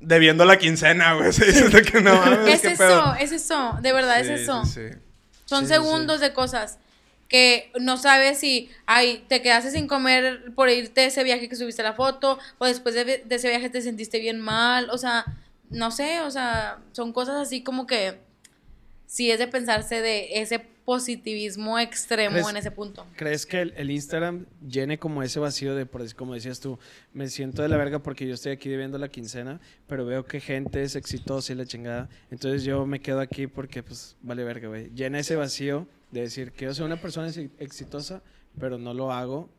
debiendo 0.00 0.44
la 0.44 0.58
quincena, 0.58 1.14
güey. 1.14 1.32
Se 1.34 1.44
dice 1.46 1.82
que 1.82 2.00
no 2.00 2.14
mames, 2.14 2.54
Es 2.54 2.60
qué 2.62 2.68
eso, 2.68 2.78
pedo. 2.78 3.14
es 3.14 3.32
eso, 3.32 3.76
de 3.80 3.92
verdad 3.92 4.22
Sí, 4.22 4.30
es 4.32 4.40
eso. 4.40 4.64
sí, 4.64 4.72
sí. 4.90 4.96
Son 5.44 5.66
segundos 5.66 6.20
de 6.20 6.32
cosas 6.32 6.78
que 7.28 7.70
no 7.78 7.96
sabes 7.98 8.38
si, 8.38 8.70
ay, 8.86 9.24
te 9.28 9.42
quedaste 9.42 9.70
sin 9.70 9.86
comer 9.86 10.52
por 10.54 10.68
irte 10.70 11.04
ese 11.04 11.24
viaje 11.24 11.48
que 11.48 11.56
subiste 11.56 11.82
la 11.82 11.92
foto, 11.94 12.38
o 12.58 12.66
después 12.66 12.94
de, 12.94 13.04
de 13.04 13.34
ese 13.34 13.48
viaje 13.48 13.68
te 13.70 13.80
sentiste 13.82 14.18
bien 14.18 14.40
mal, 14.40 14.88
o 14.90 14.96
sea, 14.98 15.24
no 15.70 15.90
sé, 15.90 16.20
o 16.20 16.30
sea, 16.30 16.78
son 16.92 17.12
cosas 17.12 17.36
así 17.36 17.62
como 17.62 17.86
que 17.86 18.18
sí 19.06 19.30
es 19.30 19.38
de 19.38 19.46
pensarse 19.46 20.00
de 20.00 20.40
ese 20.40 20.60
positivismo 20.88 21.78
extremo 21.78 22.32
¿Crees- 22.36 22.48
en 22.48 22.56
ese 22.56 22.70
punto. 22.70 23.06
¿Crees 23.14 23.44
que 23.44 23.60
el, 23.60 23.74
el 23.76 23.90
Instagram 23.90 24.46
llene 24.66 24.98
como 24.98 25.22
ese 25.22 25.38
vacío 25.38 25.74
de, 25.74 25.84
por, 25.84 26.14
como 26.14 26.32
decías 26.32 26.60
tú, 26.60 26.78
me 27.12 27.28
siento 27.28 27.60
de 27.60 27.68
la 27.68 27.76
verga 27.76 27.98
porque 27.98 28.26
yo 28.26 28.32
estoy 28.32 28.52
aquí 28.52 28.70
debiendo 28.70 28.96
la 28.96 29.08
quincena, 29.08 29.60
pero 29.86 30.06
veo 30.06 30.24
que 30.24 30.40
gente 30.40 30.82
es 30.82 30.96
exitosa 30.96 31.52
y 31.52 31.56
la 31.56 31.66
chingada, 31.66 32.08
entonces 32.30 32.64
yo 32.64 32.86
me 32.86 33.00
quedo 33.00 33.20
aquí 33.20 33.46
porque 33.46 33.82
pues 33.82 34.16
vale 34.22 34.44
verga, 34.44 34.68
güey. 34.68 34.88
Llena 34.94 35.18
ese 35.18 35.36
vacío 35.36 35.86
de 36.10 36.22
decir 36.22 36.52
que 36.52 36.64
yo 36.64 36.74
soy 36.74 36.86
una 36.86 36.98
persona 37.00 37.28
ex- 37.28 37.50
exitosa, 37.58 38.22
pero 38.58 38.78
no 38.78 38.94
lo 38.94 39.12
hago. 39.12 39.50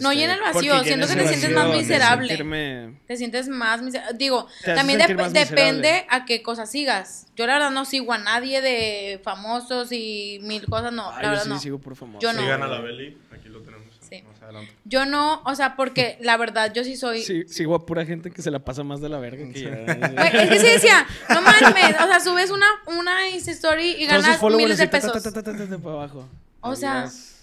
No 0.00 0.12
llena 0.12 0.34
el 0.34 0.40
vacío, 0.40 0.82
siento 0.82 1.06
que 1.06 1.14
te 1.16 1.28
sientes 1.28 1.50
más 1.50 1.70
de 1.70 1.76
miserable. 1.78 2.36
sentirme- 2.38 2.98
Te 3.06 3.16
sientes 3.16 3.48
más 3.48 3.82
miserable. 3.82 4.16
Digo, 4.18 4.46
también 4.64 4.98
dep- 5.00 5.14
más 5.16 5.32
depende 5.32 5.72
miserable. 5.92 6.06
a 6.10 6.24
qué 6.24 6.42
cosas 6.42 6.70
sigas. 6.70 7.26
Yo 7.36 7.46
la 7.46 7.54
verdad 7.54 7.70
no 7.70 7.84
sigo 7.84 8.12
a 8.12 8.18
nadie 8.18 8.60
de 8.62 9.20
famosos 9.22 9.92
y 9.92 10.38
mil 10.42 10.64
cosas, 10.66 10.92
no, 10.92 11.10
Ay, 11.10 11.16
la 11.16 11.22
yo 11.22 11.28
verdad 11.30 11.42
sí 11.44 11.48
no. 11.50 11.58
sigo 11.60 11.78
por 11.78 11.96
famoso. 11.96 12.20
Yo 12.20 12.32
no. 12.32 12.40
Sigan 12.40 12.62
a 12.62 12.66
la 12.66 12.80
Beli, 12.80 13.18
aquí 13.32 13.48
lo 13.48 13.60
tenemos. 13.60 13.84
Sí. 14.08 14.22
Más 14.22 14.42
adelante. 14.42 14.72
Yo 14.84 15.06
no, 15.06 15.42
o 15.44 15.54
sea, 15.54 15.76
porque 15.76 16.18
la 16.20 16.36
verdad 16.36 16.72
yo 16.72 16.84
sí 16.84 16.96
soy... 16.96 17.22
Sí, 17.22 17.44
sigo 17.48 17.74
a 17.74 17.84
pura 17.86 18.04
gente 18.04 18.30
que 18.30 18.42
se 18.42 18.50
la 18.50 18.58
pasa 18.60 18.84
más 18.84 19.00
de 19.00 19.08
la 19.08 19.18
verga 19.18 19.50
que 19.52 19.60
yo. 19.62 19.68
Es 19.70 20.48
que 20.50 20.58
sí 20.60 20.66
decía, 20.66 21.06
no 21.30 21.40
mames, 21.42 21.96
o 22.00 22.06
sea, 22.06 22.20
subes 22.20 22.50
una, 22.50 22.66
una 22.86 23.28
Insta 23.30 23.50
story 23.50 23.96
y 23.98 24.06
ganas 24.06 24.40
miles 24.42 24.78
de 24.78 24.88
pesos. 24.88 25.12
ta, 25.12 25.20
ta, 25.32 25.42
ta, 25.42 25.56
ta, 25.56 25.66
ta, 25.66 25.78
para 25.78 25.94
abajo. 25.96 26.28
O 26.60 26.76
sea, 26.76 27.00
Adiós. 27.04 27.33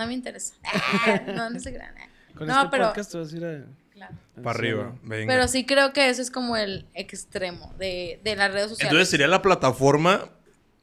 No 0.00 0.06
me 0.08 0.14
interesa. 0.14 0.54
Ah, 0.64 1.20
no, 1.26 1.50
no 1.50 1.60
se 1.60 1.72
crean. 1.72 1.96
eh. 1.98 2.08
Con 2.36 2.46
No, 2.46 2.56
este 2.58 2.68
pero, 2.70 2.86
podcast 2.88 3.12
te 3.12 3.18
vas 3.18 3.32
a 3.32 3.36
ir 3.36 3.44
a... 3.44 3.64
claro. 3.92 4.14
Para 4.42 4.50
arriba, 4.58 4.94
venga. 5.02 5.32
pero 5.32 5.46
sí 5.48 5.66
creo 5.66 5.92
que 5.92 6.08
eso 6.08 6.22
es 6.22 6.30
como 6.30 6.56
el 6.56 6.86
extremo 6.94 7.72
de, 7.78 8.20
de 8.24 8.36
las 8.36 8.52
redes 8.52 8.70
sociales. 8.70 8.90
Entonces 8.92 9.08
sería 9.10 9.28
la 9.28 9.42
plataforma 9.42 10.28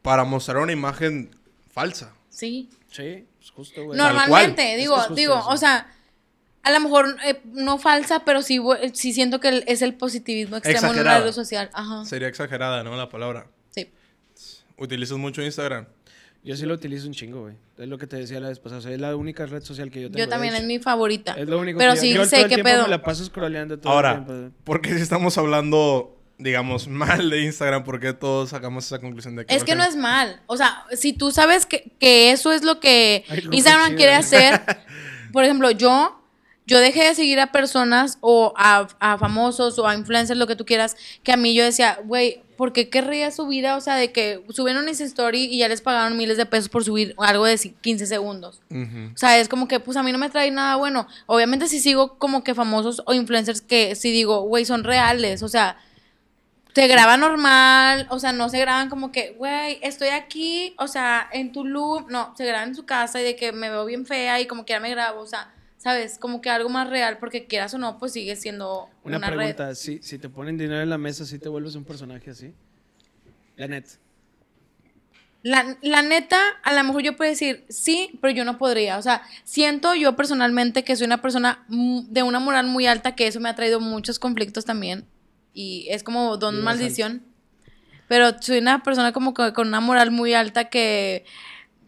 para 0.02 0.24
mostrar 0.24 0.58
una 0.58 0.72
imagen 0.72 1.32
falsa. 1.74 2.14
Sí. 2.30 2.70
Sí, 2.92 3.26
pues 3.40 3.50
justo, 3.52 3.84
güey. 3.84 3.98
Normalmente, 3.98 4.76
digo, 4.78 4.94
Es 4.96 5.00
que 5.00 5.02
es 5.04 5.08
justo 5.08 5.16
digo, 5.16 5.40
eso. 5.40 5.50
o 5.50 5.58
sea, 5.58 5.92
a 6.64 6.72
lo 6.72 6.80
mejor 6.80 7.18
eh, 7.26 7.42
no 7.46 7.78
falsa, 7.80 8.24
pero 8.26 8.42
sí, 8.42 8.60
sí 8.94 9.14
siento 9.14 9.40
que 9.40 9.64
es 9.68 9.82
el 9.82 9.94
positivismo 9.96 10.58
extremo 10.58 10.94
en 10.94 11.00
una 11.00 11.20
red 11.20 11.32
social. 11.32 11.70
Ajá. 11.74 12.06
Sería 12.06 12.28
exagerada, 12.28 12.84
¿no? 12.84 12.96
La 12.96 13.10
palabra. 13.10 13.48
Sí. 13.72 13.92
¿Utilizas 14.78 15.18
mucho 15.18 15.42
Instagram? 15.42 15.88
Yo 16.48 16.56
sí 16.56 16.66
lo 16.66 16.76
utilizo 16.76 17.08
un 17.08 17.14
chingo, 17.14 17.42
güey. 17.42 17.56
Es 17.78 17.88
lo 17.90 17.98
que 17.98 18.08
te 18.08 18.16
decía 18.16 18.40
la 18.40 18.48
vez 18.48 18.58
pasada. 18.60 18.80
O 18.80 18.82
sea, 18.82 18.92
es 18.94 19.00
la 19.02 19.16
única 19.18 19.46
red 19.46 19.62
social 19.64 19.92
que 19.92 20.02
yo 20.02 20.08
tengo. 20.10 20.18
Yo 20.20 20.30
también 20.30 20.56
es 20.56 20.64
mi 20.64 20.80
favorita. 20.80 21.34
Es 21.34 21.48
lo 21.50 21.60
único 21.60 21.78
pero 21.78 21.92
que 21.92 21.98
yo- 21.98 22.02
sí 22.02 22.10
yo 22.12 22.22
todo 22.22 22.30
sé 22.30 22.42
el 22.44 22.48
qué 22.48 22.64
pedo. 22.64 22.84
me 22.84 22.90
la 22.90 23.02
paso 23.02 23.26
scrolleando 23.26 23.78
todo 23.78 23.92
Ahora, 23.92 24.14
el 24.14 24.26
tiempo. 24.26 24.56
¿por 24.64 24.82
qué 24.82 24.96
si 24.96 25.02
estamos 25.02 25.38
hablando, 25.38 26.18
digamos, 26.38 26.88
mal 26.88 27.30
de 27.30 27.42
Instagram? 27.44 27.84
¿Por 27.84 28.00
qué 28.00 28.14
todos 28.14 28.52
sacamos 28.52 28.86
esa 28.86 29.00
conclusión 29.00 29.36
de 29.36 29.46
que... 29.46 29.54
Es 29.54 29.66
que 29.66 29.76
no 29.76 29.84
es 29.84 29.98
mal. 29.98 30.42
O 30.48 30.56
sea, 30.56 30.86
si 30.94 31.12
tú 31.12 31.32
sabes 31.32 31.66
que, 31.66 31.92
que 32.00 32.32
eso 32.32 32.54
es 32.54 32.64
lo 32.64 32.80
que 32.80 33.26
Ay, 33.28 33.44
Instagram 33.52 33.96
quiere 33.96 34.14
hacer, 34.14 34.62
por 35.34 35.44
ejemplo, 35.44 35.70
yo 35.72 36.24
yo 36.68 36.80
dejé 36.80 37.06
de 37.06 37.16
seguir 37.16 37.40
a 37.40 37.52
personas 37.54 38.18
o 38.20 38.54
a, 38.58 38.88
a 39.00 39.18
famosos 39.18 39.80
o 39.80 39.88
a 39.88 39.96
influencers, 39.96 40.38
lo 40.38 40.48
que 40.48 40.58
tú 40.58 40.66
quieras, 40.66 40.98
que 41.24 41.32
a 41.32 41.38
mí 41.38 41.56
yo 41.56 41.64
decía, 41.64 41.98
güey, 42.04 42.44
¿por 42.58 42.74
qué 42.74 42.90
querría 42.90 43.32
su 43.32 43.48
vida? 43.48 43.78
O 43.78 43.82
sea, 43.82 43.96
de 43.96 44.12
que 44.12 44.44
subieron 44.50 44.84
una 44.84 44.92
story 44.92 45.46
y 45.46 45.60
ya 45.60 45.70
les 45.70 45.80
pagaron 45.80 46.18
miles 46.18 46.36
de 46.36 46.46
pesos 46.46 46.68
por 46.68 46.84
subir 46.84 47.16
algo 47.20 47.46
de 47.46 47.58
15 47.58 48.06
segundos. 48.06 48.62
O 48.70 49.18
sea, 49.18 49.40
es 49.40 49.48
como 49.48 49.70
que, 49.70 49.80
pues 49.80 49.96
a 49.96 50.04
mí 50.04 50.12
no 50.12 50.18
me 50.18 50.30
trae 50.30 50.52
nada 50.52 50.76
bueno. 50.76 51.08
Obviamente 51.26 51.68
si 51.68 51.80
sigo 51.80 52.18
como 52.18 52.44
que 52.44 52.54
famosos 52.54 53.02
o 53.06 53.14
influencers 53.14 53.62
que 53.62 53.96
si 53.96 54.12
digo, 54.12 54.42
güey, 54.42 54.66
son 54.66 54.84
reales. 54.84 55.44
O 55.44 55.48
sea, 55.48 55.78
se 56.76 56.88
graba 56.88 57.16
normal, 57.16 58.08
o 58.10 58.20
sea, 58.20 58.34
no 58.34 58.50
se 58.50 58.60
graban 58.60 58.90
como 58.90 59.12
que, 59.12 59.32
güey, 59.32 59.80
estoy 59.82 60.10
aquí, 60.10 60.76
o 60.78 60.88
sea, 60.88 61.28
en 61.32 61.52
Tulum, 61.52 62.06
no, 62.10 62.36
se 62.38 62.46
graban 62.46 62.70
en 62.70 62.76
su 62.76 62.86
casa 62.86 63.20
y 63.20 63.24
de 63.24 63.36
que 63.36 63.52
me 63.52 63.70
veo 63.70 63.86
bien 63.86 64.06
fea 64.06 64.40
y 64.42 64.46
como 64.46 64.64
que 64.64 64.74
ya 64.74 64.80
me 64.80 64.92
grabo, 64.92 65.22
o 65.22 65.26
sea, 65.26 65.52
¿sabes? 65.88 66.18
Como 66.20 66.42
que 66.42 66.50
algo 66.50 66.68
más 66.68 66.90
real, 66.90 67.18
porque 67.18 67.46
quieras 67.46 67.74
o 67.74 67.78
no, 67.78 67.98
pues 67.98 68.12
sigue 68.12 68.36
siendo 68.36 68.90
Una, 69.06 69.20
una, 69.20 69.30
red. 69.30 69.38
pregunta, 69.38 69.74
si, 69.74 70.00
si 70.02 70.18
te 70.18 70.28
ponen 70.28 70.58
dinero 70.58 70.82
en 70.82 70.90
la 70.90 70.98
mesa, 70.98 71.26
¿sí 71.26 71.40
te 71.40 71.48
vuelves 71.48 71.76
un 71.76 71.86
personaje 71.86 72.30
así? 72.30 72.54
La 73.56 73.70
net. 73.70 73.86
La, 75.44 75.78
la 75.82 76.02
neta, 76.02 76.42
a 76.64 76.74
lo 76.74 76.84
mejor 76.84 77.04
yo 77.04 77.16
puedo 77.16 77.32
decir 77.32 77.64
sí, 77.70 78.20
pero 78.22 78.34
yo 78.34 78.44
no 78.44 78.58
podría. 78.58 78.98
O 78.98 79.02
sea, 79.02 79.22
siento 79.46 79.96
yo 79.96 80.18
personalmente 80.18 80.84
que 80.84 80.94
soy 80.98 81.06
una 81.06 81.22
persona 81.22 81.64
de 81.70 82.22
una 82.22 82.40
moral 82.42 82.68
muy 82.68 82.86
alta, 82.86 83.16
que 83.16 83.28
eso 83.28 83.40
me 83.40 83.48
ha 83.48 83.56
traído 83.56 83.80
muchos 83.80 84.20
conflictos 84.20 84.66
también. 84.66 85.06
Y 85.54 85.88
es 85.90 86.04
como 86.04 86.36
don 86.36 86.62
maldición. 86.66 87.24
Pero 88.10 88.42
soy 88.42 88.58
una 88.58 88.84
persona 88.84 89.14
como 89.14 89.34
que 89.34 89.54
con 89.54 89.70
una 89.70 89.80
moral 89.80 90.12
muy 90.12 90.34
alta 90.34 90.66
que 90.66 91.24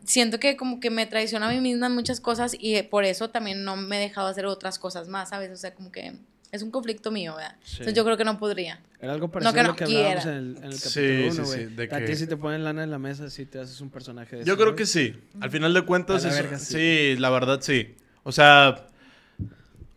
siento 0.10 0.40
que 0.40 0.58
como 0.58 0.80
que 0.80 0.90
me 0.90 1.06
traiciona 1.06 1.48
a 1.48 1.52
mí 1.52 1.62
misma 1.62 1.86
en 1.88 1.94
muchas 1.94 2.20
cosas 2.20 2.56
y 2.60 2.76
eh, 2.76 2.84
por 2.84 3.06
eso 3.06 3.30
también 3.30 3.64
no 3.64 3.76
me 3.76 3.98
he 3.98 4.00
dejado 4.00 4.28
hacer 4.28 4.46
otras 4.48 4.80
cosas 4.80 5.08
más, 5.08 5.30
¿sabes? 5.30 5.52
O 5.52 5.56
sea, 5.56 5.76
como 5.76 5.92
que 5.92 6.14
es 6.52 6.64
un 6.64 6.72
conflicto 6.72 7.12
mío, 7.12 7.36
¿verdad? 7.36 7.56
Sí. 7.64 7.74
Entonces 7.74 7.94
yo 7.94 8.04
creo 8.04 8.18
que 8.18 8.24
no 8.26 8.40
podría. 8.40 8.82
Era 9.00 9.14
algo 9.14 9.30
parecido 9.30 9.54
que 9.54 9.60
a 9.60 9.64
no 9.64 9.70
lo 9.70 9.76
que 9.76 9.84
hablábamos 9.84 10.24
quiera. 10.24 10.38
en 10.38 10.38
el, 10.40 10.58
en 10.58 10.64
el 10.64 10.74
Sí, 10.80 11.00
capítulo 11.00 11.32
sí, 11.32 11.42
1, 11.42 11.46
sí, 11.70 11.76
de 11.76 11.90
A 11.96 12.06
ti 12.06 12.16
si 12.16 12.26
te 12.28 12.38
ponen 12.38 12.64
lana 12.64 12.84
en 12.84 12.90
la 12.90 12.98
mesa, 12.98 13.30
sí 13.30 13.46
te 13.46 13.60
haces 13.60 13.80
un 13.82 13.92
personaje 13.92 14.38
de 14.38 14.46
Yo 14.46 14.58
creo 14.58 14.76
que 14.76 14.88
sí. 14.88 15.16
Al 15.42 15.52
final 15.52 15.74
de 15.76 15.84
cuentas, 15.84 16.26
A 16.26 16.30
la 16.30 16.34
es- 16.34 16.42
verga, 16.42 16.58
sí. 16.60 16.74
sí. 16.74 17.16
la 17.20 17.30
verdad 17.30 17.60
sí. 17.62 17.96
O 18.24 18.32
sea, 18.32 18.88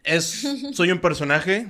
es, 0.04 0.46
soy 0.74 0.90
un 0.92 1.00
personaje, 1.00 1.68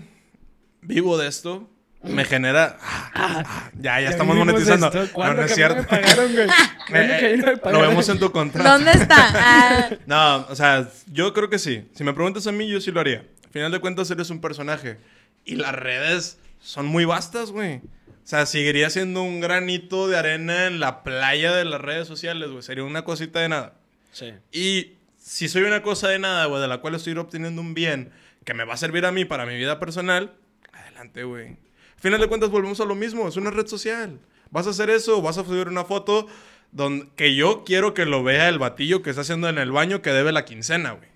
vivo 0.81 1.16
de 1.16 1.28
esto, 1.28 1.70
me 2.05 2.25
genera... 2.25 2.79
ah, 2.81 3.11
ah, 3.15 3.71
ya, 3.79 4.01
ya, 4.01 4.11
estamos 4.11 4.37
monetizando. 4.37 4.87
esto. 4.88 5.03
No, 5.05 5.12
¿Cuándo 5.12 5.43
no 5.43 5.47
es 5.47 5.55
cierto. 5.55 5.87
pagaron, 5.87 6.33
güey? 6.33 6.47
¿Cuándo 6.88 7.15
Eh, 7.15 7.61
lo 7.73 7.81
vemos 7.81 8.09
en 8.09 8.19
tu 8.19 8.33
contrato. 8.33 8.69
¿Dónde 8.69 8.93
está? 8.93 9.17
Ah, 9.35 9.91
No, 10.07 10.47
o 10.49 10.55
sea, 10.57 10.88
yo 11.12 11.33
creo 11.33 11.49
que 11.49 11.59
sí. 11.59 11.88
Si 11.95 12.05
me 12.05 12.12
preguntas 12.12 12.47
a 12.47 12.53
mí, 12.53 12.69
yo 12.69 12.81
sí 12.81 12.91
lo 12.91 13.01
haría. 13.01 13.25
Al 13.45 13.51
final 13.51 13.73
de 13.73 13.81
cuentas, 13.81 14.11
eres 14.11 14.31
un 14.31 14.41
personaje. 14.41 14.99
Y 15.45 15.57
las 15.57 15.75
redes 15.75 16.38
son 16.61 16.87
muy 16.87 17.05
vastas, 17.05 17.51
güey. 17.51 17.77
O 17.77 18.25
sea, 18.25 18.47
seguiría 18.47 18.88
siendo 18.91 19.23
un 19.23 19.41
granito 19.41 20.09
de 20.09 20.17
arena 20.17 20.67
en 20.67 20.79
la 20.81 21.03
playa 21.03 21.53
de 21.53 21.65
las 21.65 21.81
redes 21.81 22.07
sociales, 22.07 22.51
güey. 22.51 22.62
Sería 22.62 22.85
una 22.85 23.03
cosita 23.05 23.41
de 23.41 23.49
nada. 23.49 23.75
Sí. 24.12 24.33
Y 24.53 24.93
si 25.19 25.49
soy 25.49 25.62
una 25.62 25.83
cosa 25.83 26.09
de 26.09 26.19
nada, 26.19 26.47
güey, 26.47 26.61
de 26.61 26.69
la 26.69 26.79
cual 26.79 26.95
estoy 26.95 27.15
obteniendo 27.15 27.61
un 27.61 27.75
bien 27.75 28.12
que 28.45 28.55
me 28.55 28.65
va 28.65 28.75
a 28.75 28.77
servir 28.77 29.07
a 29.07 29.12
mí 29.12 29.25
para 29.25 29.47
mi 29.47 29.57
vida 29.57 29.79
personal, 29.81 30.35
adelante, 30.73 31.25
güey. 31.25 31.57
Al 32.03 32.09
final 32.09 32.21
de 32.21 32.27
cuentas, 32.27 32.51
volvemos 32.51 32.81
a 32.81 32.85
lo 32.85 32.97
mismo. 32.97 33.29
Es 33.29 33.37
una 33.37 33.53
red 33.53 33.69
social. 33.69 34.19
Vas 34.51 34.67
a 34.67 34.71
hacer 34.71 34.91
eso, 34.91 35.23
vas 35.23 35.38
a 35.38 35.45
subir 35.45 35.69
una 35.69 35.85
foto 35.85 36.27
donde, 36.73 37.09
que 37.15 37.37
yo 37.37 37.62
quiero 37.62 37.95
que 37.95 38.07
lo 38.07 38.25
vea 38.25 38.49
el 38.49 38.59
batillo 38.59 39.03
que 39.03 39.11
está 39.11 39.23
haciendo 39.23 39.49
en 39.49 39.57
el 39.57 39.71
baño 39.71 40.03
que 40.03 40.11
debe 40.11 40.33
la 40.33 40.45
quincena, 40.45 40.91
güey. 40.91 41.09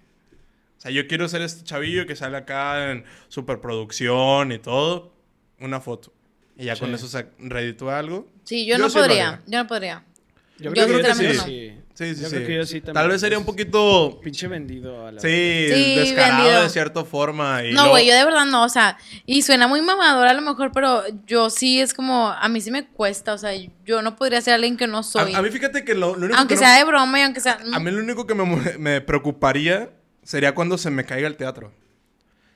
O 0.79 0.81
sea, 0.81 0.93
yo 0.93 1.09
quiero 1.09 1.29
ser 1.29 1.43
este 1.43 1.65
chavillo 1.65 2.07
que 2.07 2.15
sale 2.15 2.37
acá 2.37 2.93
en 2.93 3.05
superproducción 3.27 4.53
y 4.53 4.61
todo. 4.61 5.13
Una 5.59 5.81
foto. 5.81 6.13
Y 6.57 6.67
ya 6.67 6.77
con 6.77 6.95
eso 6.95 7.09
se 7.09 7.27
reditúa 7.41 7.99
algo. 7.99 8.29
Sí, 8.45 8.65
yo, 8.65 8.79
Yo 8.79 8.87
no 8.87 8.89
podría. 8.89 9.43
Yo 9.49 9.59
no 9.65 9.67
podría. 9.67 10.05
Yo, 10.59 10.73
Yo 10.73 10.87
creo 10.87 10.87
que 10.87 10.93
sinceramente 11.05 11.33
sí. 11.33 11.37
no. 11.39 11.45
sí. 11.45 11.83
Sí, 11.97 12.15
sí, 12.15 12.21
Yo 12.23 12.29
sí. 12.29 12.35
creo 12.37 12.47
que 12.47 12.55
yo 12.57 12.67
sí 12.67 12.81
también. 12.83 12.95
Tal 12.95 13.09
vez 13.09 13.21
sería 13.23 13.39
un 13.39 13.47
poquito 13.47 14.21
Pinche 14.23 14.49
vendido 14.49 15.07
a 15.07 15.13
la 15.13 15.21
Sí, 15.21 15.29
Sí, 15.73 15.97
descarado 15.97 16.43
vendido. 16.43 16.63
de 16.65 16.69
cierta 16.69 17.05
forma. 17.07 17.65
y 17.65 17.73
No, 17.73 17.89
güey, 17.89 18.07
yo 18.07 18.15
de 18.15 18.23
verdad 18.23 18.45
no, 18.45 18.65
o 18.65 18.69
sea, 18.69 18.99
y 19.25 19.41
suena 19.41 19.67
muy 19.67 19.81
mamadora 19.81 20.31
a 20.31 20.35
lo 20.35 20.43
mejor, 20.43 20.73
pero 20.73 21.03
yo 21.27 21.49
sí 21.49 21.81
es 21.81 21.95
como, 21.95 22.29
a 22.31 22.49
mí 22.51 22.61
sí 22.61 22.71
me 22.71 22.87
cuesta, 22.87 23.33
o 23.33 23.39
sea, 23.39 23.53
yo 23.87 24.03
no 24.03 24.15
podría 24.17 24.43
ser 24.43 24.53
alguien 24.55 24.77
que 24.77 24.87
no 24.87 25.03
soy. 25.03 25.33
A, 25.35 25.39
a 25.39 25.43
mí 25.43 25.49
fíjate 25.51 25.85
que 25.87 25.95
lo, 25.95 26.17
lo 26.17 26.27
único 26.27 26.39
aunque 26.39 26.55
que 26.55 26.59
sea 26.59 26.73
no- 26.73 26.79
de 26.81 26.85
broma 26.85 27.19
y 27.19 27.23
aunque 27.23 27.41
sea... 27.41 27.59
A 27.73 27.79
mí 27.81 27.91
lo 27.91 27.99
único 28.03 28.27
que 28.27 28.35
me, 28.35 28.45
me 28.79 29.01
preocuparía 29.01 29.89
sería 30.23 30.55
cuando 30.55 30.77
se 30.77 30.91
me 30.91 31.05
caiga 31.07 31.27
el 31.29 31.37
teatro. 31.37 31.73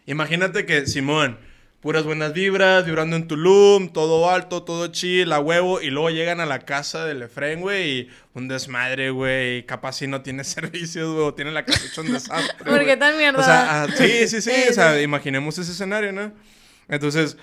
Imagínate 0.07 0.67
que, 0.67 0.87
Simón, 0.87 1.39
puras 1.81 2.05
buenas 2.05 2.33
vibras, 2.35 2.85
vibrando 2.85 3.17
en 3.17 3.27
Tulum, 3.27 3.89
todo 3.89 4.29
alto, 4.31 4.63
todo 4.65 4.89
chill, 4.89 5.33
a 5.33 5.41
huevo, 5.41 5.81
y 5.81 5.91
luego 5.91 6.11
llegan 6.11 6.41
a 6.41 6.47
la 6.47 6.59
casa 6.61 7.07
del 7.07 7.23
Efren, 7.23 7.61
güey, 7.61 7.91
y 8.01 8.09
un 8.35 8.49
desmadre, 8.49 9.11
güey, 9.11 9.59
y 9.59 9.63
capaz 9.63 9.95
si 9.95 10.07
no 10.07 10.21
tiene 10.23 10.45
servicios, 10.45 11.13
güey, 11.15 11.25
o 11.27 11.35
tiene 11.35 11.53
la 11.53 11.65
casa 11.65 11.81
hecha 11.87 12.01
un 12.03 12.13
desastre. 12.13 12.71
¿Por 12.71 12.85
qué 12.85 12.97
tan 12.97 13.17
mierda? 13.17 13.41
O 13.41 13.43
sea, 13.43 13.83
ah, 13.85 13.87
sí, 13.97 14.05
sí, 14.29 14.41
sí, 14.43 14.51
Sí, 14.51 14.69
o 14.69 14.73
sea, 14.75 14.95
sí. 14.97 15.01
imaginemos 15.03 15.57
ese 15.59 15.73
escenario, 15.73 16.13
¿no? 16.13 16.33
Entonces, 16.89 17.37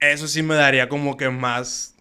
eso 0.00 0.28
sí 0.28 0.42
me 0.42 0.54
daría 0.54 0.88
como 0.88 1.16
que 1.16 1.30
más... 1.30 1.94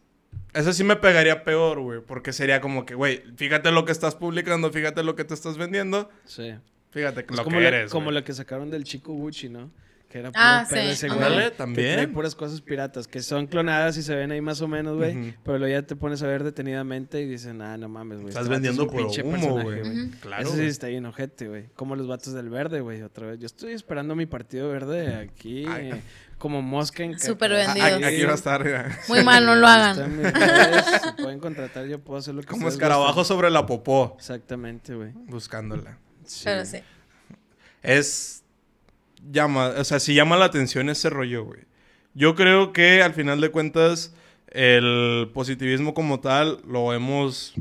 Eso 0.53 0.73
sí 0.73 0.83
me 0.83 0.95
pegaría 0.95 1.43
peor, 1.43 1.79
güey, 1.79 1.99
porque 2.01 2.33
sería 2.33 2.59
como 2.61 2.85
que, 2.85 2.95
güey, 2.95 3.23
fíjate 3.37 3.71
lo 3.71 3.85
que 3.85 3.91
estás 3.91 4.15
publicando, 4.15 4.71
fíjate 4.71 5.03
lo 5.03 5.15
que 5.15 5.23
te 5.23 5.33
estás 5.35 5.57
vendiendo, 5.57 6.09
Sí. 6.25 6.55
fíjate 6.91 7.21
Es 7.29 7.37
lo 7.37 7.43
como, 7.43 7.57
que 7.57 7.61
la- 7.61 7.67
eres, 7.67 7.91
como 7.91 8.11
lo 8.11 8.23
que 8.23 8.33
sacaron 8.33 8.71
del 8.71 8.83
chico 8.83 9.13
Gucci, 9.13 9.49
¿no? 9.49 9.71
Que 10.17 10.21
era 10.21 10.31
puro 10.31 10.43
Ah, 10.43 10.65
pedo 10.69 10.81
sí. 10.81 10.87
ese 10.89 11.07
güey. 11.09 11.19
Ándale, 11.23 11.43
Que 11.45 11.51
también. 11.51 11.93
trae 11.93 12.07
puras 12.07 12.33
cosas 12.35 12.61
piratas, 12.61 13.07
que 13.07 13.21
son 13.21 13.47
clonadas 13.47 13.97
y 13.97 14.03
se 14.03 14.15
ven 14.15 14.31
ahí 14.31 14.41
más 14.41 14.61
o 14.61 14.67
menos, 14.67 14.97
güey. 14.97 15.35
Pero 15.43 15.57
luego 15.59 15.71
ya 15.73 15.85
te 15.85 15.95
pones 15.95 16.23
a 16.23 16.27
ver 16.27 16.43
detenidamente 16.43 17.21
y 17.21 17.25
dicen, 17.27 17.61
ah, 17.61 17.77
no 17.77 17.87
mames, 17.89 18.17
güey. 18.19 18.29
Estás 18.29 18.43
este 18.43 18.53
es 18.55 18.61
vendiendo 18.61 18.83
un 18.83 18.89
puro 18.89 19.03
pinche 19.03 19.23
humo, 19.23 19.61
güey. 19.61 20.09
Claro, 20.21 20.41
Eso 20.43 20.51
sí 20.51 20.57
güey. 20.57 20.69
está 20.69 20.87
bien 20.87 21.05
ojete, 21.05 21.47
güey. 21.47 21.65
Como 21.75 21.95
los 21.95 22.07
vatos 22.07 22.33
del 22.33 22.49
verde, 22.49 22.81
güey, 22.81 23.01
otra 23.03 23.27
vez. 23.27 23.39
Yo 23.39 23.45
estoy 23.45 23.73
esperando 23.73 24.15
mi 24.15 24.25
partido 24.25 24.69
verde 24.69 25.15
aquí, 25.15 25.65
Ay. 25.67 25.91
eh, 25.91 26.01
como 26.37 26.61
mosca 26.61 27.03
en 27.03 27.19
Súper 27.19 27.51
vendidos. 27.51 27.93
Aquí, 27.93 28.03
aquí 28.03 28.23
va 28.23 28.31
a 28.31 28.35
estar, 28.35 28.63
mira. 28.63 28.97
Muy 29.07 29.23
mal, 29.23 29.45
no 29.45 29.55
lo 29.55 29.67
hagan. 29.67 30.21
Redes, 30.23 30.85
se 31.03 31.13
pueden 31.21 31.39
contratar, 31.39 31.85
yo 31.87 31.99
puedo 31.99 32.19
hacer 32.19 32.33
lo 32.35 32.41
que 32.41 32.47
Como 32.47 32.67
escarabajo 32.69 33.23
sobre 33.23 33.49
la 33.49 33.65
popó, 33.65 34.15
Exactamente, 34.17 34.93
güey. 34.95 35.11
buscándola. 35.13 35.97
Sí, 36.25 36.41
Pero 36.43 36.65
sí. 36.65 36.77
es 37.81 38.43
llama, 39.31 39.69
o 39.77 39.83
sea, 39.83 39.99
si 39.99 40.13
llama 40.13 40.37
la 40.37 40.45
atención 40.45 40.89
ese 40.89 41.09
rollo, 41.09 41.43
güey. 41.45 41.61
Yo 42.13 42.35
creo 42.35 42.73
que 42.73 43.01
al 43.03 43.13
final 43.13 43.41
de 43.41 43.49
cuentas 43.49 44.13
el 44.51 45.29
positivismo 45.33 45.93
como 45.93 46.19
tal 46.19 46.61
lo 46.67 46.93
hemos 46.93 47.53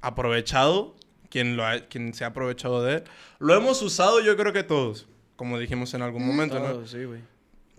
aprovechado, 0.00 0.94
quien 1.30 1.56
lo 1.56 1.64
ha- 1.66 1.80
quien 1.88 2.14
se 2.14 2.24
ha 2.24 2.28
aprovechado 2.28 2.82
de 2.82 2.96
él. 2.96 3.04
Lo 3.38 3.54
hemos 3.54 3.82
usado 3.82 4.20
yo 4.20 4.36
creo 4.36 4.52
que 4.52 4.62
todos, 4.62 5.06
como 5.36 5.58
dijimos 5.58 5.92
en 5.94 6.02
algún 6.02 6.26
momento, 6.26 6.58
¿no? 6.60 6.66
Todo, 6.72 6.86
sí, 6.86 7.04
güey. 7.04 7.20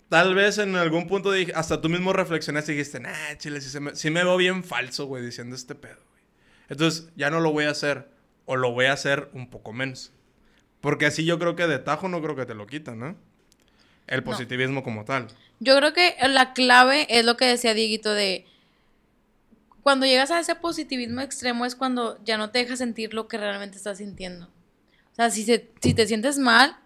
Tal 0.09 0.35
vez 0.35 0.57
en 0.59 0.75
algún 0.75 1.07
punto 1.07 1.31
dije- 1.31 1.53
hasta 1.55 1.81
tú 1.81 1.89
mismo 1.89 2.13
reflexionaste 2.13 2.73
y 2.73 2.75
dijiste, 2.77 2.99
nah, 2.99 3.11
chile, 3.37 3.59
sí, 3.61 3.69
se 3.69 3.79
me, 3.79 3.95
sí 3.95 4.09
me 4.11 4.23
veo 4.23 4.37
bien 4.37 4.63
falso, 4.63 5.05
güey, 5.07 5.23
diciendo 5.25 5.55
este 5.55 5.73
pedo, 5.75 5.97
güey. 6.11 6.23
Entonces, 6.69 7.09
ya 7.15 7.29
no 7.29 7.39
lo 7.39 7.51
voy 7.51 7.65
a 7.65 7.71
hacer. 7.71 8.09
O 8.47 8.55
lo 8.57 8.71
voy 8.71 8.85
a 8.85 8.93
hacer 8.93 9.29
un 9.33 9.49
poco 9.49 9.73
menos. 9.73 10.11
Porque 10.85 11.07
así 11.07 11.25
yo 11.25 11.39
creo 11.39 11.55
que 11.55 11.65
de 11.65 11.79
tajo 11.79 12.09
no 12.09 12.21
creo 12.21 12.35
que 12.35 12.45
te 12.45 12.53
lo 12.53 12.67
quitan, 12.67 12.99
¿no? 12.99 13.15
El 14.05 14.21
positivismo 14.23 14.83
como 14.83 15.03
tal. 15.03 15.29
Yo 15.59 15.75
creo 15.77 15.93
que 15.93 16.15
la 16.29 16.53
clave 16.53 17.07
es 17.09 17.25
lo 17.25 17.37
que 17.37 17.45
decía 17.47 17.73
Dieguito 17.73 18.13
de 18.13 18.45
cuando 19.81 20.05
llegas 20.05 20.29
a 20.29 20.39
ese 20.39 20.53
positivismo 20.53 21.21
extremo 21.21 21.65
es 21.65 21.75
cuando 21.75 22.23
ya 22.23 22.37
no 22.37 22.51
te 22.51 22.59
dejas 22.59 22.77
sentir 22.77 23.15
lo 23.15 23.27
que 23.27 23.39
realmente 23.39 23.77
estás 23.77 23.97
sintiendo. 23.97 24.45
O 24.45 25.15
sea, 25.15 25.31
si, 25.31 25.43
se- 25.43 25.71
si 25.81 25.95
te 25.95 26.05
sientes 26.05 26.37
mal, 26.37 26.77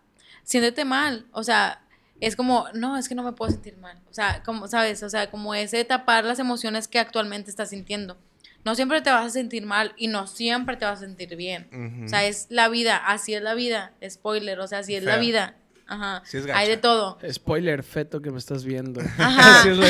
siéntete 0.44 0.86
mal. 0.86 1.26
O 1.34 1.44
sea, 1.44 1.82
es 2.22 2.38
como, 2.38 2.68
no, 2.74 2.96
es 2.96 3.10
que 3.10 3.16
no 3.16 3.24
me 3.24 3.34
puedo 3.34 3.52
sentir 3.52 3.76
mal. 3.80 4.00
O 4.10 4.14
sea, 4.14 4.44
como, 4.44 4.70
¿sabes? 4.70 5.04
O 5.04 5.10
sea, 5.10 5.30
como 5.30 5.54
ese 5.56 5.84
tapar 5.84 6.24
las 6.24 6.40
emociones 6.40 6.88
que 6.88 7.00
actualmente 7.00 7.50
estás 7.50 7.72
sintiendo. 7.72 8.18
No 8.66 8.76
siempre 8.76 9.02
te 9.02 9.10
vas 9.10 9.26
a 9.26 9.30
sentir 9.30 9.66
mal 9.66 9.94
y 9.98 10.08
no 10.08 10.28
siempre 10.28 10.76
te 10.78 10.86
vas 10.86 11.00
a 11.00 11.06
sentir 11.06 11.36
bien. 11.36 12.04
O 12.06 12.08
sea, 12.08 12.26
es 12.26 12.48
la 12.50 12.70
vida, 12.70 12.98
así 12.98 13.34
es 13.34 13.42
la 13.42 13.54
vida. 13.54 13.94
Spoiler, 14.08 14.60
o 14.60 14.68
sea, 14.68 14.80
así 14.80 14.96
es 14.96 15.04
la 15.04 15.18
vida. 15.18 15.56
Ajá. 15.88 16.22
Sí 16.24 16.38
es 16.38 16.46
gacha. 16.46 16.60
Hay 16.60 16.68
de 16.68 16.78
todo. 16.78 17.18
Spoiler, 17.32 17.84
feto 17.84 18.22
que 18.22 18.30
me 18.32 18.38
estás 18.38 18.64
viendo. 18.64 19.02
Ajá. 19.18 19.60
Así 19.60 19.70
es 19.70 19.78
la 19.78 19.88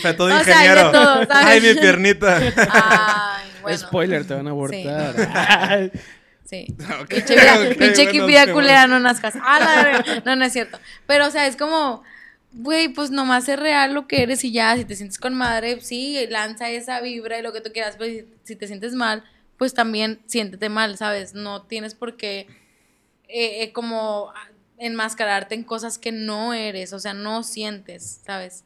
fue 0.00 0.14
todo 0.14 0.28
O 0.28 0.30
sea, 0.30 0.38
hay 0.38 0.44
de 0.44 0.50
ingeniero. 0.52 0.92
todo, 0.92 1.26
¿sabes? 1.26 1.46
Ay, 1.46 1.60
mi 1.60 1.74
piernita. 1.74 2.40
Ay, 2.70 3.50
bueno. 3.60 3.78
Spoiler, 3.78 4.26
te 4.26 4.34
van 4.34 4.46
a 4.46 4.50
abortar. 4.50 5.90
Sí. 6.44 6.66
Ok, 7.00 7.08
Pinche 7.08 7.34
vida, 7.34 7.54
ok, 7.54 7.76
pinche 7.76 8.04
bueno, 8.04 8.46
sí, 8.46 8.52
culera 8.52 8.86
no 8.86 9.00
nazcas. 9.00 9.34
Ah, 9.42 9.58
la. 9.58 10.22
No, 10.24 10.36
no 10.36 10.44
es 10.44 10.52
cierto. 10.52 10.78
Pero, 11.06 11.26
o 11.26 11.30
sea, 11.30 11.46
es 11.48 11.56
como, 11.56 12.02
güey, 12.56 12.88
pues 12.88 13.10
nomás 13.10 13.48
es 13.48 13.58
real 13.58 13.94
lo 13.94 14.06
que 14.06 14.22
eres 14.22 14.44
y 14.44 14.52
ya. 14.52 14.76
Si 14.76 14.84
te 14.84 14.96
sientes 14.96 15.18
con 15.18 15.34
madre, 15.34 15.80
sí, 15.80 16.26
lanza 16.28 16.70
esa 16.70 17.00
vibra 17.00 17.38
y 17.38 17.42
lo 17.42 17.52
que 17.52 17.60
tú 17.60 17.70
quieras. 17.72 17.96
Pero 17.98 18.10
si, 18.10 18.26
si 18.44 18.56
te 18.56 18.66
sientes 18.66 18.94
mal, 18.94 19.24
pues 19.56 19.74
también 19.74 20.20
siéntete 20.26 20.68
mal, 20.68 20.96
¿sabes? 20.96 21.34
No 21.34 21.62
tienes 21.62 21.94
por 21.94 22.16
qué, 22.16 22.46
eh, 23.28 23.62
eh, 23.62 23.72
como, 23.72 24.32
enmascararte 24.78 25.54
en 25.54 25.64
cosas 25.64 25.98
que 25.98 26.12
no 26.12 26.52
eres, 26.52 26.92
o 26.92 26.98
sea, 26.98 27.14
no 27.14 27.42
sientes, 27.42 28.20
¿sabes? 28.24 28.64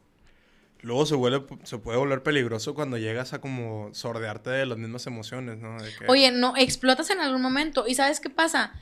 Luego 0.83 1.05
se, 1.05 1.15
vuelve, 1.15 1.47
se 1.65 1.77
puede 1.79 1.99
volver 1.99 2.23
peligroso 2.23 2.75
cuando 2.75 2.97
llegas 2.97 3.35
a 3.35 3.41
como 3.41 3.91
sordearte 3.93 4.49
de 4.51 4.65
las 4.65 4.79
mismas 4.79 5.07
emociones, 5.07 5.59
¿no? 5.59 5.81
De 5.81 5.91
que- 5.95 6.07
Oye, 6.09 6.31
no, 6.31 6.55
explotas 6.57 7.11
en 7.11 7.21
algún 7.21 7.43
momento. 7.43 7.87
¿Y 7.87 7.95
sabes 7.95 8.19
qué 8.19 8.31
pasa? 8.31 8.73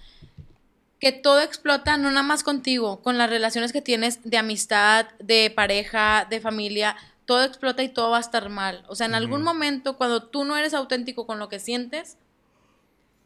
Que 1.01 1.13
todo 1.13 1.41
explota 1.41 1.97
no 1.97 2.11
nada 2.11 2.23
más 2.23 2.43
contigo, 2.43 3.03
con 3.03 3.19
las 3.19 3.31
relaciones 3.31 3.73
que 3.73 3.83
tienes 3.83 4.21
de 4.25 4.37
amistad, 4.37 5.07
de 5.21 5.53
pareja, 5.55 6.27
de 6.29 6.41
familia. 6.41 6.97
Todo 7.25 7.45
explota 7.45 7.83
y 7.83 7.89
todo 7.89 8.11
va 8.11 8.17
a 8.17 8.21
estar 8.21 8.49
mal. 8.49 8.85
O 8.89 8.95
sea, 8.95 9.07
en 9.07 9.15
algún 9.15 9.43
momento, 9.43 9.97
cuando 9.97 10.25
tú 10.25 10.45
no 10.45 10.57
eres 10.57 10.75
auténtico 10.75 11.27
con 11.27 11.39
lo 11.39 11.49
que 11.49 11.61
sientes, 11.61 12.17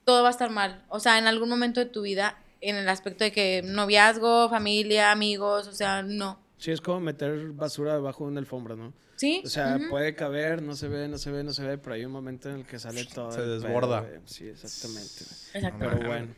todo 0.05 0.23
va 0.23 0.29
a 0.29 0.33
estar 0.33 0.51
mal. 0.51 0.85
O 0.89 1.01
sea, 1.01 1.19
en 1.19 1.27
algún 1.27 1.49
momento 1.49 1.81
de 1.81 1.87
tu 1.87 2.03
vida, 2.03 2.39
en 2.61 2.77
el 2.77 2.89
aspecto 2.89 3.25
de 3.25 3.33
que 3.33 3.63
noviazgo, 3.65 4.49
familia, 4.49 5.13
amigos, 5.13 5.67
o 5.67 5.73
sea, 5.73 6.03
no. 6.03 6.39
Sí, 6.59 6.71
es 6.71 6.81
como 6.81 7.01
meter 7.01 7.49
basura 7.49 7.95
debajo 7.95 8.25
de 8.25 8.31
una 8.31 8.41
alfombra, 8.41 8.77
¿no? 8.77 8.93
¿Sí? 9.17 9.43
O 9.45 9.49
sea, 9.49 9.79
puede 9.91 10.15
caber, 10.15 10.63
no 10.63 10.75
se 10.75 10.89
ve, 10.89 11.09
no 11.09 11.19
se 11.19 11.31
ve, 11.31 11.45
no 11.45 11.53
se 11.53 11.65
ve, 11.65 11.79
pero 11.79 11.95
hay 11.95 12.05
un 12.05 12.13
momento 12.13 12.49
en 12.51 12.57
el 12.57 12.67
que 12.67 12.79
sale 12.79 13.05
todo. 13.05 13.31
Se 13.31 13.39
pedo, 13.39 13.55
desborda. 13.55 14.09
sí, 14.25 14.49
exactamente. 14.49 15.25
Exacto. 15.55 15.79
Pero 15.79 16.09
bueno, 16.09 16.35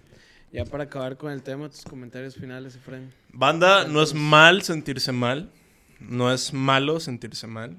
ya 0.54 0.64
para 0.64 0.84
acabar 0.84 1.16
con 1.16 1.32
el 1.32 1.42
tema, 1.42 1.68
tus 1.68 1.82
comentarios 1.82 2.36
finales, 2.36 2.76
Efraín. 2.76 3.12
Banda, 3.32 3.86
no 3.88 4.02
es 4.02 4.14
mal 4.14 4.62
sentirse 4.62 5.10
mal. 5.12 5.50
No 6.00 6.32
es 6.32 6.52
malo 6.52 7.00
sentirse 7.00 7.46
mal. 7.46 7.76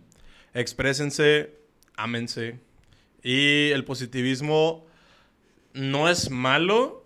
Exprésense, 0.53 1.55
ámense. 1.95 2.59
Y 3.23 3.69
el 3.71 3.83
positivismo 3.85 4.85
no 5.73 6.09
es 6.09 6.29
malo 6.29 7.05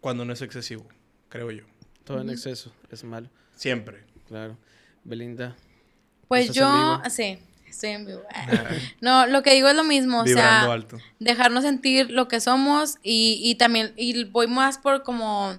cuando 0.00 0.24
no 0.24 0.32
es 0.32 0.42
excesivo, 0.42 0.86
creo 1.28 1.50
yo. 1.50 1.64
Todo 2.04 2.20
en 2.20 2.30
exceso 2.30 2.72
es 2.90 3.04
malo, 3.04 3.28
Siempre. 3.54 4.02
claro. 4.28 4.56
Belinda, 5.04 5.56
Pues 6.28 6.48
¿Estás 6.50 6.56
en 6.56 6.62
yo, 6.62 6.98
vivo? 6.98 7.10
sí, 7.10 7.38
estoy 7.72 7.90
en 7.90 8.06
vivo. 8.06 8.22
No, 9.00 9.26
lo 9.26 9.42
que 9.42 9.54
digo 9.54 9.68
es 9.68 9.74
lo 9.74 9.84
mismo, 9.84 10.20
o 10.20 10.26
sea, 10.26 10.62
alto. 10.72 10.98
dejarnos 11.18 11.64
sentir 11.64 12.10
lo 12.10 12.28
que 12.28 12.40
somos 12.40 12.98
y, 13.02 13.40
y 13.42 13.56
también, 13.56 13.92
y 13.96 14.24
voy 14.24 14.46
más 14.46 14.78
por 14.78 15.02
como, 15.02 15.58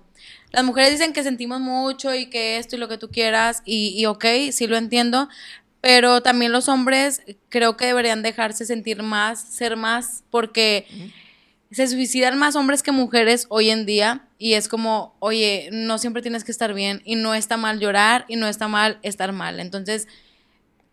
las 0.51 0.63
mujeres 0.63 0.91
dicen 0.91 1.13
que 1.13 1.23
sentimos 1.23 1.59
mucho 1.59 2.13
y 2.13 2.27
que 2.27 2.57
esto 2.57 2.75
y 2.75 2.79
lo 2.79 2.87
que 2.87 2.97
tú 2.97 3.09
quieras 3.09 3.61
y, 3.65 3.93
y 3.97 4.05
ok, 4.05 4.25
sí 4.51 4.67
lo 4.67 4.77
entiendo, 4.77 5.29
pero 5.81 6.21
también 6.21 6.51
los 6.51 6.69
hombres 6.69 7.21
creo 7.49 7.75
que 7.75 7.87
deberían 7.87 8.21
dejarse 8.21 8.65
sentir 8.65 9.03
más, 9.03 9.41
ser 9.41 9.75
más, 9.75 10.23
porque 10.29 10.87
se 11.73 11.87
suicidan 11.87 12.37
más 12.37 12.55
hombres 12.55 12.83
que 12.83 12.91
mujeres 12.91 13.47
hoy 13.49 13.69
en 13.69 13.85
día 13.85 14.27
y 14.37 14.53
es 14.53 14.67
como, 14.67 15.15
oye, 15.19 15.69
no 15.71 15.97
siempre 15.97 16.21
tienes 16.21 16.43
que 16.43 16.51
estar 16.51 16.73
bien 16.73 17.01
y 17.03 17.15
no 17.15 17.33
está 17.33 17.57
mal 17.57 17.79
llorar 17.79 18.25
y 18.27 18.35
no 18.35 18.47
está 18.47 18.67
mal 18.67 18.99
estar 19.01 19.31
mal. 19.31 19.59
Entonces, 19.59 20.07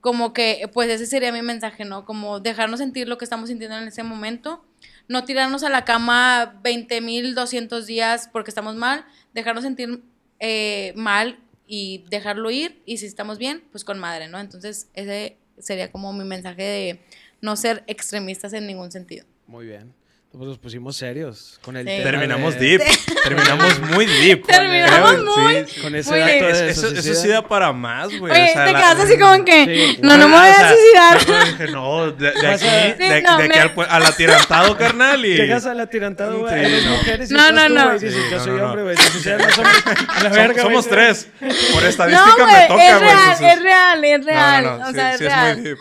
como 0.00 0.32
que, 0.32 0.68
pues 0.72 0.88
ese 0.90 1.06
sería 1.06 1.32
mi 1.32 1.42
mensaje, 1.42 1.84
¿no? 1.84 2.04
Como 2.04 2.40
dejarnos 2.40 2.80
sentir 2.80 3.08
lo 3.08 3.18
que 3.18 3.24
estamos 3.24 3.48
sintiendo 3.48 3.76
en 3.76 3.88
ese 3.88 4.02
momento, 4.02 4.64
no 5.08 5.24
tirarnos 5.24 5.62
a 5.62 5.68
la 5.68 5.84
cama 5.84 6.60
20.200 6.62 7.84
días 7.84 8.28
porque 8.32 8.50
estamos 8.50 8.76
mal, 8.76 9.04
dejarnos 9.34 9.64
sentir 9.64 10.02
eh, 10.38 10.92
mal 10.96 11.38
y 11.66 12.04
dejarlo 12.10 12.50
ir 12.50 12.82
y 12.86 12.96
si 12.96 13.06
estamos 13.06 13.38
bien, 13.38 13.62
pues 13.70 13.84
con 13.84 13.98
madre, 13.98 14.28
¿no? 14.28 14.38
Entonces, 14.38 14.88
ese 14.94 15.36
sería 15.58 15.92
como 15.92 16.12
mi 16.12 16.24
mensaje 16.24 16.62
de 16.62 17.00
no 17.40 17.56
ser 17.56 17.84
extremistas 17.86 18.52
en 18.52 18.66
ningún 18.66 18.90
sentido. 18.90 19.26
muy 19.46 19.66
bien. 19.66 19.99
Pues 20.32 20.44
nos 20.48 20.58
pusimos 20.58 20.96
serios 20.96 21.58
con 21.60 21.76
el 21.76 21.84
Sí. 21.84 21.90
tema 21.90 22.04
Terminamos 22.04 22.54
de- 22.54 22.60
deep. 22.60 22.82
Terminamos 23.24 23.80
muy 23.80 24.06
deep. 24.06 24.46
Terminamos 24.46 25.10
Creo- 25.10 25.36
muy- 25.38 25.64
sí, 25.66 25.80
Con 25.80 25.94
ese 25.96 26.10
Muy 26.10 26.18
dato 26.20 26.30
de 26.32 26.50
Es- 26.70 26.78
Eso, 26.78 26.86
eso 26.94 27.14
sí 27.16 27.26
da 27.28 27.42
para 27.48 27.72
más, 27.72 28.16
güey. 28.16 28.32
Oye, 28.32 28.44
o 28.50 28.52
sea, 28.52 28.64
te 28.64 28.72
la- 28.72 28.78
quedas 28.78 29.00
así 29.00 29.18
como 29.18 29.44
que, 29.44 29.64
Sí, 29.64 29.98
no, 30.02 30.16
no 30.16 30.28
me 30.28 30.36
voy 30.38 30.46
a 30.48 30.68
suicidar. 30.68 31.70
no, 31.72 32.12
de, 32.12 32.30
de 32.30 32.46
aquí, 32.46 32.46
a- 32.46 32.70
de, 32.70 32.92
Sí, 33.18 33.22
no, 33.26 33.38
de 33.38 33.44
aquí 33.44 33.48
me- 33.48 33.60
al, 33.60 33.74
pu- 33.74 33.86
al 33.90 34.06
atirantado, 34.06 34.76
carnal, 34.78 35.26
y... 35.26 35.34
Llegas 35.34 35.66
al 35.66 35.80
atirantado, 35.80 36.38
güey, 36.38 36.64
Sí, 36.64 36.72
dos 36.76 36.84
no. 36.84 36.90
mujeres 36.92 37.30
y 37.30 37.34
No, 37.34 37.50
no, 37.52 37.66
tú, 37.66 37.74
no. 37.74 37.84
güey, 37.86 37.96
y 37.96 38.00
dices, 38.00 38.14
Sí, 38.14 38.30
yo 38.30 38.36
no, 38.38 38.44
soy 38.44 38.52
no, 38.52 38.58
no. 38.58 38.66
hombre, 38.66 38.82
güey, 38.84 38.96
la 40.56 40.62
somos 40.62 40.88
tres. 40.88 41.26
Por 41.72 41.84
estadística 41.84 42.46
me 42.46 42.66
toca, 42.68 42.86
es 42.86 42.98
güey. 42.98 43.10
real, 43.10 43.32
es 43.42 43.62
real, 43.62 44.04
es 44.04 44.24
real. 44.24 44.64
No, 44.64 44.78
no, 44.78 44.84
o 44.84 44.88
sí, 44.88 44.94
sea, 44.94 45.10
es 45.10 45.18
sí 45.18 45.24
real. 45.24 45.76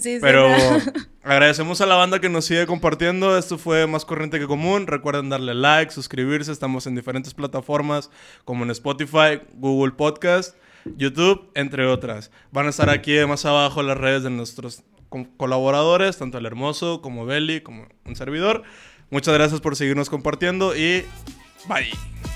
Sí, 0.00 0.18
Pero 0.20 0.48
agradecemos 1.22 1.80
a 1.80 1.86
la 1.86 1.94
banda 1.94 2.20
que 2.20 2.28
nos 2.28 2.44
sigue 2.44 2.66
compartiendo. 2.66 3.36
Esto 3.38 3.56
fue 3.58 3.86
más 3.86 4.04
corriente 4.04 4.38
que 4.38 4.46
común. 4.46 4.86
Recuerden 4.86 5.28
darle 5.30 5.54
like, 5.54 5.92
suscribirse. 5.92 6.52
Estamos 6.52 6.86
en 6.86 6.94
diferentes 6.94 7.34
plataformas 7.34 8.10
como 8.44 8.64
en 8.64 8.70
Spotify, 8.70 9.40
Google 9.54 9.92
Podcast, 9.92 10.56
YouTube, 10.96 11.50
entre 11.54 11.86
otras. 11.86 12.30
Van 12.52 12.66
a 12.66 12.70
estar 12.70 12.90
aquí 12.90 13.16
más 13.26 13.44
abajo 13.44 13.82
las 13.82 13.96
redes 13.98 14.22
de 14.22 14.30
nuestros 14.30 14.82
co- 15.08 15.26
colaboradores, 15.36 16.18
tanto 16.18 16.38
el 16.38 16.46
hermoso 16.46 17.00
como 17.00 17.24
Belly, 17.26 17.60
como 17.62 17.86
un 18.04 18.16
servidor. 18.16 18.62
Muchas 19.10 19.34
gracias 19.34 19.60
por 19.60 19.76
seguirnos 19.76 20.10
compartiendo 20.10 20.76
y 20.76 21.04
bye. 21.68 22.35